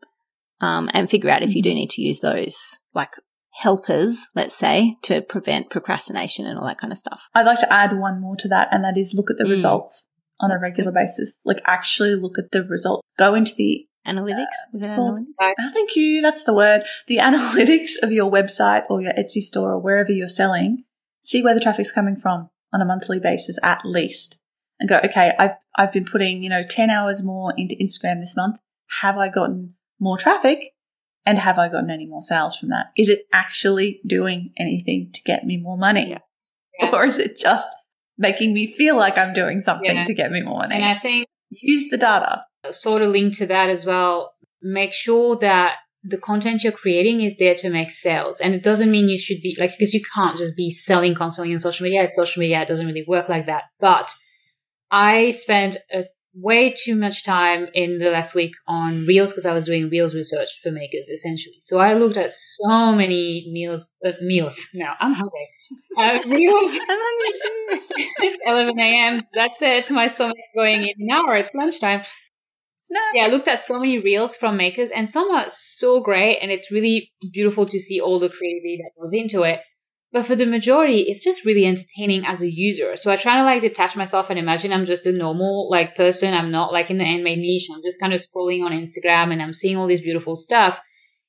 um, 0.60 0.90
and 0.92 1.08
figure 1.08 1.30
out 1.30 1.42
if 1.42 1.54
you 1.54 1.62
do 1.62 1.72
need 1.72 1.90
to 1.90 2.02
use 2.02 2.20
those 2.20 2.58
like 2.94 3.12
helpers, 3.58 4.28
let's 4.34 4.54
say, 4.54 4.96
to 5.02 5.22
prevent 5.22 5.70
procrastination 5.70 6.46
and 6.46 6.58
all 6.58 6.66
that 6.66 6.78
kind 6.78 6.92
of 6.92 6.98
stuff. 6.98 7.28
I'd 7.34 7.46
like 7.46 7.60
to 7.60 7.72
add 7.72 7.98
one 7.98 8.20
more 8.20 8.36
to 8.36 8.48
that, 8.48 8.68
and 8.70 8.84
that 8.84 8.96
is 8.96 9.12
look 9.14 9.30
at 9.30 9.38
the 9.38 9.44
Mm. 9.44 9.50
results 9.50 10.06
on 10.40 10.50
That's 10.50 10.62
a 10.62 10.66
regular 10.68 10.92
basis. 10.92 11.40
Like 11.44 11.60
actually 11.66 12.14
look 12.14 12.38
at 12.38 12.50
the 12.52 12.64
result. 12.64 13.02
Go 13.18 13.34
into 13.34 13.54
the 13.56 13.86
Analytics? 14.06 14.46
Is 14.72 14.82
it 14.82 14.90
analytics? 14.90 15.24
Ah, 15.40 15.52
thank 15.74 15.96
you. 15.96 16.22
That's 16.22 16.44
the 16.44 16.54
word. 16.54 16.82
The 17.08 17.16
analytics 17.28 17.92
of 18.02 18.12
your 18.12 18.30
website 18.30 18.84
or 18.88 19.00
your 19.00 19.12
Etsy 19.14 19.40
store 19.40 19.72
or 19.72 19.80
wherever 19.80 20.12
you're 20.12 20.28
selling. 20.28 20.84
See 21.22 21.42
where 21.42 21.54
the 21.54 21.60
traffic's 21.60 21.90
coming 21.90 22.14
from 22.16 22.48
on 22.72 22.80
a 22.80 22.84
monthly 22.84 23.18
basis 23.18 23.58
at 23.64 23.80
least. 23.84 24.40
And 24.78 24.88
go, 24.88 25.00
okay, 25.04 25.32
I've 25.38 25.54
I've 25.76 25.92
been 25.92 26.04
putting, 26.04 26.42
you 26.42 26.48
know, 26.50 26.62
10 26.62 26.88
hours 26.88 27.24
more 27.24 27.52
into 27.56 27.74
Instagram 27.74 28.20
this 28.20 28.34
month. 28.36 28.58
Have 29.00 29.18
I 29.18 29.28
gotten 29.28 29.74
more 29.98 30.16
traffic? 30.16 30.70
And 31.26 31.38
have 31.38 31.58
I 31.58 31.68
gotten 31.68 31.90
any 31.90 32.06
more 32.06 32.22
sales 32.22 32.56
from 32.56 32.68
that? 32.70 32.86
Is 32.96 33.08
it 33.08 33.22
actually 33.32 34.00
doing 34.06 34.52
anything 34.58 35.10
to 35.12 35.20
get 35.22 35.44
me 35.44 35.56
more 35.58 35.76
money? 35.76 36.10
Yeah. 36.10 36.18
Yeah. 36.80 36.90
Or 36.94 37.04
is 37.04 37.18
it 37.18 37.36
just 37.38 37.68
making 38.16 38.54
me 38.54 38.66
feel 38.72 38.96
like 38.96 39.18
I'm 39.18 39.32
doing 39.32 39.60
something 39.60 39.94
Yeah. 39.96 40.04
to 40.04 40.14
get 40.14 40.30
me 40.30 40.42
more 40.42 40.58
money? 40.60 40.76
And 40.76 40.84
I 40.84 40.94
think 40.94 41.26
Use 41.50 41.88
the 41.90 41.98
data. 41.98 42.44
sort 42.70 43.02
of 43.02 43.10
linked 43.10 43.36
to 43.38 43.46
that 43.46 43.68
as 43.70 43.84
well, 43.86 44.34
make 44.62 44.92
sure 44.92 45.36
that 45.36 45.76
the 46.02 46.18
content 46.18 46.62
you're 46.62 46.72
creating 46.72 47.20
is 47.20 47.36
there 47.38 47.54
to 47.56 47.68
make 47.70 47.90
sales. 47.90 48.40
And 48.40 48.54
it 48.54 48.62
doesn't 48.62 48.90
mean 48.90 49.08
you 49.08 49.18
should 49.18 49.40
be 49.42 49.56
like, 49.58 49.70
because 49.76 49.92
you 49.94 50.02
can't 50.14 50.36
just 50.38 50.56
be 50.56 50.70
selling 50.70 51.14
constantly 51.14 51.52
on 51.52 51.58
social 51.58 51.84
media. 51.84 52.04
It's 52.04 52.16
social 52.16 52.40
media. 52.40 52.62
It 52.62 52.68
doesn't 52.68 52.86
really 52.86 53.04
work 53.08 53.28
like 53.28 53.46
that. 53.46 53.64
But 53.80 54.12
I 54.90 55.32
spent 55.32 55.76
a 55.92 56.04
way 56.36 56.70
too 56.84 56.94
much 56.94 57.24
time 57.24 57.68
in 57.72 57.98
the 57.98 58.10
last 58.10 58.34
week 58.34 58.54
on 58.66 59.06
reels 59.06 59.32
because 59.32 59.46
I 59.46 59.54
was 59.54 59.64
doing 59.64 59.88
reels 59.88 60.14
research 60.14 60.48
for 60.62 60.70
makers 60.70 61.08
essentially. 61.08 61.56
So 61.60 61.78
I 61.78 61.94
looked 61.94 62.16
at 62.16 62.30
so 62.30 62.92
many 62.92 63.48
meals, 63.50 63.92
uh, 64.04 64.12
meals. 64.20 64.60
Now 64.74 64.94
I'm 65.00 65.12
hungry. 65.12 65.48
Uh, 65.96 66.18
reels. 66.26 66.78
I'm 66.88 66.98
hungry 67.00 67.32
too. 67.42 67.80
it's 68.18 68.38
11 68.46 68.78
a.m. 68.78 69.22
That's 69.32 69.62
it. 69.62 69.90
My 69.90 70.08
stomach's 70.08 70.38
going 70.54 70.82
in 70.82 70.94
an 70.98 71.10
hour. 71.10 71.36
It's 71.36 71.54
lunchtime. 71.54 72.02
No. 72.90 73.00
Yeah, 73.14 73.26
I 73.26 73.28
looked 73.28 73.48
at 73.48 73.58
so 73.58 73.80
many 73.80 73.98
reels 73.98 74.36
from 74.36 74.56
makers 74.56 74.90
and 74.90 75.08
some 75.08 75.30
are 75.30 75.46
so 75.48 76.00
great 76.00 76.38
and 76.40 76.50
it's 76.52 76.70
really 76.70 77.12
beautiful 77.32 77.66
to 77.66 77.80
see 77.80 78.00
all 78.00 78.20
the 78.20 78.28
creativity 78.28 78.78
that 78.82 79.00
goes 79.00 79.14
into 79.14 79.42
it. 79.42 79.60
But 80.16 80.24
for 80.24 80.34
the 80.34 80.46
majority, 80.46 81.00
it's 81.00 81.22
just 81.22 81.44
really 81.44 81.66
entertaining 81.66 82.24
as 82.24 82.40
a 82.40 82.50
user. 82.50 82.96
So 82.96 83.12
I 83.12 83.16
try 83.16 83.36
to 83.36 83.42
like 83.42 83.60
detach 83.60 83.98
myself 83.98 84.30
and 84.30 84.38
imagine 84.38 84.72
I'm 84.72 84.86
just 84.86 85.04
a 85.04 85.12
normal 85.12 85.68
like 85.70 85.94
person. 85.94 86.32
I'm 86.32 86.50
not 86.50 86.72
like 86.72 86.90
in 86.90 86.96
the 86.96 87.04
handmade 87.04 87.36
niche. 87.36 87.68
I'm 87.70 87.82
just 87.84 88.00
kind 88.00 88.14
of 88.14 88.22
scrolling 88.22 88.64
on 88.64 88.72
Instagram 88.72 89.30
and 89.30 89.42
I'm 89.42 89.52
seeing 89.52 89.76
all 89.76 89.86
this 89.86 90.00
beautiful 90.00 90.34
stuff. 90.34 90.80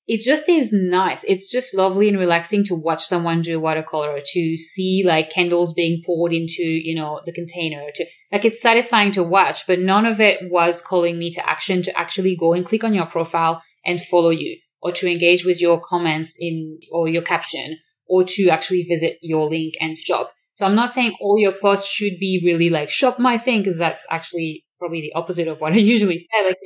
It 0.08 0.22
just 0.22 0.48
is 0.48 0.72
nice. 0.72 1.26
It's 1.26 1.52
just 1.52 1.76
lovely 1.76 2.08
and 2.08 2.18
relaxing 2.18 2.64
to 2.68 2.76
watch 2.76 3.04
someone 3.04 3.42
do 3.42 3.60
watercolor, 3.60 4.22
to 4.26 4.56
see 4.56 5.04
like 5.06 5.32
candles 5.32 5.74
being 5.74 6.02
poured 6.06 6.32
into, 6.32 6.64
you 6.64 6.96
know, 6.96 7.20
the 7.26 7.34
container, 7.34 7.88
to 7.94 8.06
like 8.32 8.46
it's 8.46 8.62
satisfying 8.62 9.12
to 9.12 9.22
watch, 9.22 9.68
but 9.68 9.80
none 9.80 10.06
of 10.06 10.22
it 10.22 10.50
was 10.50 10.82
calling 10.82 11.20
me 11.20 11.30
to 11.32 11.46
action 11.46 11.82
to 11.82 12.00
actually 12.00 12.38
go 12.38 12.54
and 12.54 12.66
click 12.66 12.86
on 12.86 12.94
your 12.94 13.06
profile 13.06 13.62
and 13.86 14.00
follow 14.00 14.30
you 14.30 14.58
or 14.82 14.94
to 14.94 15.12
engage 15.12 15.44
with 15.44 15.60
your 15.60 15.82
comments 15.82 16.38
in 16.40 16.80
or 16.90 17.10
your 17.10 17.22
caption 17.22 17.80
or 18.10 18.24
to 18.24 18.50
actually 18.50 18.84
visit 18.84 19.18
your 19.22 19.50
link 19.50 19.76
and 19.80 19.98
shop. 19.98 20.32
So 20.56 20.66
I'm 20.66 20.76
not 20.76 20.90
saying 20.90 21.16
all 21.22 21.38
your 21.38 21.52
posts 21.52 21.88
should 21.88 22.18
be 22.20 22.42
really 22.44 22.70
like 22.70 22.90
shop 22.90 23.20
my 23.20 23.38
thing 23.38 23.60
because 23.60 23.78
that's 23.78 24.08
actually 24.10 24.66
probably 24.80 25.02
the 25.02 25.14
opposite 25.14 25.48
of 25.48 25.60
what 25.60 25.74
I 25.74 25.78
usually 25.94 26.20
say, 26.20 26.48
like 26.48 26.58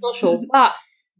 social. 0.00 0.36
Mm-hmm. 0.36 0.44
But 0.52 0.72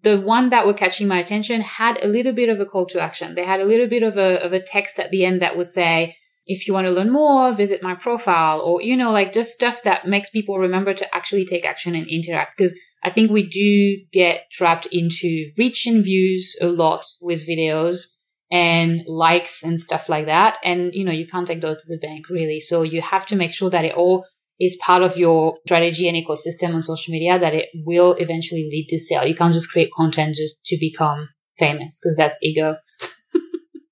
the 0.03 0.21
one 0.21 0.51
that 0.51 0.67
were 0.67 0.75
catching 0.75 1.09
my 1.09 1.19
attention 1.19 1.61
had 1.61 2.03
a 2.03 2.09
little 2.09 2.33
bit 2.33 2.49
of 2.49 2.61
a 2.61 2.67
call 2.67 2.87
to 2.87 3.01
action. 3.01 3.35
They 3.35 3.45
had 3.45 3.61
a 3.61 3.65
little 3.65 3.87
bit 3.87 4.03
of 4.03 4.17
a 4.17 4.45
of 4.45 4.53
a 4.53 4.61
text 4.61 4.99
at 4.99 5.11
the 5.11 5.25
end 5.25 5.43
that 5.43 5.57
would 5.57 5.69
say, 5.69 6.17
if 6.47 6.67
you 6.67 6.75
want 6.75 6.87
to 6.87 6.93
learn 6.93 7.11
more, 7.11 7.53
visit 7.53 7.83
my 7.83 7.95
profile 7.95 8.61
or, 8.61 8.81
you 8.83 8.97
know, 8.97 9.11
like 9.11 9.33
just 9.33 9.53
stuff 9.53 9.83
that 9.83 10.07
makes 10.07 10.31
people 10.31 10.59
remember 10.59 10.95
to 10.95 11.15
actually 11.15 11.45
take 11.45 11.65
action 11.65 11.95
and 11.95 12.07
interact. 12.09 12.57
Cause 12.57 12.75
I 13.03 13.11
think 13.11 13.31
we 13.31 13.49
do 13.49 13.99
get 14.13 14.45
trapped 14.51 14.87
into 14.87 15.51
reach 15.57 15.87
and 15.87 16.05
views 16.05 16.57
a 16.61 16.67
lot 16.67 17.05
with 17.21 17.49
videos 17.49 18.07
and 18.51 19.03
likes 19.07 19.63
and 19.63 19.79
stuff 19.81 20.09
like 20.09 20.27
that. 20.27 20.59
And, 20.65 20.93
you 20.95 21.05
know, 21.05 21.13
you 21.13 21.27
can't 21.27 21.47
take 21.47 21.61
those 21.61 21.83
to 21.83 21.89
the 21.89 21.99
bank 21.99 22.29
really. 22.31 22.61
So 22.61 22.83
you 22.83 23.01
have 23.03 23.27
to 23.27 23.37
make 23.37 23.53
sure 23.53 23.71
that 23.71 23.85
it 23.85 23.95
all 23.95 24.25
is 24.59 24.77
part 24.85 25.03
of 25.03 25.17
your 25.17 25.57
strategy 25.67 26.09
and 26.09 26.17
ecosystem 26.17 26.75
on 26.75 26.83
social 26.83 27.13
media 27.13 27.39
that 27.39 27.55
it 27.55 27.69
will 27.87 28.15
eventually 28.15 28.69
lead 28.71 28.87
to 28.89 28.99
sale. 28.99 29.25
You 29.27 29.35
can't 29.35 29.53
just 29.53 29.71
create 29.71 29.91
content 29.95 30.35
just 30.37 30.65
to 30.65 30.77
become 30.81 31.29
famous 31.59 32.01
because 32.01 32.17
that's 32.17 32.39
ego. 32.43 32.77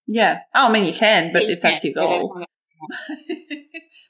Yeah. 0.09 0.41
Oh, 0.55 0.69
I 0.69 0.73
mean, 0.73 0.85
you 0.85 0.93
can, 0.93 1.33
but 1.33 1.43
if 1.45 1.61
that's 1.61 1.85
your 1.85 1.95
goal. 1.95 2.41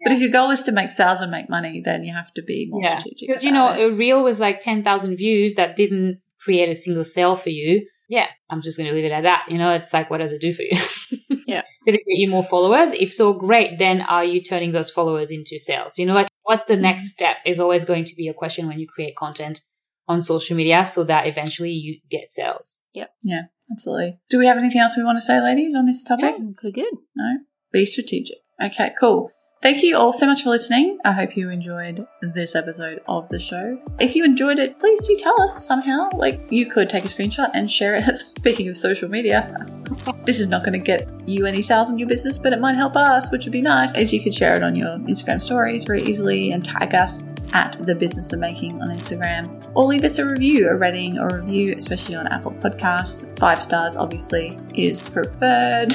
but 0.05 0.13
if 0.13 0.21
your 0.21 0.31
goal 0.31 0.51
is 0.51 0.63
to 0.65 0.73
make 0.73 0.91
sales 0.91 1.21
and 1.21 1.31
make 1.31 1.49
money, 1.49 1.81
then 1.85 2.05
you 2.05 2.13
have 2.13 2.33
to 2.35 2.43
be 2.43 2.69
more 2.71 2.83
Yeah, 2.83 2.99
strategic. 2.99 3.29
because 3.29 3.45
you 3.45 3.51
know 3.53 3.73
it. 3.73 3.83
a 3.91 3.95
reel 3.95 4.23
was 4.23 4.39
like 4.39 4.61
ten 4.61 4.83
thousand 4.83 5.17
views 5.17 5.55
that 5.55 5.77
didn't 5.77 6.21
create 6.41 6.69
a 6.69 6.75
single 6.75 7.05
sale 7.05 7.35
for 7.37 7.51
you. 7.51 7.87
Yeah, 8.09 8.29
I'm 8.49 8.63
just 8.63 8.79
going 8.79 8.89
to 8.89 8.95
leave 8.95 9.05
it 9.05 9.13
at 9.13 9.25
that. 9.25 9.47
You 9.49 9.59
know, 9.59 9.73
it's 9.73 9.93
like, 9.93 10.11
what 10.11 10.19
does 10.19 10.33
it 10.33 10.41
do 10.41 10.53
for 10.53 10.63
you? 10.63 10.79
Yeah. 11.47 11.63
Did 11.87 11.95
it 11.95 12.05
get 12.07 12.19
you 12.19 12.29
more 12.29 12.45
followers? 12.45 12.93
If 12.93 13.15
so, 13.15 13.33
great. 13.33 13.79
Then 13.79 14.03
are 14.03 14.25
you 14.25 14.43
turning 14.43 14.73
those 14.73 14.91
followers 14.91 15.31
into 15.31 15.59
sales? 15.59 15.97
You 15.97 16.05
know, 16.05 16.15
like 16.15 16.29
what's 16.43 16.65
the 16.65 16.77
next 16.77 17.03
mm-hmm. 17.03 17.09
step 17.09 17.37
is 17.47 17.61
always 17.61 17.85
going 17.85 18.05
to 18.07 18.17
be 18.17 18.29
a 18.29 18.35
question 18.35 18.67
when 18.67 18.81
you 18.81 18.87
create 18.89 19.17
content 19.17 19.61
on 20.09 20.23
social 20.23 20.57
media 20.57 20.85
so 20.85 21.05
that 21.05 21.27
eventually 21.27 21.71
you 21.71 22.01
get 22.11 22.31
sales. 22.31 22.79
Yeah. 22.93 23.07
Yeah, 23.23 23.43
absolutely. 23.71 24.19
Do 24.29 24.39
we 24.39 24.47
have 24.47 24.59
anything 24.59 24.81
else 24.81 24.97
we 24.97 25.05
want 25.05 25.19
to 25.19 25.23
say, 25.23 25.41
ladies, 25.41 25.75
on 25.75 25.87
this 25.87 26.03
topic? 26.03 26.35
Okay, 26.35 26.73
good. 26.73 26.95
No? 27.15 27.39
Be 27.73 27.87
strategic. 27.87 28.39
Okay, 28.63 28.93
cool. 28.99 29.31
Thank 29.63 29.83
you 29.83 29.97
all 29.97 30.13
so 30.13 30.27
much 30.27 30.43
for 30.43 30.51
listening. 30.51 30.99
I 31.05 31.13
hope 31.13 31.35
you 31.35 31.49
enjoyed 31.49 32.07
this 32.21 32.55
episode 32.55 33.01
of 33.09 33.29
the 33.31 33.41
show. 33.41 33.81
If 33.99 34.15
you 34.15 34.23
enjoyed 34.23 34.59
it, 34.59 34.79
please 34.79 35.07
do 35.07 35.17
tell 35.17 35.41
us 35.41 35.67
somehow. 35.67 36.11
Like, 36.15 36.41
you 36.51 36.67
could 36.67 36.91
take 36.91 37.05
a 37.05 37.09
screenshot 37.09 37.51
and 37.55 37.71
share 37.71 37.97
it. 37.97 38.17
Speaking 38.17 38.69
of 38.69 38.77
social 38.77 39.09
media, 39.09 39.67
this 40.25 40.41
is 40.41 40.49
not 40.49 40.63
going 40.63 40.75
to 40.75 40.79
get 40.79 41.09
you 41.27 41.47
any 41.47 41.63
sales 41.63 41.89
in 41.89 41.99
your 41.99 42.07
business, 42.07 42.37
but 42.37 42.53
it 42.53 42.61
might 42.61 42.75
help 42.75 42.97
us, 42.97 43.33
which 43.33 43.47
would 43.47 43.53
be 43.53 43.63
nice. 43.63 43.95
As 43.95 44.13
you 44.13 44.23
could 44.23 44.35
share 44.35 44.57
it 44.57 44.63
on 44.63 44.75
your 44.75 44.99
Instagram 44.99 45.41
stories 45.41 45.85
very 45.85 46.03
easily 46.03 46.53
and 46.53 46.63
tag 46.63 46.95
us 46.95 47.25
at 47.55 47.79
the 47.87 47.95
business 47.95 48.35
of 48.35 48.39
making 48.39 48.81
on 48.83 48.89
Instagram, 48.89 49.67
or 49.75 49.85
leave 49.85 50.05
us 50.05 50.19
a 50.19 50.27
review, 50.27 50.69
a 50.69 50.77
rating 50.77 51.19
or 51.19 51.41
review, 51.41 51.75
especially 51.77 52.15
on 52.15 52.27
Apple 52.27 52.53
Podcasts. 52.53 53.37
Five 53.39 53.63
stars, 53.63 53.97
obviously, 53.97 54.59
is 54.75 55.01
preferred. 55.01 55.95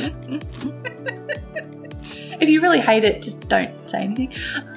if 2.42 2.50
you 2.50 2.62
really 2.62 2.82
hate 2.82 3.06
it, 3.06 3.22
just 3.22 3.48
don't 3.48 3.90
say 3.90 4.04
anything. 4.04 4.34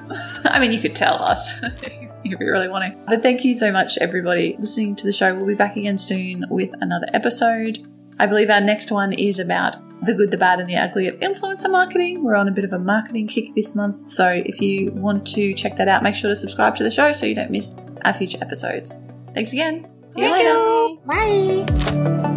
I 0.45 0.59
mean, 0.59 0.71
you 0.71 0.79
could 0.79 0.95
tell 0.95 1.21
us 1.21 1.61
if 1.63 2.07
you 2.23 2.37
really 2.39 2.67
want 2.67 2.93
to. 2.93 2.99
But 3.07 3.23
thank 3.23 3.43
you 3.43 3.55
so 3.55 3.71
much, 3.71 3.97
everybody, 3.99 4.55
listening 4.59 4.95
to 4.97 5.05
the 5.05 5.13
show. 5.13 5.35
We'll 5.35 5.45
be 5.45 5.55
back 5.55 5.75
again 5.75 5.97
soon 5.97 6.45
with 6.49 6.71
another 6.81 7.07
episode. 7.13 7.79
I 8.19 8.27
believe 8.27 8.49
our 8.49 8.61
next 8.61 8.91
one 8.91 9.11
is 9.11 9.39
about 9.39 9.75
the 10.05 10.13
good, 10.13 10.31
the 10.31 10.37
bad, 10.37 10.59
and 10.59 10.69
the 10.69 10.75
ugly 10.75 11.07
of 11.07 11.15
influencer 11.19 11.69
marketing. 11.69 12.23
We're 12.23 12.35
on 12.35 12.47
a 12.47 12.51
bit 12.51 12.63
of 12.63 12.73
a 12.73 12.79
marketing 12.79 13.27
kick 13.27 13.55
this 13.55 13.75
month. 13.75 14.09
So 14.09 14.29
if 14.29 14.61
you 14.61 14.91
want 14.91 15.25
to 15.27 15.53
check 15.53 15.75
that 15.77 15.87
out, 15.87 16.03
make 16.03 16.15
sure 16.15 16.29
to 16.29 16.35
subscribe 16.35 16.75
to 16.75 16.83
the 16.83 16.91
show 16.91 17.11
so 17.13 17.25
you 17.25 17.35
don't 17.35 17.51
miss 17.51 17.73
our 18.03 18.13
future 18.13 18.37
episodes. 18.41 18.93
Thanks 19.33 19.51
again. 19.51 19.89
See 20.11 20.21
you 20.21 20.31
later. 20.31 21.01
Bye. 21.05 22.31